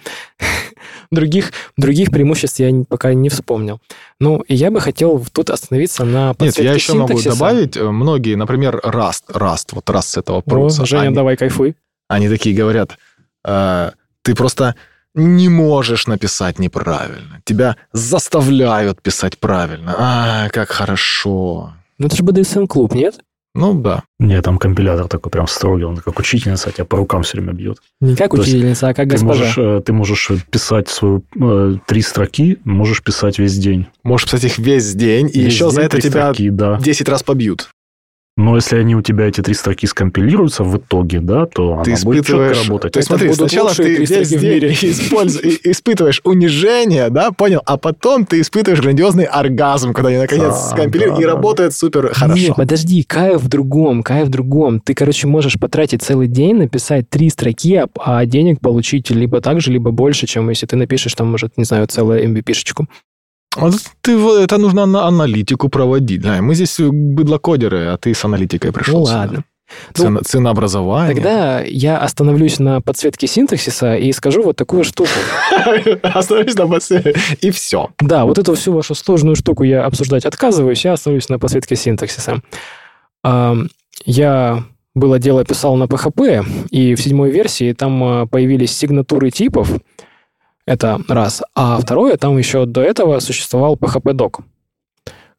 Других, 1.11 1.53
других 1.77 2.11
преимуществ 2.11 2.59
я 2.61 2.73
пока 2.89 3.15
не 3.15 3.29
вспомнил. 3.29 3.81
Ну, 4.21 4.41
и 4.41 4.55
я 4.55 4.71
бы 4.71 4.81
хотел 4.81 5.25
тут 5.33 5.51
остановиться 5.51 6.05
на 6.05 6.35
Нет, 6.39 6.59
я 6.59 6.73
еще 6.73 6.95
могу 6.95 7.09
синтаксиса. 7.09 7.31
добавить, 7.31 7.77
э, 7.77 7.91
многие, 7.91 8.35
например, 8.35 8.81
Rust, 8.85 9.25
Rust, 9.31 9.69
вот 9.73 9.89
Rust 9.89 10.03
с 10.03 10.17
этого 10.17 10.39
О, 10.39 10.43
пруса. 10.43 10.85
Женя, 10.87 11.03
они, 11.09 11.15
давай 11.15 11.37
кайфуй. 11.37 11.77
они 12.09 12.29
такие 12.29 12.55
говорят, 12.57 12.97
э, 13.45 13.91
ты 14.23 14.35
просто 14.35 14.75
не 15.15 15.49
можешь 15.49 16.07
написать 16.07 16.59
неправильно. 16.59 17.41
Тебя 17.45 17.77
заставляют 17.93 19.01
писать 19.03 19.39
правильно. 19.39 19.95
А, 19.97 20.49
как 20.51 20.69
хорошо. 20.71 21.75
Ну, 21.99 22.07
это 22.07 22.17
же 22.17 22.23
BDSM-клуб, 22.23 22.93
нет? 22.95 23.21
Ну, 23.57 23.75
да. 23.75 24.03
Нет, 24.19 24.45
там 24.45 24.59
компилятор 24.59 25.09
такой 25.09 25.31
прям 25.31 25.47
строгий, 25.47 25.85
он 25.85 25.97
как 25.97 26.19
учительница 26.19 26.71
тебя 26.71 26.85
по 26.85 26.99
рукам 26.99 27.23
все 27.23 27.39
время 27.39 27.53
бьет. 27.53 27.79
Не 28.01 28.15
как 28.15 28.31
То 28.31 28.37
есть 28.37 28.49
учительница, 28.49 28.89
а 28.89 28.95
как 28.95 29.09
Ты 29.09 29.13
госпожа. 29.13 29.41
можешь, 29.41 29.59
э, 29.59 29.83
ты 29.85 29.93
можешь 29.93 30.31
писать 30.51 30.89
свою 30.89 31.25
э, 31.41 31.77
три 31.87 32.03
строки, 32.03 32.59
можешь 32.65 33.03
писать 33.03 33.39
весь 33.39 33.57
день. 33.57 33.87
Можешь 34.03 34.27
писать 34.27 34.45
их 34.45 34.59
весь 34.59 34.95
день, 34.95 35.31
и 35.33 35.41
Весь 35.41 35.55
еще 35.55 35.71
за 35.71 35.77
день 35.77 35.87
это 35.87 35.97
три 35.97 36.11
тебя 36.11 36.33
строки, 36.33 36.51
да. 36.51 36.79
10 36.79 37.09
раз 37.09 37.23
побьют. 37.23 37.71
Но 38.39 38.55
если 38.55 38.77
они 38.77 38.95
у 38.95 39.01
тебя 39.01 39.29
эти 39.29 39.41
три 39.41 39.55
строки 39.55 39.87
скомпилируются 39.87 40.63
в 40.63 40.77
итоге, 40.77 41.21
да, 41.21 41.47
то 41.47 41.81
ты 41.83 41.93
она 41.93 42.01
будет 42.05 42.27
четко 42.27 42.43
испытываешь... 42.53 42.65
работать. 42.67 42.93
То 42.93 42.99
есть 42.99 43.07
смотри, 43.07 43.29
будут 43.29 43.39
сначала 43.39 43.75
ты 43.75 43.97
весь 43.97 44.11
в 44.11 44.43
мире. 44.43 44.73
испытываешь 44.73 46.21
унижение, 46.23 47.09
да, 47.09 47.33
понял? 47.33 47.63
А 47.65 47.79
потом 47.79 48.27
ты 48.27 48.43
испытываешь 48.43 48.83
грандиозный 48.83 49.25
оргазм, 49.25 49.95
когда 49.95 50.11
они 50.11 50.19
наконец 50.19 50.55
скомпилируют, 50.71 51.17
да, 51.17 51.23
и 51.23 51.25
да. 51.25 51.33
работает 51.33 51.73
супер 51.73 52.13
хорошо. 52.13 52.39
Нет, 52.39 52.57
подожди, 52.57 53.03
кайф 53.05 53.41
в 53.41 53.49
другом, 53.49 54.03
кайф 54.03 54.27
в 54.27 54.31
другом. 54.31 54.81
Ты, 54.81 54.93
короче, 54.93 55.27
можешь 55.27 55.59
потратить 55.59 56.03
целый 56.03 56.29
день, 56.29 56.57
написать 56.57 57.09
три 57.09 57.31
строки, 57.31 57.77
а- 57.77 57.89
а 57.99 58.27
денег 58.27 58.61
получить 58.61 59.09
либо 59.09 59.41
так 59.41 59.63
же, 59.63 59.73
либо 59.73 59.93
больше, 59.93 60.27
чем 60.27 60.51
если 60.51 60.67
ты 60.67 60.77
напишешь 60.77 61.15
там, 61.15 61.31
может, 61.31 61.57
не 61.57 61.65
знаю, 61.65 61.87
целую 61.87 62.23
MVP-шечку. 62.23 62.87
Вот 63.57 63.75
ты, 64.01 64.13
это 64.13 64.59
нужно 64.59 64.87
на 64.87 65.07
аналитику 65.07 65.69
проводить. 65.69 66.23
Да, 66.23 66.41
мы 66.43 66.55
здесь 66.55 66.79
быдлокодеры, 66.79 67.87
а 67.87 67.97
ты 67.97 68.15
с 68.15 68.25
аналитикой 68.25 68.73
пришел. 68.73 68.99
Ну 68.99 69.03
ладно. 69.05 69.45
Цена, 69.95 70.21
ценообразование. 70.23 71.15
Тогда 71.15 71.61
я 71.63 71.99
остановлюсь 71.99 72.61
на 72.61 72.81
подсветке 72.81 73.27
синтаксиса 73.27 73.97
и 73.97 74.13
скажу 74.13 74.43
вот 74.43 74.57
такую 74.57 74.85
штуку. 74.85 75.11
Остановись 76.03 76.55
на 76.55 76.67
бассейне. 76.67 77.15
И 77.41 77.51
все. 77.51 77.91
Да, 77.99 78.27
вот 78.27 78.39
эту 78.39 78.55
всю 78.55 78.73
вашу 78.73 78.95
сложную 78.95 79.35
штуку 79.35 79.65
я 79.65 79.85
обсуждать 79.85 80.25
отказываюсь, 80.25 80.85
я 80.85 80.93
остановлюсь 80.93 81.29
на 81.29 81.41
подсветке 81.41 81.75
синтаксиса. 81.75 82.43
Я 84.05 84.65
было 84.97 85.19
дело 85.19 85.45
писал 85.45 85.77
на 85.77 85.85
PHP, 85.85 86.69
и 86.71 86.95
в 86.95 87.01
седьмой 87.01 87.31
версии 87.31 87.73
там 87.75 88.03
а, 88.03 88.27
появились 88.27 88.75
сигнатуры 88.75 89.31
типов. 89.31 89.71
Это 90.67 91.01
раз. 91.09 91.43
А 91.55 91.79
второе, 91.79 92.17
там 92.17 92.37
еще 92.37 92.67
до 92.67 92.83
этого 92.83 93.21
существовал 93.21 93.77
PHP-док, 93.77 94.41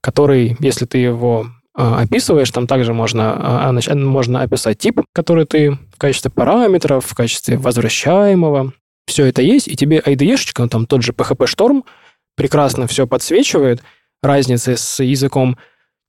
который, 0.01 0.55
если 0.59 0.85
ты 0.85 0.99
его 0.99 1.47
а, 1.75 2.01
описываешь, 2.01 2.49
там 2.49 2.65
также 2.65 2.93
можно, 2.93 3.67
а, 3.67 3.71
нач- 3.71 3.93
можно 3.93 4.41
описать 4.41 4.79
тип, 4.79 5.01
который 5.13 5.45
ты 5.45 5.71
в 5.71 5.97
качестве 5.97 6.31
параметров, 6.31 7.05
в 7.05 7.13
качестве 7.13 7.57
возвращаемого. 7.57 8.73
Все 9.05 9.25
это 9.25 9.41
есть, 9.41 9.67
и 9.67 9.75
тебе 9.75 9.99
IDE-шечка, 9.99 10.67
там 10.69 10.85
тот 10.85 11.03
же 11.03 11.11
PHP-шторм, 11.11 11.83
прекрасно 12.35 12.87
все 12.87 13.05
подсвечивает. 13.05 13.83
Разницы 14.23 14.77
с 14.77 15.03
языком 15.03 15.57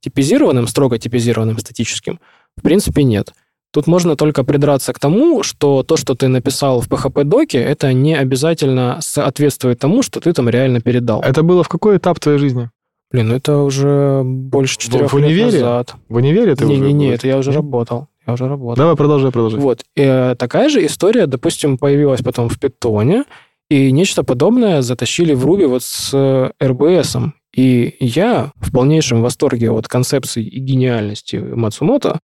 типизированным, 0.01 0.67
строго 0.67 0.97
типизированным, 0.97 1.59
статическим, 1.59 2.19
в 2.57 2.61
принципе, 2.61 3.03
нет. 3.03 3.33
Тут 3.71 3.85
можно 3.85 4.15
только 4.15 4.43
придраться 4.43 4.93
к 4.93 4.99
тому, 4.99 5.43
что 5.43 5.83
то, 5.83 5.95
что 5.95 6.15
ты 6.15 6.27
написал 6.27 6.81
в 6.81 6.87
PHP-доке, 6.87 7.59
это 7.59 7.93
не 7.93 8.15
обязательно 8.15 8.97
соответствует 9.01 9.79
тому, 9.79 10.01
что 10.01 10.19
ты 10.19 10.33
там 10.33 10.49
реально 10.49 10.81
передал. 10.81 11.21
Это 11.21 11.43
было 11.43 11.63
в 11.63 11.69
какой 11.69 11.97
этап 11.97 12.19
твоей 12.19 12.39
жизни? 12.39 12.69
Блин, 13.11 13.29
ну 13.29 13.35
это 13.35 13.57
уже 13.57 14.21
больше 14.23 14.77
четырех 14.77 15.13
лет 15.13 15.53
назад. 15.53 15.95
В 16.09 16.15
универе 16.15 16.55
ты 16.55 16.65
уже 16.65 16.73
Не-не-не, 16.75 17.09
это 17.13 17.27
я 17.27 17.37
уже 17.37 17.49
Нет? 17.49 17.57
работал. 17.57 18.07
Я 18.25 18.33
уже 18.33 18.47
работал. 18.47 18.75
Давай, 18.75 18.95
продолжай, 18.95 19.31
продолжай. 19.31 19.59
Вот. 19.59 19.83
Э, 19.95 20.35
такая 20.37 20.69
же 20.69 20.85
история, 20.85 21.25
допустим, 21.25 21.77
появилась 21.77 22.21
потом 22.21 22.49
в 22.49 22.59
питоне, 22.59 23.23
и 23.69 23.91
нечто 23.91 24.23
подобное 24.23 24.81
затащили 24.81 25.33
в 25.33 25.45
Ruby 25.45 25.67
вот 25.67 25.83
с 25.83 26.11
э, 26.13 26.51
RBS. 26.59 27.31
И 27.55 27.95
я 27.99 28.51
в 28.57 28.71
полнейшем 28.71 29.21
восторге 29.23 29.71
от 29.71 29.87
концепции 29.87 30.43
и 30.43 30.59
гениальности 30.59 31.37
Мацумото, 31.37 32.19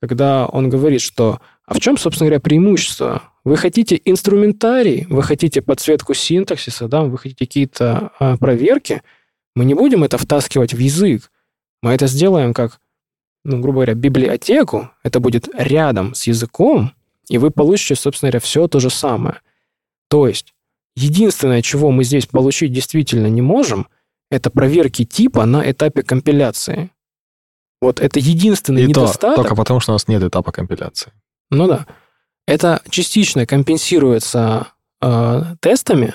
когда 0.00 0.46
он 0.46 0.68
говорит, 0.68 1.00
что 1.00 1.40
а 1.66 1.74
в 1.74 1.80
чем, 1.80 1.96
собственно 1.96 2.28
говоря, 2.28 2.40
преимущество? 2.40 3.22
Вы 3.42 3.56
хотите 3.56 4.00
инструментарий, 4.04 5.06
вы 5.08 5.22
хотите 5.22 5.62
подсветку 5.62 6.14
синтаксиса, 6.14 6.88
да, 6.88 7.02
вы 7.02 7.18
хотите 7.18 7.44
какие-то 7.46 8.12
а, 8.18 8.36
проверки, 8.36 9.02
мы 9.54 9.64
не 9.64 9.74
будем 9.74 10.04
это 10.04 10.18
втаскивать 10.18 10.74
в 10.74 10.78
язык. 10.78 11.30
Мы 11.82 11.92
это 11.92 12.06
сделаем 12.06 12.54
как, 12.54 12.80
ну, 13.44 13.60
грубо 13.60 13.76
говоря, 13.76 13.94
библиотеку. 13.94 14.90
Это 15.02 15.20
будет 15.20 15.48
рядом 15.54 16.14
с 16.14 16.26
языком, 16.26 16.92
и 17.28 17.38
вы 17.38 17.50
получите, 17.50 17.94
собственно 17.94 18.30
говоря, 18.30 18.40
все 18.40 18.66
то 18.68 18.80
же 18.80 18.90
самое. 18.90 19.40
То 20.08 20.26
есть, 20.26 20.54
единственное, 20.96 21.62
чего 21.62 21.90
мы 21.90 22.04
здесь 22.04 22.26
получить 22.26 22.72
действительно 22.72 23.26
не 23.28 23.42
можем, 23.42 23.86
это 24.30 24.50
проверки 24.50 25.04
типа 25.04 25.44
на 25.44 25.70
этапе 25.70 26.02
компиляции. 26.02 26.90
Вот 27.84 28.00
это 28.00 28.18
единственный 28.18 28.84
И 28.84 28.92
то, 28.92 29.02
недостаток. 29.02 29.36
только 29.36 29.54
потому, 29.54 29.80
что 29.80 29.92
у 29.92 29.94
нас 29.94 30.08
нет 30.08 30.22
этапа 30.22 30.52
компиляции. 30.52 31.12
Ну 31.50 31.68
да. 31.68 31.86
Это 32.46 32.80
частично 32.88 33.46
компенсируется 33.46 34.68
э, 35.02 35.42
тестами, 35.60 36.14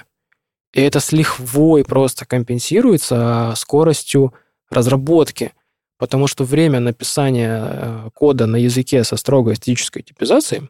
и 0.73 0.81
это 0.81 0.99
с 0.99 1.11
лихвой 1.11 1.83
просто 1.83 2.25
компенсируется 2.25 3.53
скоростью 3.55 4.33
разработки, 4.71 5.53
потому 5.99 6.25
что 6.25 6.43
время 6.43 6.79
написания 6.79 7.61
э, 7.61 8.09
кода 8.15 8.47
на 8.47 8.55
языке 8.55 9.03
со 9.03 9.15
строгой 9.15 9.53
эстетической 9.53 10.01
типизацией, 10.01 10.69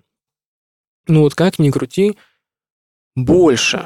ну 1.08 1.22
вот 1.22 1.34
как 1.34 1.60
ни 1.60 1.72
крути, 1.72 2.18
больше. 3.16 3.86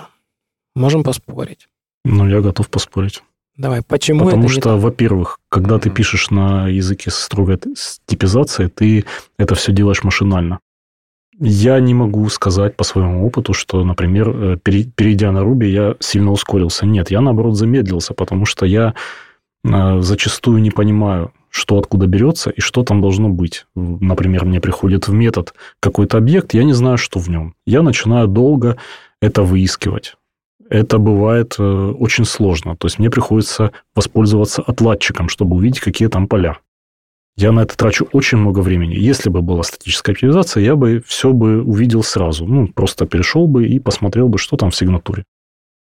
Можем 0.75 1.03
поспорить. 1.03 1.67
Ну, 2.05 2.27
я 2.27 2.41
готов 2.41 2.69
поспорить. 2.69 3.21
Давай, 3.57 3.83
почему 3.83 4.25
Потому 4.25 4.45
это 4.45 4.53
что, 4.53 4.77
во-первых, 4.77 5.39
когда 5.49 5.77
ты 5.77 5.91
пишешь 5.91 6.31
на 6.31 6.67
языке 6.67 7.11
с 7.11 7.15
строгой 7.15 7.59
типизацией, 8.07 8.69
ты 8.69 9.05
это 9.37 9.53
все 9.53 9.71
делаешь 9.71 10.03
машинально. 10.03 10.59
Я 11.39 11.79
не 11.79 11.93
могу 11.93 12.27
сказать 12.29 12.75
по 12.75 12.83
своему 12.83 13.25
опыту, 13.25 13.53
что, 13.53 13.83
например, 13.83 14.29
э, 14.29 14.57
перейдя 14.63 15.31
на 15.31 15.39
Ruby, 15.39 15.65
я 15.65 15.95
сильно 15.99 16.31
ускорился. 16.31 16.85
Нет, 16.85 17.11
я, 17.11 17.21
наоборот, 17.21 17.55
замедлился, 17.55 18.13
потому 18.13 18.45
что 18.45 18.65
я 18.65 18.93
э, 19.63 20.01
зачастую 20.01 20.61
не 20.61 20.71
понимаю, 20.71 21.31
что 21.49 21.77
откуда 21.77 22.07
берется 22.07 22.49
и 22.49 22.61
что 22.61 22.83
там 22.83 23.01
должно 23.01 23.29
быть. 23.29 23.65
Например, 23.75 24.45
мне 24.45 24.59
приходит 24.59 25.07
в 25.07 25.13
метод 25.13 25.53
какой-то 25.79 26.17
объект, 26.17 26.53
я 26.53 26.63
не 26.63 26.73
знаю, 26.73 26.97
что 26.97 27.19
в 27.19 27.29
нем. 27.29 27.53
Я 27.65 27.83
начинаю 27.83 28.27
долго 28.27 28.77
это 29.21 29.43
выискивать. 29.43 30.15
Это 30.73 30.97
бывает 30.97 31.55
э, 31.59 31.63
очень 31.63 32.25
сложно. 32.25 32.75
То 32.75 32.87
есть 32.87 32.97
мне 32.97 33.11
приходится 33.11 33.71
воспользоваться 33.93 34.63
отладчиком, 34.63 35.29
чтобы 35.29 35.55
увидеть, 35.55 35.79
какие 35.79 36.07
там 36.07 36.27
поля. 36.27 36.57
Я 37.37 37.51
на 37.51 37.59
это 37.59 37.77
трачу 37.77 38.07
очень 38.11 38.39
много 38.39 38.61
времени. 38.61 38.95
Если 38.95 39.29
бы 39.29 39.43
была 39.43 39.61
статическая 39.61 40.13
оптимизация, 40.13 40.63
я 40.63 40.75
бы 40.75 41.03
все 41.05 41.31
бы 41.31 41.61
увидел 41.61 42.01
сразу. 42.01 42.47
Ну, 42.47 42.67
просто 42.69 43.05
перешел 43.05 43.45
бы 43.45 43.67
и 43.67 43.77
посмотрел 43.77 44.29
бы, 44.29 44.39
что 44.39 44.57
там 44.57 44.71
в 44.71 44.75
сигнатуре. 44.75 45.25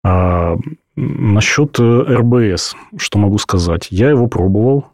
А 0.04 0.58
насчет 0.98 1.80
э, 1.80 2.58
что 2.98 3.20
могу 3.20 3.38
сказать? 3.38 3.88
Я 3.90 4.10
его 4.10 4.28
пробовал. 4.28 4.88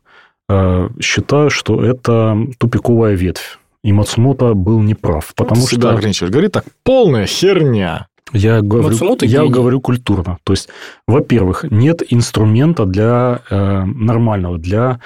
А, 0.48 0.92
считаю, 1.02 1.50
что 1.50 1.84
это 1.84 2.38
тупиковая 2.60 3.16
ветвь. 3.16 3.58
И 3.84 3.92
Мацумото 3.92 4.54
был 4.54 4.82
неправ. 4.82 5.34
Потому 5.36 5.66
Ты 5.66 5.78
что... 5.78 5.90
ограничиваешь. 5.90 6.32
Говорит 6.32 6.52
так, 6.52 6.66
полная 6.84 7.26
херня. 7.26 8.09
Я 8.34 8.62
говорю, 8.62 8.96
я 9.22 9.46
говорю 9.46 9.82
культурно. 9.82 10.38
То 10.44 10.54
есть, 10.54 10.70
во-первых, 11.08 11.66
нет 11.70 12.04
инструмента 12.10 12.86
для 12.86 13.42
э, 13.50 13.84
нормального, 13.86 14.58
для 14.58 15.00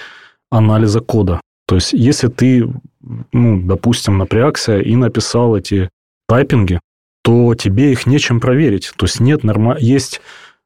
анализа 0.52 1.00
кода. 1.00 1.42
То 1.68 1.76
есть, 1.76 1.94
если 1.94 2.28
ты, 2.28 2.70
ну, 3.32 3.62
допустим, 3.62 4.18
напрягся 4.18 4.80
и 4.80 4.96
написал 4.96 5.56
эти 5.56 5.90
тайпинги, 6.28 6.80
то 7.24 7.56
тебе 7.56 7.92
их 7.92 8.06
нечем 8.06 8.40
проверить. 8.40 8.92
То 8.98 9.06
есть, 9.06 9.20
нет 9.20 9.44
норма... 9.44 9.78
есть 9.80 10.22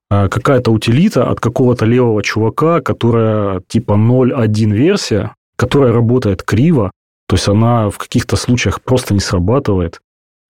э, 0.10 0.28
какая-то 0.30 0.72
утилита 0.72 1.30
от 1.30 1.40
какого-то 1.40 1.86
левого 1.86 2.24
чувака, 2.24 2.82
которая 2.82 3.62
типа 3.68 3.94
0.1 3.94 4.72
версия, 4.74 5.36
которая 5.56 5.92
работает 5.94 6.44
криво, 6.44 6.92
то 7.28 7.36
есть 7.36 7.48
она 7.48 7.90
в 7.90 7.98
каких-то 7.98 8.38
случаях 8.38 8.82
просто 8.82 9.14
не 9.14 9.20
срабатывает. 9.20 10.02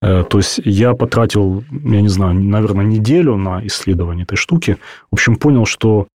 Э, 0.02 0.24
то 0.24 0.38
есть 0.38 0.60
я 0.64 0.94
потратил, 0.94 1.64
я 1.72 2.02
не 2.02 2.10
знаю, 2.10 2.34
наверное, 2.36 2.86
неделю 2.86 3.36
на 3.38 3.66
исследование 3.66 4.24
этой 4.24 4.38
штуки. 4.38 4.78
В 5.12 5.16
общем, 5.16 5.36
понял, 5.36 5.66
что 5.66 6.08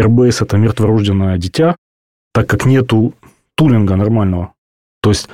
RBS– 0.00 0.38
это 0.44 0.56
мертворожденное 0.56 1.38
дитя, 1.38 1.76
так 2.32 2.48
как 2.48 2.66
нету 2.66 3.14
тулинга 3.56 3.96
нормального. 3.96 4.52
То 5.02 5.10
есть 5.10 5.28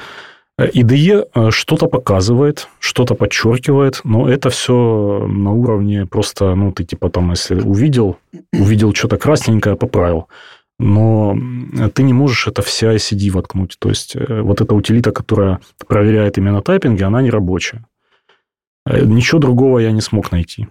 IDE 0.59 1.29
э, 1.35 1.51
что-то 1.51 1.87
показывает, 1.87 2.69
что-то 2.81 3.15
подчеркивает, 3.15 4.01
но 4.03 4.29
это 4.29 4.51
все 4.51 5.27
на 5.29 5.53
уровне 5.53 6.05
просто, 6.05 6.55
ну, 6.57 6.73
ты 6.73 6.85
типа 6.85 7.11
там, 7.11 7.31
если 7.31 7.61
увидел, 7.61 8.17
увидел 8.53 8.93
что-то 8.93 9.19
красненькое, 9.19 9.77
поправил. 9.77 10.29
Но 10.79 11.37
ты 11.95 12.03
не 12.03 12.13
можешь 12.13 12.47
это 12.47 12.63
в 12.63 12.69
CI-CD 12.69 13.31
воткнуть. 13.31 13.77
То 13.79 13.89
есть, 13.89 14.15
э, 14.17 14.43
вот 14.43 14.61
эта 14.61 14.75
утилита, 14.75 15.11
которая 15.11 15.59
проверяет 15.87 16.39
именно 16.39 16.63
тайпинги, 16.63 17.03
она 17.03 17.21
не 17.23 17.31
рабочая. 17.31 17.85
Э, 18.87 19.05
ничего 19.05 19.41
другого 19.41 19.81
я 19.81 19.93
не 19.93 20.01
смог 20.01 20.33
найти. 20.33 20.69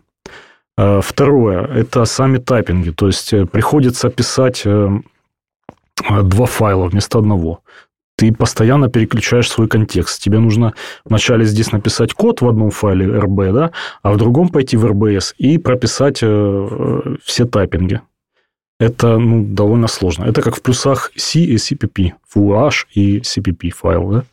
Второе– 0.78 1.66
это 1.76 2.06
сами 2.06 2.38
тайпинги. 2.38 2.92
То 2.92 3.08
есть, 3.08 3.34
приходится 3.52 4.10
писать 4.12 4.64
два 4.64 6.46
файла 6.46 6.86
вместо 6.86 7.18
одного. 7.18 7.62
Ты 8.18 8.34
постоянно 8.34 8.90
переключаешь 8.90 9.50
свой 9.50 9.68
контекст. 9.68 10.22
Тебе 10.22 10.40
нужно 10.40 10.74
вначале 11.06 11.46
здесь 11.46 11.72
написать 11.72 12.14
код 12.14 12.42
в 12.42 12.50
одном 12.50 12.72
файле 12.72 13.06
RB, 13.06 13.54
да, 13.54 13.72
а 14.02 14.12
в 14.12 14.18
другом 14.18 14.50
пойти 14.50 14.76
в 14.76 14.86
RBS 14.86 15.36
и 15.38 15.60
прописать 15.60 16.24
э, 16.24 16.28
э, 16.28 17.16
все 17.24 17.46
тайпинги. 17.46 18.02
Это 18.80 19.18
ну, 19.18 19.44
довольно 19.44 19.88
сложно. 19.88 20.26
Это 20.26 20.42
как 20.42 20.56
в 20.56 20.62
плюсах 20.62 21.12
C 21.16 21.40
и 21.40 21.56
CPP, 21.56 22.14
FUH 22.36 22.86
и 22.94 23.20
CPP 23.20 23.72
файл. 23.72 24.10
Да? 24.12 24.24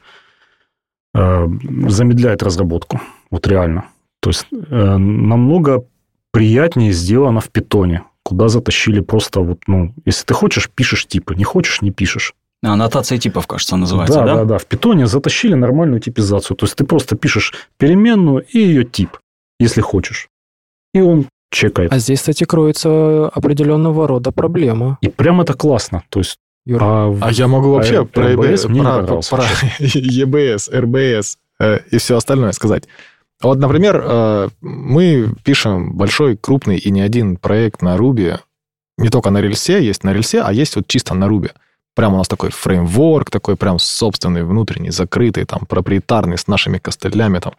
Э, 1.15 1.49
замедляет 1.89 2.43
разработку. 2.43 3.01
Вот 3.31 3.47
реально. 3.47 3.87
То 4.21 4.31
есть, 4.31 4.47
э, 4.53 4.97
намного 4.97 5.85
приятнее 6.31 6.93
сделано 6.93 7.41
в 7.41 7.51
питоне 7.51 8.03
куда 8.25 8.49
затащили 8.49 9.01
просто 9.01 9.41
вот, 9.41 9.61
ну, 9.69 9.95
если 10.05 10.25
ты 10.25 10.35
хочешь, 10.35 10.69
пишешь 10.71 11.07
типы, 11.07 11.37
не 11.37 11.45
хочешь, 11.45 11.83
не 11.83 11.91
пишешь. 11.93 12.35
А, 12.65 12.73
аннотация 12.73 13.19
типов, 13.19 13.47
кажется, 13.47 13.77
называется, 13.77 14.21
да? 14.21 14.25
Да, 14.25 14.35
да, 14.37 14.45
да. 14.45 14.59
В 14.59 14.67
питоне 14.67 15.07
затащили 15.07 15.55
нормальную 15.55 16.01
типизацию. 16.01 16.57
То 16.57 16.65
есть, 16.65 16.75
ты 16.75 16.85
просто 16.85 17.17
пишешь 17.17 17.53
переменную 17.77 18.45
и 18.45 18.59
ее 18.59 18.85
тип, 18.85 19.19
если 19.61 19.83
хочешь. 19.83 20.29
И 20.95 21.01
он 21.03 21.27
чекает. 21.55 21.93
А 21.93 21.99
здесь, 21.99 22.21
кстати, 22.21 22.45
кроется 22.45 23.29
определенного 23.29 24.07
рода 24.07 24.33
проблема. 24.33 24.99
И 25.01 25.09
прям 25.09 25.41
это 25.41 25.55
классно. 25.55 26.03
То 26.11 26.21
есть, 26.21 26.39
Юр. 26.67 26.83
А, 26.83 27.19
а 27.21 27.31
я 27.31 27.47
могу 27.47 27.73
вообще 27.73 28.01
а 28.01 28.05
про, 28.05 28.33
EBS, 28.33 28.69
мне 28.69 28.83
про, 28.83 29.03
про, 29.03 29.21
про 29.21 29.45
EBS, 29.81 30.73
RBS 30.73 31.37
э, 31.61 31.79
и 31.91 31.99
все 31.99 32.17
остальное 32.17 32.53
сказать. 32.53 32.85
Вот, 33.43 33.59
например, 33.59 34.03
э, 34.03 34.49
мы 34.63 35.35
пишем 35.45 35.95
большой, 35.95 36.37
крупный 36.37 36.79
и 36.79 36.91
не 36.91 37.03
один 37.03 37.37
проект 37.37 37.83
на 37.83 37.97
Ruby. 37.97 38.39
Не 38.97 39.09
только 39.09 39.31
на 39.31 39.41
рельсе, 39.41 39.85
есть 39.85 40.05
на 40.05 40.13
рельсе, 40.13 40.41
а 40.41 40.53
есть 40.53 40.77
вот 40.77 40.87
чисто 40.87 41.15
на 41.15 41.27
Ruby. 41.27 41.51
Прям 41.95 42.15
у 42.15 42.17
нас 42.17 42.29
такой 42.29 42.51
фреймворк, 42.51 43.31
такой 43.31 43.57
прям 43.57 43.79
собственный, 43.79 44.45
внутренний, 44.45 44.91
закрытый, 44.91 45.45
там, 45.45 45.61
проприетарный, 45.69 46.39
с 46.39 46.47
нашими 46.47 46.79
костылями 46.79 47.39
там. 47.39 47.55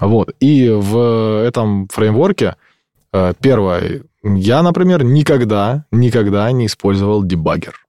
Вот. 0.00 0.30
И 0.40 0.68
в 0.70 1.44
этом 1.46 1.88
фреймворке 1.88 2.46
э, 2.46 2.71
первое, 3.40 4.02
я, 4.22 4.62
например, 4.62 5.04
никогда, 5.04 5.84
никогда 5.90 6.50
не 6.52 6.66
использовал 6.66 7.24
дебаггер. 7.24 7.86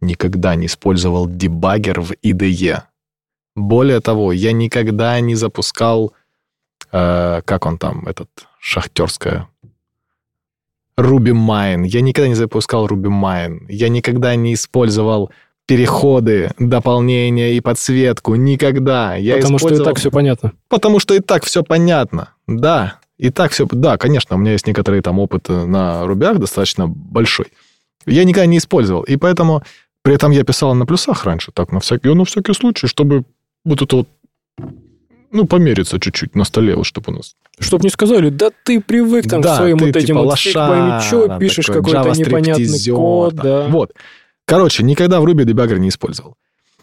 Никогда 0.00 0.54
не 0.54 0.66
использовал 0.66 1.28
дебаггер 1.28 2.00
в 2.00 2.12
IDE. 2.22 2.82
Более 3.56 4.00
того, 4.00 4.32
я 4.32 4.52
никогда 4.52 5.18
не 5.18 5.34
запускал, 5.34 6.12
э, 6.92 7.42
как 7.44 7.66
он 7.66 7.78
там, 7.78 8.06
этот, 8.06 8.28
шахтерская, 8.60 9.48
Ruby 10.96 11.32
Mine. 11.32 11.86
Я 11.86 12.00
никогда 12.00 12.28
не 12.28 12.34
запускал 12.34 12.86
Ruby 12.86 13.08
Mine. 13.08 13.66
Я 13.68 13.88
никогда 13.88 14.34
не 14.36 14.54
использовал 14.54 15.30
переходы, 15.66 16.52
дополнения 16.58 17.54
и 17.54 17.60
подсветку. 17.60 18.34
Никогда. 18.36 19.14
Я 19.16 19.36
Потому 19.36 19.56
использовал... 19.56 19.84
что 19.84 19.90
и 19.90 19.92
так 19.92 19.98
все 19.98 20.10
понятно. 20.10 20.52
Потому 20.68 20.98
что 20.98 21.14
и 21.14 21.20
так 21.20 21.44
все 21.44 21.62
понятно. 21.62 22.30
Да. 22.46 22.97
И 23.18 23.30
так 23.30 23.52
все... 23.52 23.66
Да, 23.70 23.98
конечно, 23.98 24.36
у 24.36 24.38
меня 24.38 24.52
есть 24.52 24.66
некоторый 24.66 25.00
там 25.00 25.18
опыт 25.18 25.48
на 25.48 26.06
рубях 26.06 26.38
достаточно 26.38 26.86
большой. 26.86 27.46
Я 28.06 28.24
никогда 28.24 28.46
не 28.46 28.58
использовал. 28.58 29.02
И 29.02 29.16
поэтому 29.16 29.62
при 30.02 30.14
этом 30.14 30.30
я 30.30 30.44
писал 30.44 30.74
на 30.74 30.86
плюсах 30.86 31.24
раньше, 31.24 31.52
так, 31.52 31.72
на 31.72 31.80
всякий, 31.80 32.14
на 32.14 32.24
всякий 32.24 32.54
случай, 32.54 32.86
чтобы 32.86 33.24
вот 33.64 33.82
это 33.82 33.96
вот, 33.96 34.08
ну, 35.32 35.46
помериться 35.46 36.00
чуть-чуть 36.00 36.34
на 36.34 36.44
столе, 36.44 36.76
вот, 36.76 36.86
чтобы 36.86 37.12
у 37.12 37.16
нас... 37.16 37.34
Чтобы 37.58 37.82
не 37.82 37.90
сказали, 37.90 38.30
да 38.30 38.50
ты 38.64 38.80
привык 38.80 39.28
там 39.28 39.42
да, 39.42 39.54
к 39.54 39.56
своим 39.58 39.78
ты, 39.78 39.86
вот 39.86 39.96
этим 39.96 40.06
типа, 40.06 40.18
вот 40.20 40.28
лошара, 40.28 41.00
что 41.00 41.38
пишешь 41.38 41.66
какой-то 41.66 42.12
непонятный 42.12 42.94
код, 42.94 43.34
да. 43.34 43.66
Вот. 43.68 43.92
Короче, 44.46 44.82
никогда 44.82 45.20
в 45.20 45.26
Ruby 45.26 45.44
дебаггер 45.44 45.78
не 45.78 45.88
использовал. 45.88 46.36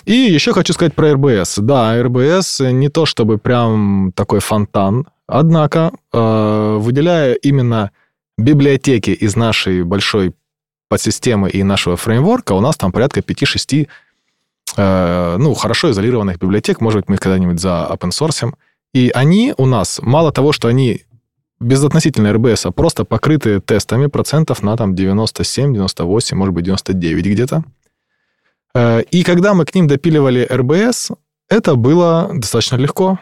И 0.04 0.14
еще 0.14 0.54
хочу 0.54 0.74
сказать 0.74 0.94
про 0.94 1.14
RBS. 1.14 1.62
Да, 1.62 2.00
RBS 2.00 2.72
не 2.72 2.90
то 2.90 3.08
чтобы 3.08 3.40
прям 3.40 4.12
такой 4.16 4.40
фонтан, 4.40 5.08
однако, 5.28 5.92
э, 6.14 6.78
выделяя 6.80 7.34
именно 7.34 7.92
библиотеки 8.38 9.12
из 9.12 9.36
нашей 9.36 9.84
большой 9.84 10.34
подсистемы 10.90 11.50
и 11.50 11.64
нашего 11.64 11.98
фреймворка, 11.98 12.54
у 12.54 12.62
нас 12.62 12.78
там 12.78 12.92
порядка 12.92 13.22
5-6 13.22 13.88
Э, 14.78 15.38
ну, 15.38 15.54
хорошо 15.54 15.92
изолированных 15.92 16.38
библиотек, 16.38 16.82
может 16.82 17.02
быть, 17.02 17.10
мы 17.10 17.16
их 17.16 17.22
когда-нибудь 17.22 17.60
за 17.60 17.88
open 17.90 18.10
source. 18.10 18.54
И 18.94 19.12
они 19.14 19.54
у 19.58 19.66
нас, 19.66 20.00
мало 20.02 20.32
того, 20.32 20.52
что 20.52 20.68
они 20.68 21.02
безотносительно 21.60 22.28
RBS, 22.28 22.68
а 22.68 22.72
просто 22.72 23.06
покрыты 23.06 23.62
тестами 23.62 24.08
процентов 24.08 24.62
на 24.64 24.76
там 24.76 24.96
97, 24.96 25.74
98, 25.74 26.38
может 26.38 26.54
быть, 26.54 26.66
99 26.66 27.26
где-то. 27.26 27.64
Э, 28.74 29.02
и 29.04 29.24
когда 29.24 29.54
мы 29.54 29.66
к 29.66 29.74
ним 29.76 29.88
допиливали 29.88 30.48
RBS, 30.50 31.16
это 31.50 31.76
было 31.76 32.30
достаточно 32.34 32.76
легко. 32.76 33.20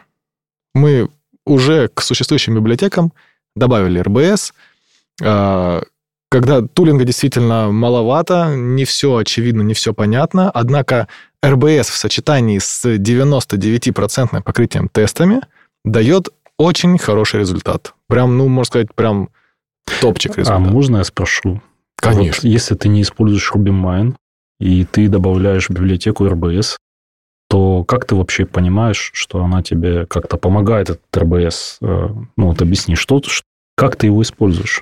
Мы 0.73 1.09
уже 1.45 1.89
к 1.89 2.01
существующим 2.01 2.55
библиотекам 2.55 3.13
добавили 3.55 4.01
RBS. 4.01 4.53
А, 5.21 5.83
когда 6.29 6.61
тулинга 6.61 7.05
действительно 7.05 7.71
маловато, 7.71 8.55
не 8.55 8.85
все 8.85 9.17
очевидно, 9.17 9.61
не 9.61 9.73
все 9.73 9.93
понятно, 9.93 10.49
однако 10.49 11.07
RBS 11.43 11.83
в 11.83 11.95
сочетании 11.95 12.57
с 12.57 12.85
99% 12.85 14.41
покрытием 14.41 14.89
тестами 14.89 15.41
дает 15.85 16.29
очень 16.57 16.97
хороший 16.97 17.41
результат. 17.41 17.93
Прям, 18.07 18.37
ну, 18.37 18.47
можно 18.47 18.65
сказать, 18.67 18.95
прям 18.95 19.29
топчик 20.01 20.37
результат. 20.37 20.55
А 20.55 20.59
можно 20.59 20.97
я 20.97 21.03
спрошу? 21.03 21.61
Конечно. 21.97 22.41
Вот 22.41 22.43
если 22.43 22.75
ты 22.75 22.89
не 22.89 23.01
используешь 23.01 23.51
RubyMine, 23.53 24.15
и 24.59 24.85
ты 24.85 25.09
добавляешь 25.09 25.67
в 25.67 25.71
библиотеку 25.71 26.25
RBS, 26.25 26.77
то 27.53 27.83
как 27.83 28.05
ты 28.05 28.15
вообще 28.15 28.47
понимаешь, 28.47 29.11
что 29.13 29.43
она 29.43 29.61
тебе 29.61 30.07
как-то 30.07 30.37
помогает, 30.37 30.89
этот 30.89 31.03
RBS? 31.13 31.77
Э, 31.81 32.09
ну, 32.35 32.47
вот 32.47 32.59
объясни, 32.63 32.95
что, 32.95 33.21
как 33.77 33.95
ты 33.95 34.07
его 34.07 34.23
используешь? 34.23 34.81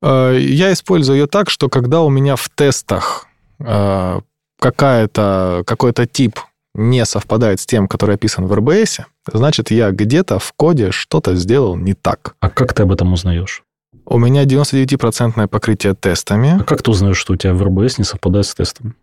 Э, 0.00 0.38
я 0.38 0.72
использую 0.72 1.18
ее 1.18 1.26
так, 1.26 1.50
что 1.50 1.68
когда 1.68 2.02
у 2.02 2.08
меня 2.08 2.36
в 2.36 2.48
тестах 2.50 3.26
э, 3.58 4.20
какая-то, 4.60 5.64
какой-то 5.66 6.06
тип 6.06 6.38
не 6.76 7.04
совпадает 7.04 7.58
с 7.58 7.66
тем, 7.66 7.88
который 7.88 8.14
описан 8.14 8.46
в 8.46 8.52
RBS, 8.52 9.02
значит, 9.26 9.72
я 9.72 9.90
где-то 9.90 10.38
в 10.38 10.52
коде 10.52 10.92
что-то 10.92 11.34
сделал 11.34 11.74
не 11.74 11.94
так. 11.94 12.36
А 12.38 12.48
как 12.48 12.74
ты 12.74 12.84
об 12.84 12.92
этом 12.92 13.12
узнаешь? 13.12 13.64
У 14.06 14.18
меня 14.18 14.44
99% 14.44 15.48
покрытие 15.48 15.94
тестами. 15.94 16.60
А 16.60 16.62
как 16.62 16.80
ты 16.80 16.92
узнаешь, 16.92 17.18
что 17.18 17.32
у 17.32 17.36
тебя 17.36 17.54
в 17.54 17.62
RBS 17.64 17.94
не 17.98 18.04
совпадает 18.04 18.46
с 18.46 18.54
тестом? 18.54 18.94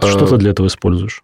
Что 0.00 0.26
ты 0.26 0.36
для 0.38 0.50
этого 0.50 0.66
используешь? 0.66 1.22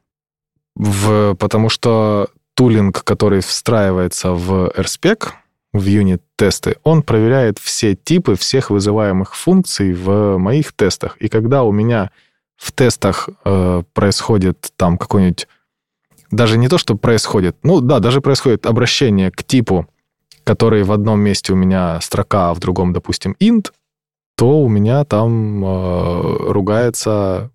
В, 0.78 1.34
потому 1.34 1.68
что 1.68 2.28
тулинг, 2.54 3.02
который 3.02 3.40
встраивается 3.40 4.30
в 4.30 4.68
RSpec, 4.76 5.30
в 5.72 5.84
юнит-тесты, 5.84 6.76
он 6.84 7.02
проверяет 7.02 7.58
все 7.58 7.94
типы 7.94 8.36
всех 8.36 8.70
вызываемых 8.70 9.34
функций 9.34 9.92
в 9.92 10.38
моих 10.38 10.72
тестах. 10.72 11.16
И 11.18 11.28
когда 11.28 11.64
у 11.64 11.72
меня 11.72 12.10
в 12.56 12.72
тестах 12.72 13.28
э, 13.44 13.82
происходит 13.92 14.72
там 14.76 14.98
какой-нибудь... 14.98 15.48
Даже 16.30 16.58
не 16.58 16.68
то, 16.68 16.78
что 16.78 16.94
происходит, 16.94 17.56
ну 17.62 17.80
да, 17.80 17.98
даже 17.98 18.20
происходит 18.20 18.66
обращение 18.66 19.30
к 19.30 19.42
типу, 19.42 19.88
который 20.44 20.84
в 20.84 20.92
одном 20.92 21.20
месте 21.20 21.52
у 21.52 21.56
меня 21.56 22.00
строка, 22.00 22.50
а 22.50 22.54
в 22.54 22.60
другом, 22.60 22.92
допустим, 22.92 23.34
int, 23.40 23.72
то 24.36 24.60
у 24.60 24.68
меня 24.68 25.04
там 25.04 25.64
э, 25.64 26.50
ругается 26.50 27.50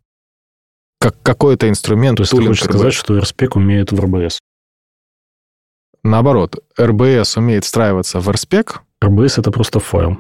как 1.04 1.22
какой-то 1.22 1.68
инструмент. 1.68 2.16
То 2.16 2.22
есть 2.22 2.32
ты 2.32 2.38
хочешь 2.38 2.64
сказать, 2.64 2.94
что 2.94 3.18
RSpec 3.18 3.50
умеет 3.56 3.92
в 3.92 4.00
RBS? 4.00 4.38
Наоборот, 6.02 6.64
RBS 6.80 7.38
умеет 7.38 7.66
встраиваться 7.66 8.22
в 8.22 8.30
RSpec. 8.30 8.78
RBS— 9.04 9.34
это 9.38 9.52
просто 9.52 9.82
файл. 9.82 10.20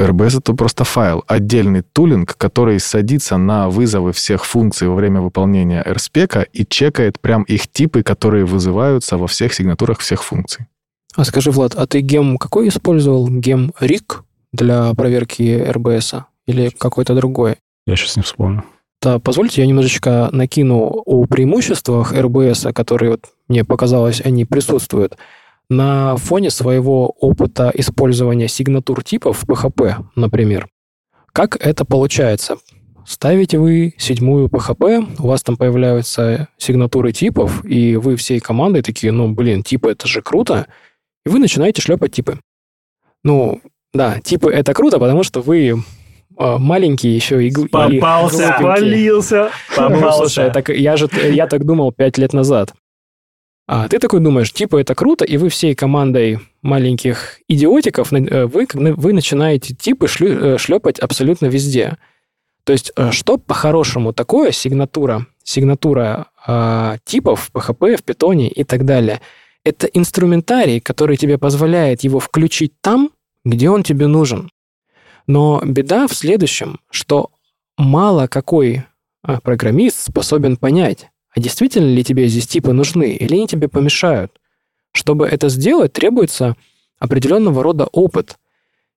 RBS— 0.00 0.38
это 0.38 0.54
просто 0.54 0.84
файл, 0.84 1.24
отдельный 1.26 1.82
тулинг, 1.82 2.38
который 2.38 2.80
садится 2.80 3.36
на 3.36 3.68
вызовы 3.68 4.12
всех 4.12 4.46
функций 4.46 4.88
во 4.88 4.94
время 4.94 5.20
выполнения 5.20 5.84
RSpec 5.86 6.48
и 6.54 6.64
чекает 6.64 7.20
прям 7.20 7.42
их 7.42 7.68
типы, 7.68 8.02
которые 8.02 8.46
вызываются 8.46 9.18
во 9.18 9.26
всех 9.26 9.52
сигнатурах 9.52 9.98
всех 9.98 10.24
функций. 10.24 10.68
А 11.14 11.24
скажи, 11.24 11.50
Влад, 11.50 11.74
а 11.74 11.86
ты 11.86 12.00
гем 12.00 12.38
какой 12.38 12.68
использовал? 12.68 13.28
Гем 13.28 13.74
RIC 13.78 14.20
для 14.52 14.94
проверки 14.94 15.42
RBS 15.42 16.22
или 16.46 16.70
какой-то 16.70 17.14
другой? 17.14 17.56
Я 17.86 17.96
сейчас 17.96 18.16
не 18.16 18.22
вспомню. 18.22 18.64
Да, 19.02 19.18
позвольте, 19.18 19.62
я 19.62 19.66
немножечко 19.66 20.28
накину 20.30 21.02
о 21.04 21.26
преимуществах 21.26 22.14
RBS, 22.14 22.72
которые 22.72 23.12
вот, 23.12 23.24
мне 23.48 23.64
показалось, 23.64 24.20
они 24.24 24.44
присутствуют 24.44 25.16
на 25.68 26.16
фоне 26.16 26.50
своего 26.50 27.08
опыта 27.18 27.72
использования 27.74 28.46
сигнатур 28.46 29.02
типов 29.02 29.44
PHP, 29.44 29.96
например. 30.14 30.68
Как 31.32 31.56
это 31.56 31.84
получается? 31.84 32.58
Ставите 33.04 33.58
вы 33.58 33.94
седьмую 33.98 34.46
PHP, 34.46 35.16
у 35.18 35.26
вас 35.26 35.42
там 35.42 35.56
появляются 35.56 36.46
сигнатуры 36.56 37.10
типов, 37.12 37.64
и 37.64 37.96
вы 37.96 38.14
всей 38.14 38.38
командой 38.38 38.82
такие, 38.82 39.12
ну, 39.12 39.32
блин, 39.32 39.64
типы 39.64 39.90
это 39.90 40.06
же 40.06 40.22
круто, 40.22 40.68
и 41.26 41.28
вы 41.28 41.40
начинаете 41.40 41.82
шлепать 41.82 42.12
типы. 42.12 42.38
Ну, 43.24 43.60
да, 43.92 44.20
типы 44.20 44.52
это 44.52 44.72
круто, 44.74 45.00
потому 45.00 45.24
что 45.24 45.40
вы 45.40 45.72
а, 45.72 45.78
маленький 46.58 47.08
еще 47.08 47.46
и 47.46 47.52
Попался, 47.52 48.44
и 48.44 48.62
попался. 48.62 49.50
Ну, 49.78 50.12
слушай, 50.12 50.50
так, 50.52 50.68
я 50.68 50.96
же 50.96 51.08
я 51.30 51.46
так 51.46 51.64
думал 51.64 51.92
пять 51.92 52.18
лет 52.18 52.32
назад. 52.32 52.74
А 53.68 53.88
ты 53.88 53.98
такой 53.98 54.20
думаешь, 54.20 54.52
типа, 54.52 54.78
это 54.78 54.94
круто, 54.94 55.24
и 55.24 55.36
вы 55.36 55.48
всей 55.48 55.74
командой 55.74 56.40
маленьких 56.62 57.38
идиотиков, 57.48 58.12
э, 58.12 58.46
вы, 58.46 58.66
вы 58.74 59.12
начинаете 59.12 59.74
типы 59.74 60.08
шлю, 60.08 60.28
э, 60.28 60.58
шлепать 60.58 60.98
абсолютно 60.98 61.46
везде. 61.46 61.96
То 62.64 62.72
есть, 62.72 62.92
э, 62.96 63.10
что 63.12 63.38
по-хорошему 63.38 64.12
такое 64.12 64.52
сигнатура, 64.52 65.26
сигнатура 65.42 66.26
э, 66.46 66.98
типов 67.04 67.50
в 67.52 67.56
PHP, 67.56 67.96
в 67.96 68.04
Python 68.04 68.46
и 68.48 68.64
так 68.64 68.84
далее? 68.84 69.20
Это 69.64 69.86
инструментарий, 69.86 70.80
который 70.80 71.16
тебе 71.16 71.38
позволяет 71.38 72.02
его 72.02 72.18
включить 72.18 72.72
там, 72.80 73.10
где 73.44 73.70
он 73.70 73.84
тебе 73.84 74.06
нужен. 74.06 74.50
Но 75.26 75.60
беда 75.64 76.06
в 76.06 76.14
следующем, 76.14 76.80
что 76.90 77.30
мало 77.76 78.26
какой 78.26 78.84
а, 79.22 79.40
программист 79.40 79.98
способен 80.00 80.56
понять, 80.56 81.08
а 81.34 81.40
действительно 81.40 81.86
ли 81.86 82.04
тебе 82.04 82.28
здесь 82.28 82.46
типы 82.46 82.72
нужны, 82.72 83.12
или 83.12 83.34
они 83.34 83.46
тебе 83.46 83.68
помешают. 83.68 84.32
Чтобы 84.92 85.26
это 85.26 85.48
сделать, 85.48 85.92
требуется 85.92 86.56
определенного 86.98 87.62
рода 87.62 87.86
опыт. 87.86 88.38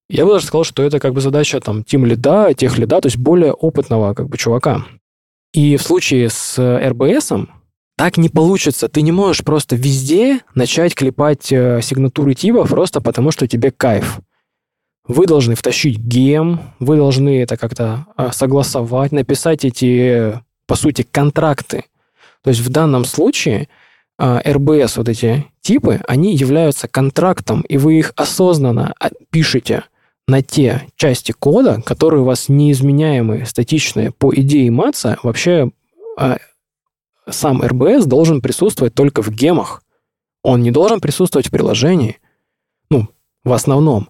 Я 0.09 0.25
бы 0.25 0.33
даже 0.33 0.45
сказал, 0.45 0.63
что 0.63 0.83
это 0.83 0.99
как 0.99 1.13
бы 1.13 1.21
задача 1.21 1.59
там 1.59 1.83
тим 1.83 2.05
лида, 2.05 2.53
тех 2.53 2.77
лида, 2.77 3.01
то 3.01 3.07
есть 3.07 3.17
более 3.17 3.53
опытного 3.53 4.13
как 4.13 4.27
бы 4.27 4.37
чувака. 4.37 4.85
И 5.53 5.77
в 5.77 5.81
случае 5.81 6.29
с 6.29 6.59
RBS 6.59 7.47
так 7.97 8.17
не 8.17 8.29
получится. 8.29 8.89
Ты 8.89 9.01
не 9.01 9.11
можешь 9.11 9.43
просто 9.43 9.75
везде 9.75 10.41
начать 10.53 10.93
клепать 10.95 11.51
э, 11.51 11.79
сигнатуры 11.81 12.33
типов 12.33 12.69
просто 12.69 12.99
потому, 12.99 13.31
что 13.31 13.47
тебе 13.47 13.71
кайф. 13.71 14.19
Вы 15.07 15.27
должны 15.27 15.55
втащить 15.55 15.99
гем, 15.99 16.73
вы 16.79 16.95
должны 16.95 17.41
это 17.41 17.57
как-то 17.57 18.07
а, 18.15 18.31
согласовать, 18.31 19.11
написать 19.11 19.63
эти, 19.63 20.41
по 20.65 20.75
сути, 20.75 21.03
контракты. 21.09 21.85
То 22.43 22.49
есть 22.49 22.61
в 22.61 22.69
данном 22.69 23.05
случае 23.05 23.67
а, 24.17 24.41
вот 24.43 25.09
эти 25.09 25.45
типы, 25.61 26.01
они 26.07 26.35
являются 26.35 26.87
контрактом, 26.87 27.61
и 27.61 27.77
вы 27.77 27.99
их 27.99 28.13
осознанно 28.15 28.95
пишете 29.29 29.83
на 30.27 30.41
те 30.41 30.87
части 30.95 31.33
кода, 31.33 31.81
которые 31.85 32.21
у 32.21 32.25
вас 32.25 32.49
неизменяемые, 32.49 33.45
статичные. 33.45 34.11
По 34.11 34.33
идее 34.33 34.71
МАЦа 34.71 35.19
вообще 35.21 35.69
а, 36.17 36.37
сам 37.29 37.61
RBS 37.61 38.05
должен 38.05 38.41
присутствовать 38.41 38.93
только 38.93 39.21
в 39.21 39.29
гемах. 39.29 39.83
Он 40.43 40.61
не 40.61 40.71
должен 40.71 40.99
присутствовать 40.99 41.47
в 41.47 41.51
приложении. 41.51 42.19
Ну, 42.89 43.07
в 43.43 43.53
основном. 43.53 44.09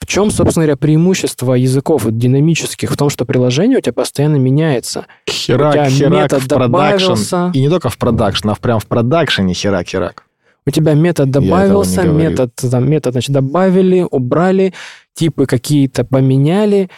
В 0.00 0.06
чем, 0.06 0.30
собственно 0.30 0.64
говоря, 0.64 0.76
преимущество 0.76 1.54
языков 1.54 2.04
динамических? 2.08 2.90
В 2.90 2.96
том, 2.96 3.10
что 3.10 3.24
приложение 3.24 3.78
у 3.78 3.80
тебя 3.80 3.92
постоянно 3.92 4.36
меняется. 4.36 5.06
Херак, 5.28 5.70
у 5.70 5.72
тебя 5.72 5.90
херак 5.90 6.12
метод 6.12 6.42
в 6.42 6.46
добавился. 6.46 7.50
И 7.54 7.60
не 7.60 7.68
только 7.68 7.88
в 7.88 7.98
продакшн, 7.98 8.50
а 8.50 8.54
в 8.54 8.60
прям 8.60 8.78
в 8.78 8.86
продакшене 8.86 9.54
херак, 9.54 9.88
херак. 9.88 10.24
У 10.66 10.70
тебя 10.70 10.94
метод 10.94 11.30
добавился, 11.30 12.02
метод, 12.02 12.52
там, 12.54 12.90
метод, 12.90 13.12
значит, 13.12 13.30
добавили, 13.30 14.04
убрали, 14.10 14.74
типы 15.14 15.46
какие-то 15.46 16.04
поменяли, 16.04 16.90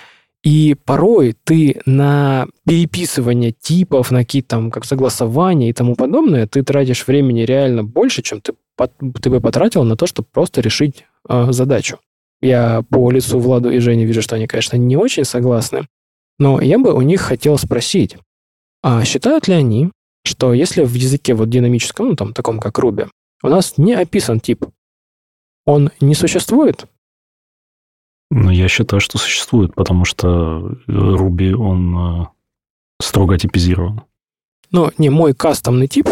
и 0.42 0.74
порой 0.86 1.36
ты 1.44 1.80
на 1.84 2.46
переписывание 2.66 3.52
типов, 3.52 4.10
на 4.10 4.20
какие-то 4.20 4.48
там, 4.48 4.70
как 4.70 4.86
согласования 4.86 5.68
и 5.68 5.72
тому 5.74 5.96
подобное, 5.96 6.46
ты 6.46 6.62
тратишь 6.62 7.06
времени 7.06 7.40
реально 7.42 7.84
больше, 7.84 8.22
чем 8.22 8.40
ты, 8.40 8.54
ты 9.20 9.30
бы 9.30 9.40
потратил 9.40 9.84
на 9.84 9.96
то, 9.96 10.06
чтобы 10.06 10.28
просто 10.32 10.62
решить 10.62 11.04
э, 11.28 11.48
задачу. 11.50 11.98
Я 12.40 12.82
по 12.88 13.10
лицу 13.10 13.38
Владу 13.40 13.70
и 13.70 13.78
Жене 13.78 14.04
вижу, 14.04 14.22
что 14.22 14.36
они, 14.36 14.46
конечно, 14.46 14.76
не 14.76 14.96
очень 14.96 15.24
согласны. 15.24 15.86
Но 16.38 16.60
я 16.60 16.78
бы 16.78 16.92
у 16.94 17.00
них 17.00 17.20
хотел 17.20 17.58
спросить, 17.58 18.16
а 18.82 19.04
считают 19.04 19.48
ли 19.48 19.54
они, 19.54 19.90
что 20.24 20.52
если 20.52 20.84
в 20.84 20.94
языке 20.94 21.34
вот 21.34 21.50
динамическом, 21.50 22.08
ну 22.08 22.16
там 22.16 22.32
таком 22.32 22.60
как 22.60 22.78
Ruby, 22.78 23.08
у 23.42 23.48
нас 23.48 23.76
не 23.76 23.94
описан 23.94 24.40
тип, 24.40 24.64
он 25.66 25.90
не 26.00 26.14
существует? 26.14 26.86
Ну, 28.30 28.50
я 28.50 28.68
считаю, 28.68 29.00
что 29.00 29.18
существует, 29.18 29.74
потому 29.74 30.04
что 30.04 30.76
Ruby, 30.86 31.52
он 31.52 32.22
э, 32.22 32.26
строго 33.00 33.38
типизирован. 33.38 34.02
Ну, 34.70 34.90
не 34.98 35.08
мой 35.08 35.34
кастомный 35.34 35.88
тип, 35.88 36.08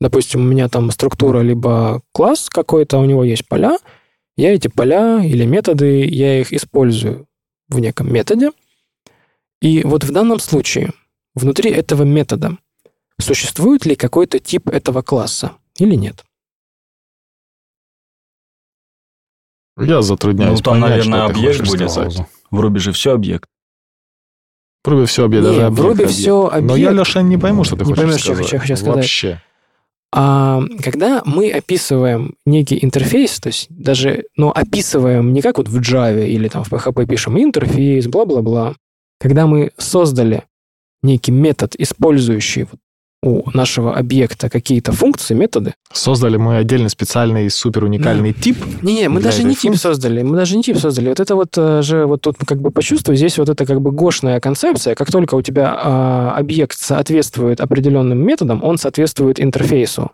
допустим, 0.00 0.40
у 0.40 0.44
меня 0.44 0.68
там 0.68 0.90
структура 0.92 1.40
либо 1.40 2.00
класс 2.12 2.48
какой-то, 2.48 2.98
у 2.98 3.04
него 3.04 3.24
есть 3.24 3.48
поля, 3.48 3.76
я 4.36 4.54
эти 4.54 4.68
поля 4.68 5.22
или 5.24 5.44
методы, 5.44 6.04
я 6.06 6.40
их 6.40 6.52
использую 6.52 7.26
в 7.68 7.78
неком 7.78 8.12
методе. 8.12 8.50
И 9.60 9.82
вот 9.84 10.04
в 10.04 10.12
данном 10.12 10.38
случае 10.40 10.92
внутри 11.34 11.70
этого 11.70 12.02
метода 12.02 12.56
существует 13.20 13.86
ли 13.86 13.94
какой-то 13.94 14.38
тип 14.38 14.68
этого 14.68 15.02
класса 15.02 15.52
или 15.78 15.94
нет? 15.94 16.24
Я 19.78 20.02
затрудняюсь 20.02 20.58
Ну, 20.58 20.62
там, 20.64 20.74
понять, 20.80 20.90
наверное, 21.06 21.28
что 21.28 21.38
объект 21.38 21.60
будет. 21.66 21.90
сказать. 21.90 22.26
В 22.50 22.60
Ruby 22.60 22.78
же 22.78 22.92
все 22.92 23.12
объект. 23.14 23.48
В 24.84 24.88
Ruby 24.88 25.06
все 25.06 25.24
объект, 25.24 25.44
Не, 25.46 25.50
даже 25.50 25.60
в 25.62 25.64
объект, 25.80 26.00
Ruby 26.00 26.04
объект. 26.48 26.68
Но 26.68 26.76
я, 26.76 26.88
объект. 26.90 27.08
Леша, 27.08 27.22
не 27.22 27.38
пойму, 27.38 27.64
что 27.64 27.76
ты 27.76 27.84
Не 27.84 27.90
хочешь 27.92 28.02
поймешь, 28.04 28.20
что 28.20 28.34
сказать. 28.34 28.52
я 28.52 28.58
хочу 28.58 28.76
сказать. 28.76 28.96
Вообще. 28.96 29.42
А 30.14 30.60
когда 30.82 31.22
мы 31.24 31.50
описываем 31.50 32.34
некий 32.44 32.78
интерфейс, 32.82 33.40
то 33.40 33.48
есть 33.48 33.66
даже, 33.70 34.24
ну, 34.36 34.50
описываем 34.50 35.32
не 35.32 35.40
как 35.40 35.56
вот 35.56 35.68
в 35.68 35.78
Java 35.80 36.26
или 36.26 36.48
там 36.48 36.64
в 36.64 36.72
PHP 36.72 37.06
пишем 37.06 37.38
интерфейс, 37.38 38.06
бла-бла-бла. 38.06 38.74
Когда 39.18 39.46
мы 39.46 39.72
создали 39.78 40.44
некий 41.02 41.32
метод, 41.32 41.74
использующий 41.78 42.64
вот 42.64 42.78
у 43.22 43.48
нашего 43.52 43.94
объекта 43.94 44.50
какие-то 44.50 44.90
функции, 44.92 45.34
методы. 45.34 45.74
Создали 45.92 46.36
мы 46.36 46.56
отдельный 46.56 46.90
специальный 46.90 47.48
супер 47.50 47.84
уникальный 47.84 48.32
тип. 48.32 48.56
Не-не, 48.82 49.08
мы 49.08 49.20
Для 49.20 49.30
даже 49.30 49.44
не 49.44 49.54
тип 49.54 49.70
функции? 49.70 49.82
создали, 49.82 50.22
мы 50.22 50.36
даже 50.36 50.56
не 50.56 50.62
тип 50.62 50.78
создали. 50.78 51.08
Вот 51.08 51.20
это 51.20 51.36
вот 51.36 51.56
э, 51.56 51.82
же, 51.82 52.06
вот 52.06 52.22
тут 52.22 52.36
как 52.44 52.60
бы 52.60 52.72
почувствуй, 52.72 53.16
здесь 53.16 53.38
вот 53.38 53.48
это 53.48 53.64
как 53.64 53.80
бы 53.80 53.92
гошная 53.92 54.40
концепция. 54.40 54.96
Как 54.96 55.12
только 55.12 55.36
у 55.36 55.42
тебя 55.42 55.72
а, 55.72 56.34
объект 56.36 56.76
соответствует 56.76 57.60
определенным 57.60 58.18
методам, 58.18 58.62
он 58.64 58.76
соответствует 58.76 59.40
интерфейсу. 59.40 60.10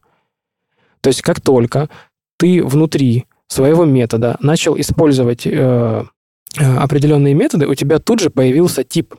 То 1.00 1.08
есть 1.08 1.22
как 1.22 1.40
только 1.40 1.88
ты 2.36 2.62
внутри 2.62 3.24
своего 3.46 3.86
метода 3.86 4.36
начал 4.40 4.78
использовать 4.78 5.46
э, 5.46 6.04
э, 6.58 6.76
определенные 6.76 7.32
методы, 7.32 7.66
у 7.66 7.74
тебя 7.74 7.98
тут 8.00 8.20
же 8.20 8.28
появился 8.28 8.84
тип, 8.84 9.14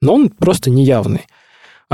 но 0.00 0.14
он 0.14 0.28
просто 0.28 0.70
неявный. 0.70 1.26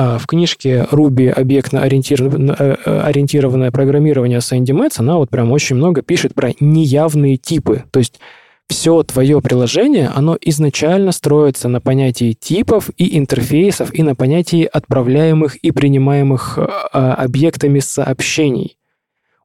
А 0.00 0.16
В 0.16 0.28
книжке 0.28 0.86
Ruby 0.92 1.28
объектно-ориентированное 1.28 2.54
э, 2.56 3.00
ориентированное 3.00 3.72
программирование 3.72 4.40
Сэнди 4.40 4.70
Мэтс, 4.70 5.00
она 5.00 5.16
вот 5.16 5.28
прям 5.28 5.50
очень 5.50 5.74
много 5.74 6.02
пишет 6.02 6.36
про 6.36 6.52
неявные 6.60 7.36
типы. 7.36 7.82
То 7.90 7.98
есть 7.98 8.20
все 8.68 9.02
твое 9.02 9.40
приложение, 9.40 10.06
оно 10.14 10.38
изначально 10.40 11.10
строится 11.10 11.68
на 11.68 11.80
понятии 11.80 12.32
типов 12.32 12.90
и 12.96 13.18
интерфейсов, 13.18 13.92
и 13.92 14.04
на 14.04 14.14
понятии 14.14 14.70
отправляемых 14.72 15.56
и 15.56 15.72
принимаемых 15.72 16.58
э, 16.58 16.68
э, 16.92 16.98
объектами 16.98 17.80
сообщений. 17.80 18.78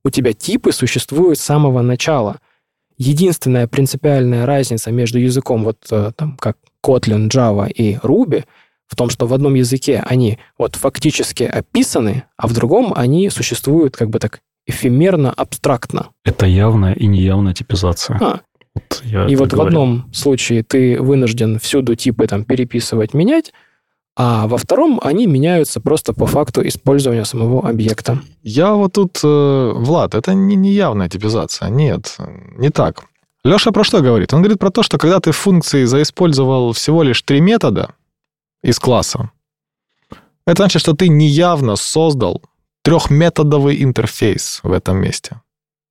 У 0.06 0.12
тебя 0.12 0.34
типы 0.34 0.72
существуют 0.72 1.40
с 1.40 1.44
самого 1.44 1.82
начала. 1.82 2.42
Единственная 3.00 3.66
принципиальная 3.66 4.46
разница 4.46 4.92
между 4.92 5.18
языком, 5.18 5.64
вот 5.64 5.80
э, 5.90 6.12
там, 6.16 6.38
как 6.38 6.58
Kotlin, 6.86 7.28
Java 7.28 7.72
и 7.72 7.96
Ruby, 7.96 8.44
в 8.94 8.96
том, 8.96 9.10
что 9.10 9.26
в 9.26 9.34
одном 9.34 9.56
языке 9.56 10.04
они 10.08 10.38
вот 10.60 10.76
фактически 10.76 11.44
описаны, 11.44 12.24
а 12.38 12.48
в 12.48 12.54
другом 12.54 12.94
они 12.96 13.30
существуют 13.32 13.98
как 13.98 14.10
бы 14.12 14.20
так 14.20 14.42
эфемерно, 14.68 15.32
абстрактно. 15.36 16.10
Это 16.24 16.46
явная 16.46 16.94
и 16.94 17.08
неявная 17.08 17.54
типизация. 17.56 18.18
А, 18.22 18.40
Вот 18.76 19.02
я 19.04 19.26
и 19.28 19.36
вот 19.36 19.48
в 19.52 19.56
говорил. 19.56 19.68
одном 19.68 20.14
случае 20.14 20.64
ты 20.64 21.02
вынужден 21.02 21.58
всюду 21.60 21.96
типы 21.96 22.28
там 22.28 22.46
переписывать, 22.46 23.16
менять, 23.16 23.52
а 24.16 24.46
во 24.48 24.58
втором 24.58 25.00
они 25.04 25.26
меняются 25.26 25.82
просто 25.82 26.14
по 26.14 26.28
факту 26.28 26.66
использования 26.68 27.26
самого 27.26 27.68
объекта. 27.68 28.20
Я 28.44 28.74
вот 28.76 28.94
тут, 28.94 29.20
э, 29.24 29.72
Влад, 29.76 30.14
это 30.14 30.36
не 30.36 30.56
неявная 30.56 31.10
типизация. 31.10 31.70
Нет, 31.70 32.16
не 32.58 32.70
так. 32.70 33.06
Леша 33.44 33.72
про 33.72 33.84
что 33.84 34.02
говорит? 34.02 34.32
Он 34.34 34.42
говорит 34.42 34.60
про 34.60 34.70
то, 34.70 34.84
что 34.84 34.98
когда 35.00 35.20
ты 35.20 35.32
в 35.32 35.36
функции 35.36 35.84
заиспользовал 35.86 36.72
всего 36.74 37.04
лишь 37.04 37.22
три 37.24 37.42
метода 37.42 37.90
из 38.64 38.80
класса, 38.80 39.30
это 40.46 40.64
значит, 40.64 40.82
что 40.82 40.94
ты 40.94 41.08
неявно 41.08 41.76
создал 41.76 42.42
трехметодовый 42.84 43.82
интерфейс 43.84 44.60
в 44.64 44.72
этом 44.72 44.98
месте. 44.98 45.42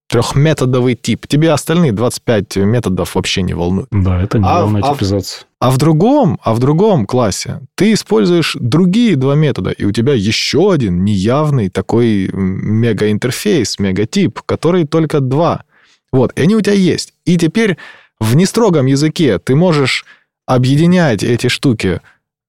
Трехметодовый 0.09 0.95
тип. 0.95 1.27
Тебе 1.27 1.53
остальные 1.53 1.93
25 1.93 2.57
методов 2.57 3.15
вообще 3.15 3.41
не 3.41 3.55
волнуют. 3.55 3.89
Да, 3.91 4.21
это 4.23 4.39
неявная 4.39 4.83
а 4.83 4.93
в- 4.93 4.99
типизация. 4.99 5.47
А 5.59 5.71
в 5.71 5.79
другом, 5.79 6.39
а 6.43 6.53
в 6.53 6.59
другом 6.59 7.07
классе 7.07 7.61
ты 7.77 7.95
используешь 7.95 8.57
другие 8.61 9.17
два 9.17 9.37
метода, 9.37 9.71
и 9.71 9.85
у 9.85 9.93
тебя 9.93 10.13
еще 10.13 10.73
один 10.73 11.03
неявный 11.05 11.71
такой 11.71 12.29
мегаинтерфейс, 12.33 13.79
мегатип, 13.79 14.43
который 14.43 14.85
только 14.87 15.21
два. 15.21 15.65
Вот, 16.13 16.33
и 16.37 16.43
они 16.43 16.57
у 16.57 16.61
тебя 16.61 16.75
есть. 16.75 17.15
И 17.25 17.39
теперь 17.39 17.79
в 18.21 18.37
нестрогом 18.37 18.87
языке 18.87 19.39
ты 19.39 19.55
можешь 19.55 20.05
объединять 20.47 21.23
эти 21.23 21.47
штуки 21.47 22.01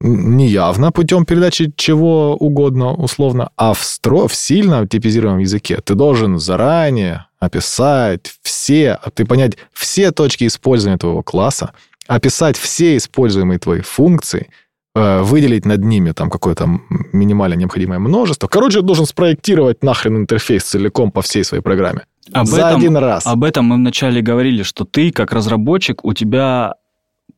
неявно 0.04 0.92
путем 0.92 1.26
передачи 1.26 1.74
чего 1.76 2.36
угодно, 2.36 2.94
условно, 2.94 3.50
а 3.56 3.74
в, 3.74 3.84
стро, 3.84 4.28
в 4.28 4.36
сильно 4.36 4.86
типизированном 4.88 5.40
языке 5.40 5.80
ты 5.84 5.96
должен 5.96 6.38
заранее 6.38 7.28
описать 7.40 8.34
все, 8.42 9.00
а 9.02 9.10
ты 9.10 9.26
понять 9.26 9.58
все 9.72 10.12
точки 10.12 10.46
использования 10.46 10.98
твоего 10.98 11.24
класса, 11.24 11.72
описать 12.08 12.58
все 12.58 12.98
используемые 12.98 13.60
твои 13.60 13.82
функции, 13.82 14.50
э, 14.94 15.22
выделить 15.22 15.66
над 15.66 15.84
ними 15.84 16.12
там 16.12 16.30
какое-то 16.30 16.70
минимально 17.14 17.56
необходимое 17.56 18.00
множество. 18.00 18.48
Короче, 18.48 18.82
должен 18.82 19.06
спроектировать 19.06 19.84
нахрен 19.84 20.18
интерфейс 20.18 20.64
целиком 20.64 21.12
по 21.12 21.22
всей 21.22 21.44
своей 21.44 21.64
программе. 21.64 22.06
Об 22.32 22.48
За 22.48 22.68
этом, 22.68 22.80
один 22.80 22.98
раз. 22.98 23.26
об 23.26 23.44
этом 23.44 23.66
мы 23.66 23.76
вначале 23.76 24.22
говорили, 24.22 24.64
что 24.64 24.86
ты, 24.86 25.12
как 25.12 25.34
разработчик, 25.34 26.06
у 26.06 26.14
тебя 26.14 26.76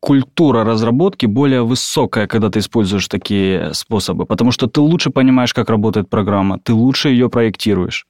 культура 0.05 0.63
разработки 0.63 1.25
более 1.25 1.63
высокая, 1.63 2.27
когда 2.27 2.51
ты 2.51 2.59
используешь 2.59 3.07
такие 3.07 3.73
способы, 3.73 4.27
потому 4.27 4.51
что 4.51 4.67
ты 4.67 4.79
лучше 4.79 5.09
понимаешь, 5.09 5.51
как 5.51 5.69
работает 5.71 6.09
программа, 6.09 6.59
ты 6.59 6.73
лучше 6.73 7.09
ее 7.09 7.27
проектируешь. 7.27 8.05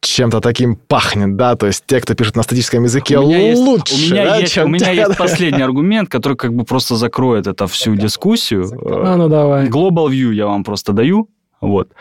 Чем-то 0.00 0.40
таким 0.40 0.74
пахнет, 0.74 1.36
да? 1.36 1.54
То 1.54 1.68
есть 1.68 1.84
те, 1.86 2.00
кто 2.00 2.14
пишет 2.14 2.34
на 2.34 2.42
статическом 2.42 2.82
языке, 2.82 3.18
у 3.18 3.28
меня 3.28 3.38
есть, 3.38 3.62
лучше, 3.62 3.94
у 3.94 3.98
меня 3.98 4.24
да, 4.24 4.36
есть, 4.38 4.52
чем 4.52 4.64
у 4.64 4.68
меня 4.68 4.86
те, 4.86 4.96
есть 4.96 5.10
да. 5.10 5.14
последний 5.16 5.62
аргумент, 5.62 6.08
который 6.08 6.36
как 6.36 6.52
бы 6.52 6.64
просто 6.64 6.96
закроет 6.96 7.46
это 7.46 7.68
всю 7.68 7.94
дискуссию. 7.94 8.66
А, 8.84 9.16
ну 9.16 9.28
давай. 9.28 9.68
Global 9.68 10.08
View 10.08 10.32
я 10.32 10.46
вам 10.46 10.64
просто 10.64 10.92
даю. 10.92 11.28
Вот. 11.60 11.92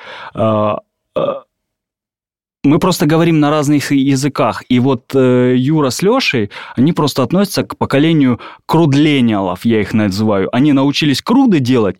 Мы 2.64 2.78
просто 2.78 3.08
говорим 3.08 3.40
на 3.40 3.50
разных 3.50 3.92
языках. 3.92 4.64
И 4.70 4.80
вот 4.80 5.16
э, 5.16 5.56
Юра 5.58 5.90
с 5.90 6.04
Лешей, 6.04 6.52
они 6.76 6.94
просто 6.94 7.24
относятся 7.24 7.64
к 7.64 7.76
поколению 7.76 8.40
крудлениалов, 8.68 9.66
я 9.66 9.82
их 9.82 9.94
называю. 9.94 10.48
Они 10.56 10.72
научились 10.72 11.24
круды 11.24 11.60
делать, 11.60 11.98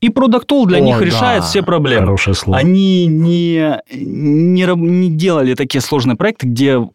и 0.00 0.08
продактол 0.08 0.66
для 0.66 0.78
О, 0.78 0.80
них 0.80 0.98
да. 0.98 1.04
решает 1.04 1.44
все 1.44 1.62
проблемы. 1.62 2.06
Хорошее 2.06 2.34
слово. 2.34 2.58
Они 2.58 3.06
не, 3.06 3.80
не, 3.92 4.64
не 4.76 5.10
делали 5.10 5.54
такие 5.54 5.80
сложные 5.80 6.16
проекты, 6.16 6.46
где 6.46 6.86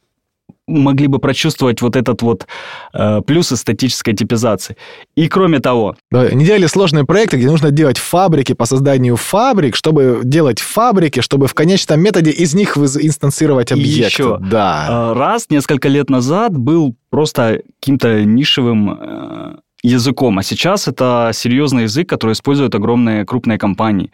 могли 0.67 1.07
бы 1.07 1.19
прочувствовать 1.19 1.81
вот 1.81 1.95
этот 1.95 2.21
вот 2.21 2.47
э, 2.93 3.21
плюсы 3.21 3.55
статической 3.55 4.13
типизации. 4.13 4.75
И 5.15 5.27
кроме 5.27 5.59
того, 5.59 5.95
Да, 6.11 6.21
они 6.21 6.45
делали 6.45 6.67
сложные 6.67 7.05
проекты, 7.05 7.37
где 7.37 7.47
нужно 7.47 7.71
делать 7.71 7.97
фабрики 7.97 8.53
по 8.53 8.65
созданию 8.65 9.15
фабрик, 9.15 9.75
чтобы 9.75 10.21
делать 10.23 10.59
фабрики, 10.59 11.21
чтобы 11.21 11.47
в 11.47 11.53
конечном 11.53 11.99
методе 12.01 12.31
из 12.31 12.53
них 12.53 12.77
инстанцировать 12.77 13.71
объект. 13.71 14.11
еще, 14.11 14.37
Да. 14.41 15.11
э, 15.13 15.13
раз 15.17 15.47
несколько 15.49 15.87
лет 15.89 16.09
назад 16.09 16.57
был 16.57 16.95
просто 17.09 17.61
каким-то 17.79 18.23
нишевым 18.23 18.97
э, 18.99 19.55
языком, 19.83 20.37
а 20.37 20.43
сейчас 20.43 20.87
это 20.87 21.31
серьезный 21.33 21.83
язык, 21.83 22.07
который 22.07 22.33
используют 22.33 22.75
огромные 22.75 23.25
крупные 23.25 23.57
компании. 23.57 24.11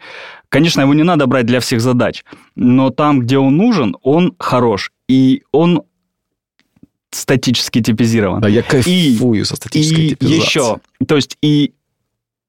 Конечно, 0.48 0.80
его 0.80 0.94
не 0.94 1.02
надо 1.02 1.26
брать 1.26 1.46
для 1.46 1.60
всех 1.60 1.80
задач, 1.80 2.24
но 2.56 2.90
там, 2.90 3.20
где 3.20 3.38
он 3.38 3.56
нужен, 3.56 3.94
он 4.02 4.34
хорош, 4.38 4.90
и 5.08 5.42
он 5.52 5.82
статически 7.10 7.80
типизирован. 7.82 8.40
Да, 8.40 8.48
я 8.48 8.62
кайфую 8.62 9.44
со 9.44 9.56
статической 9.56 10.04
И 10.04 10.08
типизацией. 10.10 10.42
еще, 10.44 10.78
то 11.06 11.16
есть 11.16 11.36
и 11.42 11.72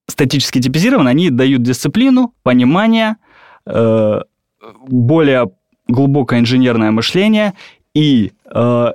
статически 0.08 0.60
типизированы, 0.62 1.10
они 1.10 1.30
дают 1.30 1.62
дисциплину, 1.64 2.34
понимание, 2.44 3.18
э, 3.66 4.20
более 4.88 5.50
глубокое 5.88 6.40
инженерное 6.40 6.92
мышление, 6.92 7.54
и 7.94 8.32
э, 8.54 8.88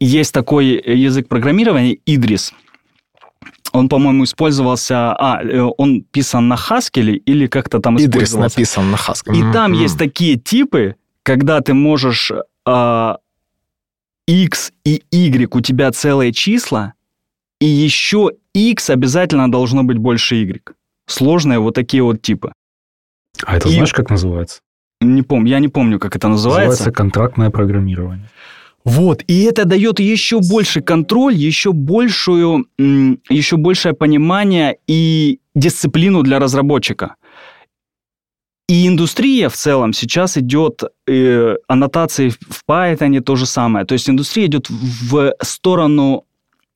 есть 0.00 0.32
такой 0.34 0.66
язык 0.84 1.28
программирования 1.28 1.98
Идрис. 2.04 2.52
Он, 3.72 3.88
по-моему, 3.88 4.24
использовался... 4.24 5.12
А, 5.14 5.42
э, 5.42 5.60
он 5.78 6.02
писан 6.02 6.46
на 6.48 6.54
Haskell 6.56 7.10
или 7.12 7.46
как-то 7.46 7.80
там 7.80 7.96
Идрис 7.96 8.08
использовался. 8.08 8.58
написан 8.58 8.90
на 8.90 8.96
Haskell. 8.96 9.36
И 9.36 9.52
там 9.52 9.72
Мгм. 9.72 9.80
есть 9.80 9.98
такие 9.98 10.36
типы, 10.36 10.96
когда 11.22 11.60
ты 11.60 11.74
можешь 11.74 12.30
а, 12.66 13.18
x 14.26 14.72
и 14.84 15.02
y 15.10 15.48
у 15.54 15.60
тебя 15.60 15.90
целые 15.92 16.32
числа, 16.32 16.94
и 17.60 17.66
еще 17.66 18.32
x 18.54 18.90
обязательно 18.90 19.50
должно 19.50 19.84
быть 19.84 19.98
больше 19.98 20.36
y. 20.36 20.62
Сложные 21.06 21.58
вот 21.58 21.74
такие 21.74 22.02
вот 22.02 22.22
типы. 22.22 22.52
А 23.44 23.56
это 23.56 23.68
И- 23.68 23.72
знаешь, 23.72 23.92
как 23.92 24.10
называется? 24.10 24.60
Не 25.00 25.22
помню, 25.22 25.50
я 25.50 25.58
не 25.60 25.68
помню, 25.68 25.98
как 25.98 26.16
это 26.16 26.28
называется. 26.28 26.70
Называется 26.70 26.92
контрактное 26.92 27.50
программирование. 27.50 28.28
Вот, 28.84 29.22
и 29.26 29.42
это 29.44 29.64
дает 29.64 29.98
еще 29.98 30.40
больше 30.40 30.82
контроль, 30.82 31.34
еще 31.34 31.72
большую, 31.72 32.66
еще 32.78 33.56
большее 33.56 33.94
понимание 33.94 34.76
и 34.86 35.40
дисциплину 35.54 36.22
для 36.22 36.38
разработчика. 36.38 37.16
И 38.66 38.88
индустрия 38.88 39.48
в 39.48 39.54
целом 39.54 39.92
сейчас 39.92 40.38
идет, 40.38 40.84
э, 41.06 41.56
аннотации 41.68 42.30
в 42.30 42.62
Python 42.68 43.20
то 43.20 43.36
же 43.36 43.44
самое. 43.44 43.84
То 43.84 43.92
есть 43.92 44.08
индустрия 44.08 44.46
идет 44.46 44.68
в 44.70 45.34
сторону 45.42 46.24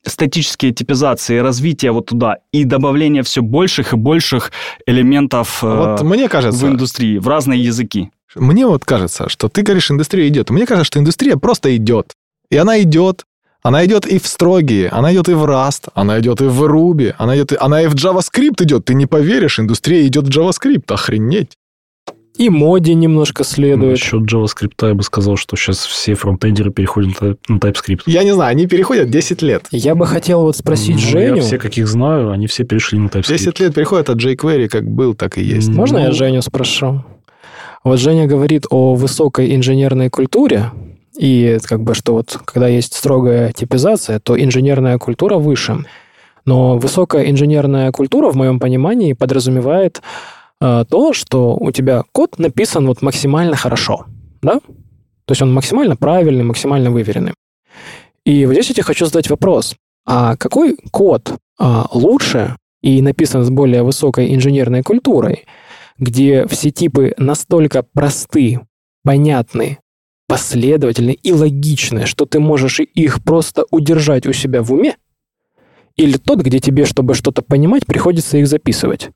статические 0.05 0.73
типизации, 0.73 1.39
развития 1.39 1.91
вот 1.91 2.07
туда 2.07 2.39
и 2.53 2.65
добавления 2.65 3.23
все 3.23 3.43
больших 3.43 3.95
и 3.95 3.97
больших 3.97 4.53
элементов 4.87 5.63
э, 5.63 5.67
Вот 5.67 6.03
мне 6.03 6.29
кажется, 6.29 6.67
в 6.67 6.69
индустрии, 6.69 7.19
в 7.19 7.27
разные 7.27 7.63
языки. 7.63 8.11
Мне 8.35 8.67
вот 8.67 8.85
кажется, 8.85 9.29
что 9.29 9.49
ты 9.49 9.63
говоришь, 9.63 9.91
индустрия 9.91 10.29
идет. 10.29 10.51
Мне 10.51 10.67
кажется, 10.67 10.85
что 10.85 10.99
индустрия 10.99 11.37
просто 11.37 11.75
идет. 11.77 12.13
И 12.51 12.57
она 12.57 12.81
идет. 12.83 13.25
Она 13.63 13.85
идет 13.85 14.07
и 14.07 14.19
в 14.19 14.27
строгие, 14.29 14.89
она 14.89 15.13
идет 15.13 15.29
и 15.29 15.35
в 15.35 15.45
Rust, 15.45 15.89
она 15.95 16.21
идет 16.21 16.41
и 16.41 16.45
в 16.45 16.63
Ruby, 16.63 17.13
она, 17.19 17.37
идет, 17.37 17.55
она 17.61 17.83
и 17.83 17.89
в 17.89 17.95
JavaScript 17.95 18.63
идет. 18.63 18.85
Ты 18.85 18.95
не 18.95 19.07
поверишь, 19.07 19.59
индустрия 19.59 20.07
идет 20.07 20.29
в 20.29 20.31
JavaScript. 20.31 20.85
Охренеть. 20.93 21.57
И 22.39 22.51
моде 22.51 22.95
немножко 22.95 23.43
следует. 23.43 23.91
Насчет 24.01 24.23
JavaScript 24.23 24.87
я 24.89 24.95
бы 24.95 25.03
сказал, 25.03 25.37
что 25.37 25.57
сейчас 25.57 25.85
все 25.85 26.15
фронтендеры 26.15 26.71
переходят 26.71 27.21
на 27.21 27.57
TypeScript. 27.57 28.03
Я 28.07 28.23
не 28.23 28.33
знаю, 28.33 28.53
они 28.53 28.67
переходят 28.69 29.11
10 29.11 29.43
лет. 29.43 29.67
Я 29.73 29.97
бы 29.97 30.07
хотел 30.07 30.43
вот 30.43 30.57
спросить 30.57 30.95
Ну, 30.95 31.01
Женю. 31.01 31.37
Я 31.37 31.43
все, 31.43 31.59
каких 31.59 31.89
знаю, 31.89 32.31
они 32.31 32.47
все 32.47 32.63
перешли 32.63 32.99
на 33.01 33.09
TypeScript. 33.09 33.29
10 33.29 33.61
лет 33.61 33.75
переходят 33.75 34.09
от 34.09 34.19
jQuery, 34.19 34.69
как 34.69 34.89
был, 34.89 35.15
так 35.15 35.37
и 35.37 35.43
есть. 35.43 35.69
Можно 35.69 35.99
я 35.99 36.09
Ну- 36.09 36.15
Женю 36.15 36.41
спрошу? 36.43 37.05
Вот 37.83 37.99
Женя 37.99 38.27
говорит 38.29 38.67
о 38.71 38.95
высокой 38.95 39.55
инженерной 39.57 40.09
культуре, 40.09 40.71
и 41.19 41.59
как 41.65 41.83
бы 41.83 41.95
что 41.95 42.13
вот 42.13 42.39
когда 42.45 42.69
есть 42.69 42.95
строгая 42.95 43.53
типизация, 43.53 44.21
то 44.21 44.41
инженерная 44.41 44.99
культура 44.99 45.37
выше. 45.39 45.85
Но 46.45 46.79
высокая 46.79 47.29
инженерная 47.31 47.91
культура, 47.91 48.31
в 48.31 48.37
моем 48.37 48.61
понимании, 48.61 49.13
подразумевает 49.13 50.03
то, 50.61 51.13
что 51.13 51.55
у 51.55 51.71
тебя 51.71 52.03
код 52.13 52.39
написан 52.39 52.87
вот 52.87 53.03
максимально 53.03 53.57
хорошо, 53.57 54.07
да? 54.43 54.61
То 55.25 55.33
есть 55.33 55.43
он 55.43 55.53
максимально 55.53 55.95
правильный, 55.97 56.45
максимально 56.45 56.91
выверенный. 56.91 57.35
И 58.25 58.45
вот 58.47 58.55
здесь 58.55 58.69
я 58.69 58.75
тебе 58.75 58.85
хочу 58.85 59.07
задать 59.07 59.31
вопрос. 59.31 59.77
А 60.07 60.37
какой 60.37 60.77
код 60.91 61.35
а, 61.59 61.87
лучше 61.93 62.57
и 62.83 63.03
написан 63.03 63.45
с 63.45 63.51
более 63.51 63.83
высокой 63.83 64.35
инженерной 64.35 64.83
культурой, 64.83 65.45
где 65.99 66.47
все 66.47 66.71
типы 66.71 67.15
настолько 67.19 67.83
просты, 67.83 68.61
понятны, 69.05 69.79
последовательны 70.27 71.13
и 71.13 71.33
логичны, 71.33 72.07
что 72.07 72.25
ты 72.27 72.41
можешь 72.41 72.81
их 72.81 73.23
просто 73.23 73.65
удержать 73.71 74.27
у 74.27 74.33
себя 74.33 74.63
в 74.63 74.73
уме, 74.73 74.97
или 75.97 76.17
тот, 76.17 76.41
где 76.41 76.61
тебе, 76.61 76.85
чтобы 76.85 77.15
что-то 77.15 77.43
понимать, 77.43 77.85
приходится 77.85 78.39
их 78.39 78.47
записывать? 78.47 79.11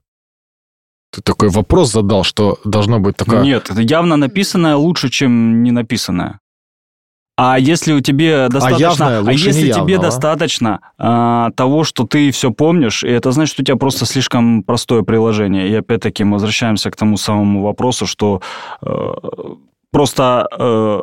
Ты 1.12 1.20
такой 1.20 1.50
вопрос 1.50 1.92
задал, 1.92 2.24
что 2.24 2.58
должно 2.64 2.98
быть 2.98 3.16
такое... 3.16 3.42
Нет, 3.42 3.70
это 3.70 3.82
явно 3.82 4.16
написанное 4.16 4.76
лучше, 4.76 5.10
чем 5.10 5.62
не 5.62 5.70
написанное. 5.70 6.40
А 7.36 7.58
если 7.58 7.92
у 7.92 8.00
тебя 8.00 8.48
достаточно, 8.48 8.82
явное 8.82 9.18
а 9.18 9.22
лучше 9.22 9.48
если 9.48 9.72
тебе 9.72 9.98
достаточно 9.98 10.80
а, 10.96 11.50
того, 11.52 11.84
что 11.84 12.06
ты 12.06 12.30
все 12.30 12.50
помнишь, 12.50 13.04
и 13.04 13.08
это 13.08 13.30
значит, 13.32 13.54
что 13.54 13.62
у 13.62 13.64
тебя 13.64 13.76
просто 13.76 14.06
слишком 14.06 14.62
простое 14.62 15.02
приложение. 15.02 15.68
И 15.68 15.74
опять-таки 15.74 16.24
мы 16.24 16.34
возвращаемся 16.34 16.90
к 16.90 16.96
тому 16.96 17.16
самому 17.16 17.62
вопросу, 17.62 18.06
что 18.06 18.40
э, 18.82 19.12
просто 19.90 20.46
э, 20.58 21.00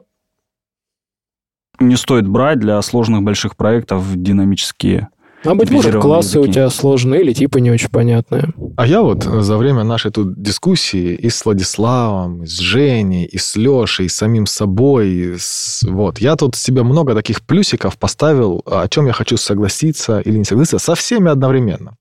не 1.80 1.96
стоит 1.96 2.28
брать 2.28 2.60
для 2.60 2.82
сложных 2.82 3.22
больших 3.22 3.56
проектов 3.56 4.04
динамические. 4.16 5.10
А 5.46 5.56
быть 5.56 5.72
может, 5.72 5.96
классы 5.96 6.38
у 6.38 6.42
языки. 6.42 6.56
тебя 6.56 6.70
сложные 6.70 7.22
или 7.22 7.34
типы 7.34 7.62
не 7.62 7.72
очень 7.72 7.90
понятные. 7.90 8.50
А 8.76 8.86
я 8.86 9.02
вот 9.02 9.24
за 9.24 9.56
время 9.58 9.84
нашей 9.84 10.12
тут 10.12 10.42
дискуссии 10.42 11.14
и 11.16 11.30
с 11.30 11.46
Владиславом, 11.46 12.44
и 12.44 12.46
с 12.46 12.58
Женей, 12.60 13.26
и 13.26 13.38
с 13.38 13.56
Лешей, 13.56 14.08
и 14.08 14.10
с 14.10 14.16
самим 14.16 14.46
собой, 14.46 15.10
и 15.10 15.34
с- 15.38 15.84
вот, 15.90 16.20
я 16.20 16.36
тут 16.36 16.56
себе 16.56 16.84
много 16.84 17.14
таких 17.16 17.42
плюсиков 17.42 17.98
поставил, 17.98 18.62
о 18.66 18.88
чем 18.90 19.06
я 19.06 19.14
хочу 19.14 19.38
согласиться 19.38 20.20
или 20.20 20.38
не 20.38 20.44
согласиться, 20.44 20.80
со 20.80 20.96
всеми 20.96 21.30
одновременно. 21.32 21.96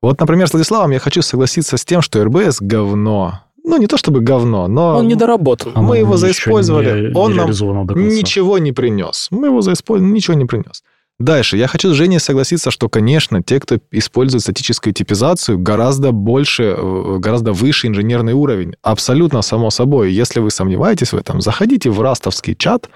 Вот, 0.00 0.20
например, 0.20 0.46
с 0.48 0.52
Владиславом 0.52 0.90
я 0.92 0.98
хочу 1.00 1.22
согласиться 1.22 1.76
с 1.76 1.84
тем, 1.84 2.00
что 2.02 2.22
РБС 2.24 2.58
говно. 2.60 3.40
Ну, 3.64 3.78
не 3.78 3.86
то 3.86 3.96
чтобы 3.96 4.20
говно, 4.20 4.68
но 4.68 4.98
Он 4.98 5.08
недоработан. 5.08 5.72
Оно 5.74 5.88
мы 5.88 5.96
его 5.96 6.08
ничего 6.14 6.16
заиспользовали, 6.18 7.08
не- 7.10 7.16
он 7.16 7.32
не 7.32 7.38
нам 7.38 7.46
ничего 7.96 8.58
не 8.58 8.72
принес. 8.72 9.28
Мы 9.30 9.46
его 9.46 9.62
заиспользовали, 9.62 10.12
ничего 10.12 10.34
не 10.36 10.44
принес. 10.44 10.82
Дальше. 11.20 11.56
Я 11.56 11.68
хочу 11.68 11.92
с 11.92 11.96
Женей 11.96 12.18
согласиться, 12.18 12.72
что, 12.72 12.88
конечно, 12.88 13.40
те, 13.40 13.60
кто 13.60 13.78
использует 13.92 14.42
статическую 14.42 14.92
типизацию, 14.92 15.58
гораздо 15.58 16.10
больше, 16.10 16.74
э, 16.76 17.16
гораздо 17.18 17.52
выше 17.52 17.86
инженерный 17.86 18.32
уровень. 18.32 18.74
Абсолютно 18.82 19.42
само 19.42 19.70
собой. 19.70 20.12
Если 20.12 20.40
вы 20.40 20.50
сомневаетесь 20.50 21.12
в 21.12 21.16
этом, 21.16 21.40
заходите 21.40 21.90
в 21.90 22.00
растовский 22.00 22.56
чат. 22.56 22.88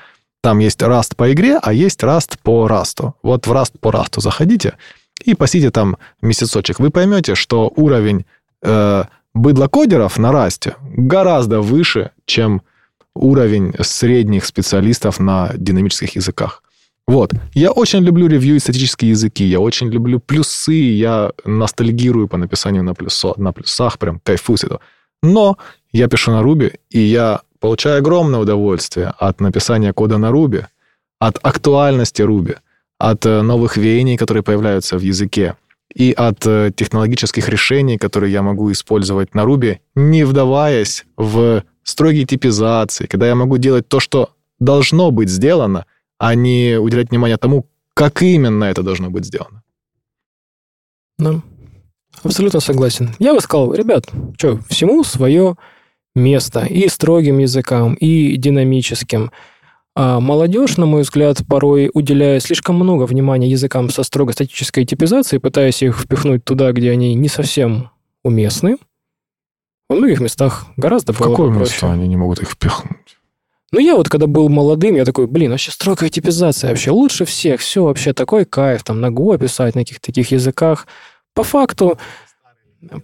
Там 0.43 0.59
есть 0.59 0.83
раст 0.83 1.15
по 1.17 1.33
игре, 1.33 1.59
а 1.63 1.73
есть 1.73 2.03
раст 2.03 2.39
по 2.43 2.67
расту. 2.67 3.15
Вот 3.23 3.47
в 3.47 3.53
раст 3.53 3.79
по 3.81 3.93
расту 3.93 4.21
заходите 4.21 4.75
и 5.25 5.35
посидите 5.35 5.71
там 5.71 5.97
месяцочек. 6.21 6.81
Вы 6.81 6.91
поймете, 6.91 7.37
что 7.37 7.73
уровень 7.77 8.25
э, 8.63 9.05
быдлокодеров 9.35 10.19
на 10.19 10.33
расте 10.33 10.75
гораздо 10.83 11.61
выше, 11.61 12.11
чем 12.25 12.63
уровень 13.15 13.75
средних 13.81 14.45
специалистов 14.45 15.21
на 15.21 15.53
динамических 15.55 16.17
языках. 16.17 16.63
Вот. 17.09 17.33
Я 17.55 17.73
очень 17.73 18.01
люблю 18.01 18.29
ревью 18.29 18.57
и 18.57 18.59
статические 18.59 19.13
языки. 19.13 19.43
Я 19.43 19.61
очень 19.61 19.89
люблю 19.89 20.21
плюсы. 20.21 20.75
Я 20.75 21.33
ностальгирую 21.47 22.29
по 22.29 22.37
написанию 22.37 22.85
на, 22.85 22.95
плюсо, 22.95 23.33
на 23.39 23.53
плюсах. 23.53 23.99
Прям 23.99 24.21
кайфую 24.21 24.59
с 24.59 24.65
этого. 24.65 24.81
Но 25.23 25.57
я 25.91 26.07
пишу 26.09 26.33
на 26.33 26.43
Ruby, 26.43 26.79
и 26.91 27.01
я 27.01 27.41
получаю 27.61 27.99
огромное 27.99 28.41
удовольствие 28.41 29.15
от 29.19 29.41
написания 29.41 29.93
кода 29.95 30.19
на 30.19 30.31
Ruby, 30.31 30.67
от 31.19 31.39
актуальности 31.43 32.23
Ruby, 32.23 32.59
от 32.99 33.25
э, 33.25 33.41
новых 33.41 33.79
веяний, 33.79 34.19
которые 34.19 34.43
появляются 34.43 34.99
в 34.99 35.01
языке, 35.01 35.57
и 35.95 36.13
от 36.13 36.47
э, 36.47 36.71
технологических 36.77 37.49
решений, 37.49 37.97
которые 37.97 38.33
я 38.33 38.43
могу 38.43 38.71
использовать 38.71 39.35
на 39.35 39.45
Ruby, 39.45 39.79
не 39.95 40.25
вдаваясь 40.25 41.07
в 41.17 41.65
строгие 41.83 42.27
типизации, 42.27 43.07
когда 43.07 43.27
я 43.27 43.35
могу 43.35 43.57
делать 43.57 43.89
то, 43.89 43.99
что 43.99 44.31
должно 44.61 45.11
быть 45.11 45.31
сделано, 45.31 45.87
а 46.19 46.35
не 46.35 46.79
уделять 46.79 47.11
внимание 47.11 47.37
тому, 47.37 47.67
как 47.95 48.23
именно 48.23 48.65
это 48.65 48.83
должно 48.83 49.11
быть 49.11 49.25
сделано. 49.25 49.63
Да. 51.19 51.43
Абсолютно 52.23 52.61
согласен. 52.61 53.15
Я 53.19 53.35
бы 53.35 53.41
сказал, 53.41 53.75
ребят, 53.75 54.07
что, 54.37 54.59
всему 54.69 55.05
свое 55.05 55.57
место. 56.15 56.65
И 56.65 56.89
строгим 56.89 57.39
языкам, 57.39 57.95
и 57.95 58.37
динамическим. 58.37 59.31
А 59.95 60.21
молодежь, 60.21 60.77
на 60.77 60.87
мой 60.87 61.03
взгляд, 61.03 61.43
порой 61.49 61.91
уделяет 61.93 62.43
слишком 62.43 62.77
много 62.77 63.05
внимания 63.05 63.51
языкам 63.51 63.91
со 63.91 64.03
строго 64.05 64.33
статической 64.33 64.85
типизацией, 64.85 65.41
пытаясь 65.41 65.83
их 65.83 65.99
впихнуть 65.99 66.45
туда, 66.45 66.73
где 66.73 66.91
они 66.93 67.15
не 67.15 67.29
совсем 67.29 67.91
уместны. 68.23 68.77
Во 69.89 69.97
многих 69.97 70.21
местах 70.21 70.67
гораздо 70.77 71.13
В 71.13 71.19
было 71.19 71.31
какое 71.31 71.49
бы 71.49 71.59
место 71.61 71.81
проще. 71.81 71.93
они 71.93 72.09
не 72.09 72.17
могут 72.17 72.41
их 72.41 72.51
впихнуть? 72.51 73.18
Ну, 73.71 73.81
я 73.81 73.97
вот 73.97 74.09
когда 74.09 74.27
был 74.27 74.49
молодым, 74.49 74.97
я 74.97 75.05
такой, 75.05 75.27
блин, 75.27 75.51
вообще 75.51 75.71
строгая 75.71 76.09
типизация 76.09 76.71
вообще 76.71 76.91
лучше 76.91 77.25
всех, 77.25 77.61
все 77.61 77.85
вообще 77.85 78.15
такой 78.15 78.45
кайф, 78.45 78.83
там, 78.83 79.01
на 79.01 79.09
Go 79.09 79.39
писать, 79.39 79.75
на 79.75 79.83
каких-то 79.83 80.07
таких 80.07 80.31
языках. 80.31 80.87
По 81.35 81.43
факту, 81.43 81.99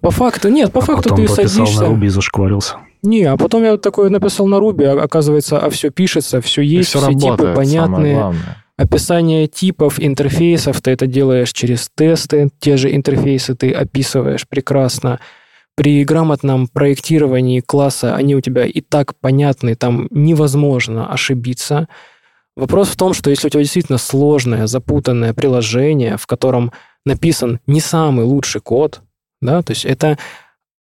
по 0.00 0.10
факту, 0.10 0.48
нет, 0.48 0.72
по 0.72 0.78
А 0.80 0.82
факту 0.82 1.10
потом 1.10 1.26
ты 1.26 1.28
садишься... 1.28 1.82
на 1.82 1.88
Руби 1.88 2.06
и 2.06 2.10
зашкварился. 2.10 2.76
Не, 3.02 3.24
а 3.24 3.36
потом 3.36 3.62
я 3.64 3.72
вот 3.72 3.82
такое 3.82 4.08
написал 4.08 4.46
на 4.46 4.58
Руби, 4.58 4.84
а 4.84 5.02
оказывается, 5.02 5.58
а 5.58 5.68
все 5.68 5.90
пишется, 5.90 6.40
все 6.40 6.62
И 6.62 6.66
есть, 6.66 6.88
все 6.88 7.00
все 7.00 7.08
типы 7.08 7.28
работает, 7.28 7.68
самое 7.68 8.16
понятные. 8.16 8.34
Описание 8.76 9.46
типов, 9.46 10.00
интерфейсов, 10.00 10.80
ты 10.80 10.92
это 10.92 11.06
делаешь 11.06 11.52
через 11.52 11.90
тесты, 11.94 12.50
те 12.58 12.76
же 12.76 12.94
интерфейсы 12.94 13.54
ты 13.54 13.70
описываешь 13.70 14.48
прекрасно. 14.48 15.20
При 15.76 16.04
грамотном 16.04 16.68
проектировании 16.68 17.60
класса 17.60 18.14
они 18.14 18.36
у 18.36 18.40
тебя 18.40 18.64
и 18.64 18.80
так 18.80 19.16
понятны, 19.16 19.74
там 19.74 20.06
невозможно 20.10 21.12
ошибиться. 21.12 21.88
Вопрос 22.56 22.88
в 22.88 22.96
том, 22.96 23.12
что 23.12 23.30
если 23.30 23.48
у 23.48 23.50
тебя 23.50 23.62
действительно 23.62 23.98
сложное, 23.98 24.68
запутанное 24.68 25.34
приложение, 25.34 26.16
в 26.16 26.26
котором 26.26 26.72
написан 27.04 27.60
не 27.66 27.80
самый 27.80 28.24
лучший 28.24 28.60
код, 28.60 29.02
да, 29.42 29.62
то 29.62 29.72
есть 29.72 29.84
это 29.84 30.16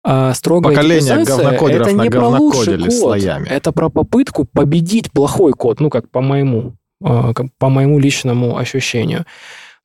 а, 0.03 0.33
строгая 0.33 0.75
Поколение 0.75 1.23
говнокодеров 1.23 1.87
это 1.87 1.95
не 1.95 2.09
про 2.09 2.27
лучший 2.27 2.79
код, 2.79 2.93
слоями. 2.93 3.47
это 3.47 3.71
про 3.71 3.89
попытку 3.89 4.45
победить 4.45 5.11
плохой 5.11 5.53
код, 5.53 5.79
ну, 5.79 5.89
как 5.89 6.09
по 6.09 6.21
моему, 6.21 6.73
как 7.01 7.47
по 7.57 7.69
моему 7.69 7.99
личному 7.99 8.57
ощущению. 8.57 9.25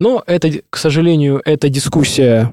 Но 0.00 0.22
это, 0.26 0.50
к 0.70 0.76
сожалению, 0.76 1.40
эта 1.44 1.68
дискуссия, 1.68 2.52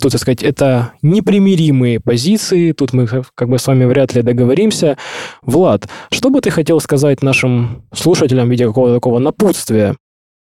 тут, 0.00 0.12
так 0.12 0.20
сказать, 0.20 0.42
это 0.42 0.92
непримиримые 1.02 2.00
позиции, 2.00 2.72
тут 2.72 2.92
мы 2.92 3.06
как 3.06 3.48
бы 3.48 3.58
с 3.58 3.66
вами 3.66 3.84
вряд 3.84 4.14
ли 4.14 4.22
договоримся. 4.22 4.96
Влад, 5.42 5.88
что 6.10 6.30
бы 6.30 6.40
ты 6.40 6.50
хотел 6.50 6.80
сказать 6.80 7.22
нашим 7.22 7.82
слушателям 7.92 8.48
в 8.48 8.50
виде 8.50 8.66
какого-то 8.66 8.94
такого 8.94 9.18
напутствия, 9.18 9.96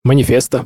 манифеста? 0.04 0.66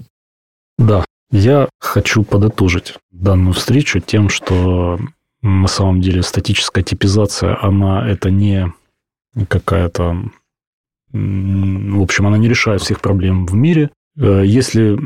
Да, 0.78 1.06
я 1.32 1.68
хочу 1.80 2.24
подытожить 2.24 2.96
данную 3.12 3.54
встречу 3.54 4.00
тем, 4.00 4.30
что 4.30 5.00
на 5.42 5.68
самом 5.68 6.02
деле 6.02 6.24
статическая 6.24 6.84
типизация, 6.84 7.58
она 7.62 8.08
это 8.08 8.30
не 8.30 8.72
какая-то... 9.50 10.24
В 11.12 12.02
общем, 12.02 12.28
она 12.28 12.38
не 12.38 12.50
решает 12.50 12.82
всех 12.82 13.00
проблем 13.00 13.46
в 13.46 13.54
мире. 13.54 13.92
Э, 14.18 14.44
Если 14.46 15.00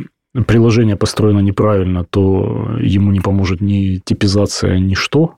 приложение 0.47 0.95
построено 0.95 1.39
неправильно, 1.39 2.05
то 2.05 2.77
ему 2.79 3.11
не 3.11 3.19
поможет 3.19 3.61
ни 3.61 3.97
типизация, 3.97 4.79
ни 4.79 4.93
что. 4.93 5.35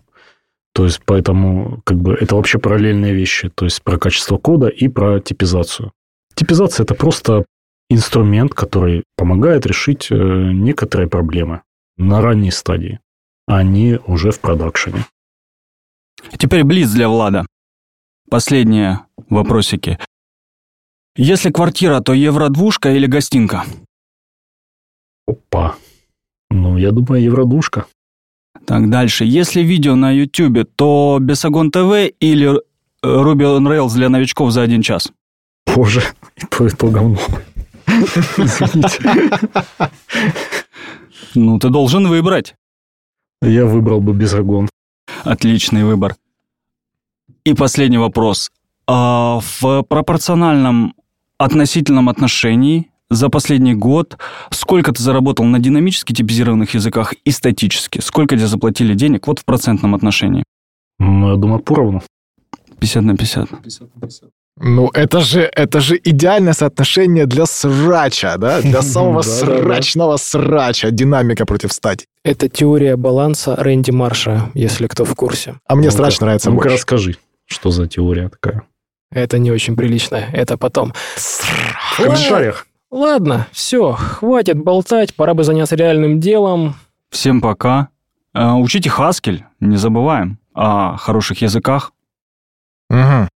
То 0.74 0.86
есть, 0.86 1.02
поэтому 1.06 1.82
как 1.84 1.98
бы 1.98 2.14
это 2.14 2.36
вообще 2.36 2.58
параллельные 2.58 3.14
вещи. 3.14 3.50
То 3.50 3.66
есть, 3.66 3.84
про 3.84 3.98
качество 3.98 4.38
кода 4.38 4.68
и 4.68 4.88
про 4.88 5.20
типизацию. 5.20 5.92
Типизация– 6.36 6.84
это 6.86 6.96
просто 6.96 7.46
инструмент, 7.90 8.54
который 8.54 9.04
помогает 9.16 9.66
решить 9.66 10.08
э, 10.10 10.16
некоторые 10.16 11.08
проблемы 11.08 11.62
на 11.98 12.22
ранней 12.22 12.52
стадии, 12.52 13.00
а 13.48 13.62
не 13.62 14.00
уже 14.08 14.32
в 14.32 14.40
продакшене. 14.40 15.06
Теперь 16.38 16.64
блиц 16.64 16.90
для 16.90 17.08
Влада. 17.08 17.46
Последние 18.30 19.02
вопросики. 19.30 20.00
Если 21.16 21.52
квартира, 21.52 22.00
то 22.00 22.14
евро-двушка 22.14 22.94
или 22.94 23.06
гостинка? 23.06 23.64
Опа. 25.28 25.76
Ну, 26.50 26.78
я 26.78 26.92
думаю, 26.92 27.24
евродушка. 27.24 27.86
Так, 28.66 28.90
дальше. 28.90 29.26
Если 29.26 29.62
видео 29.62 29.96
на 29.96 30.12
YouTube, 30.12 30.66
то 30.76 31.18
Бесогон 31.20 31.72
ТВ 31.72 32.14
или 32.20 32.50
э, 32.50 32.60
Ruby 33.04 33.58
on 33.58 33.68
Rails 33.68 33.94
для 33.94 34.10
новичков 34.10 34.52
за 34.52 34.62
один 34.62 34.82
час? 34.82 35.12
Боже, 35.66 36.02
и 36.36 36.46
то, 36.46 36.68
и 36.68 36.70
то 36.70 36.88
говно. 36.88 37.18
Извините. 38.38 39.30
Ну, 41.36 41.60
ты 41.60 41.70
должен 41.70 42.08
выбрать. 42.08 42.56
Я 43.42 43.66
выбрал 43.66 44.02
бы 44.02 44.14
безагон. 44.14 44.70
Отличный 45.24 45.84
выбор. 45.84 46.16
И 47.44 47.54
последний 47.54 47.98
вопрос. 47.98 48.52
А 48.88 49.40
в 49.42 49.84
пропорциональном 49.84 50.96
относительном 51.38 52.10
отношении 52.10 52.92
за 53.16 53.30
последний 53.30 53.74
год 53.76 54.18
сколько 54.52 54.92
ты 54.92 55.02
заработал 55.02 55.46
на 55.46 55.60
динамически 55.60 56.14
типизированных 56.14 56.74
языках 56.76 57.14
и 57.26 57.32
статически? 57.32 58.00
Сколько 58.02 58.36
тебе 58.36 58.48
заплатили 58.48 58.94
денег 58.96 59.28
вот 59.28 59.40
в 59.40 59.46
процентном 59.46 59.96
отношении? 59.96 60.44
Ну, 61.00 61.32
я 61.32 61.36
думаю, 61.38 61.60
поровну. 61.60 62.02
50 62.80 63.04
на 63.04 63.16
50. 63.18 63.50
Ну, 64.58 64.90
это 64.94 65.20
же, 65.22 65.42
это 65.42 65.80
же 65.80 66.00
идеальное 66.04 66.54
соотношение 66.54 67.26
для 67.26 67.46
срача, 67.46 68.38
да? 68.38 68.62
Для 68.62 68.82
самого 68.84 69.22
срачного 69.24 70.18
срача. 70.18 70.92
Динамика 70.92 71.46
против 71.46 71.74
стати. 71.74 72.06
Это 72.24 72.48
теория 72.50 72.96
баланса 72.96 73.56
Рэнди 73.56 73.92
Марша, 73.92 74.52
если 74.54 74.88
кто 74.88 75.06
в 75.06 75.16
курсе. 75.16 75.56
А 75.68 75.76
мне 75.76 75.88
Ну-ка, 75.88 75.98
срач 75.98 76.20
нравится 76.20 76.50
Ну-ка, 76.52 76.64
больше. 76.64 76.76
расскажи, 76.76 77.16
что 77.46 77.72
за 77.72 77.88
теория 77.88 78.30
такая. 78.30 78.62
Это 79.12 79.40
не 79.40 79.52
очень 79.52 79.76
прилично, 79.76 80.16
это 80.34 80.58
потом. 80.58 80.94
В 81.16 81.98
комментариях. 81.98 82.68
Ладно, 82.94 83.48
все, 83.52 83.94
хватит 83.94 84.60
болтать, 84.60 85.16
пора 85.16 85.34
бы 85.34 85.44
заняться 85.44 85.76
реальным 85.76 86.20
делом. 86.20 86.76
Всем 87.10 87.42
пока. 87.42 87.88
Э, 88.36 88.52
Учите 88.52 88.88
Хаскель, 88.88 89.46
не 89.60 89.78
забываем 89.78 90.38
о 90.54 90.96
хороших 90.98 91.42
языках. 91.42 91.92
Мгм. 92.92 93.30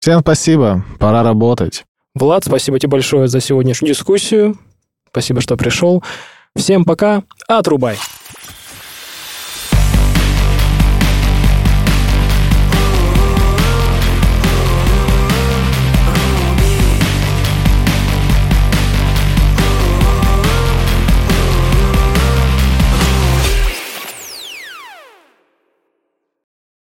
Всем 0.00 0.20
спасибо, 0.20 0.84
пора 1.00 1.22
работать. 1.22 1.86
Влад, 2.14 2.44
спасибо 2.44 2.78
тебе 2.78 2.90
большое 2.90 3.26
за 3.26 3.40
сегодняшнюю 3.40 3.94
дискуссию. 3.94 4.58
Спасибо, 5.08 5.40
что 5.40 5.56
пришел. 5.56 6.04
Всем 6.54 6.84
пока. 6.84 7.22
Отрубай. 7.48 7.96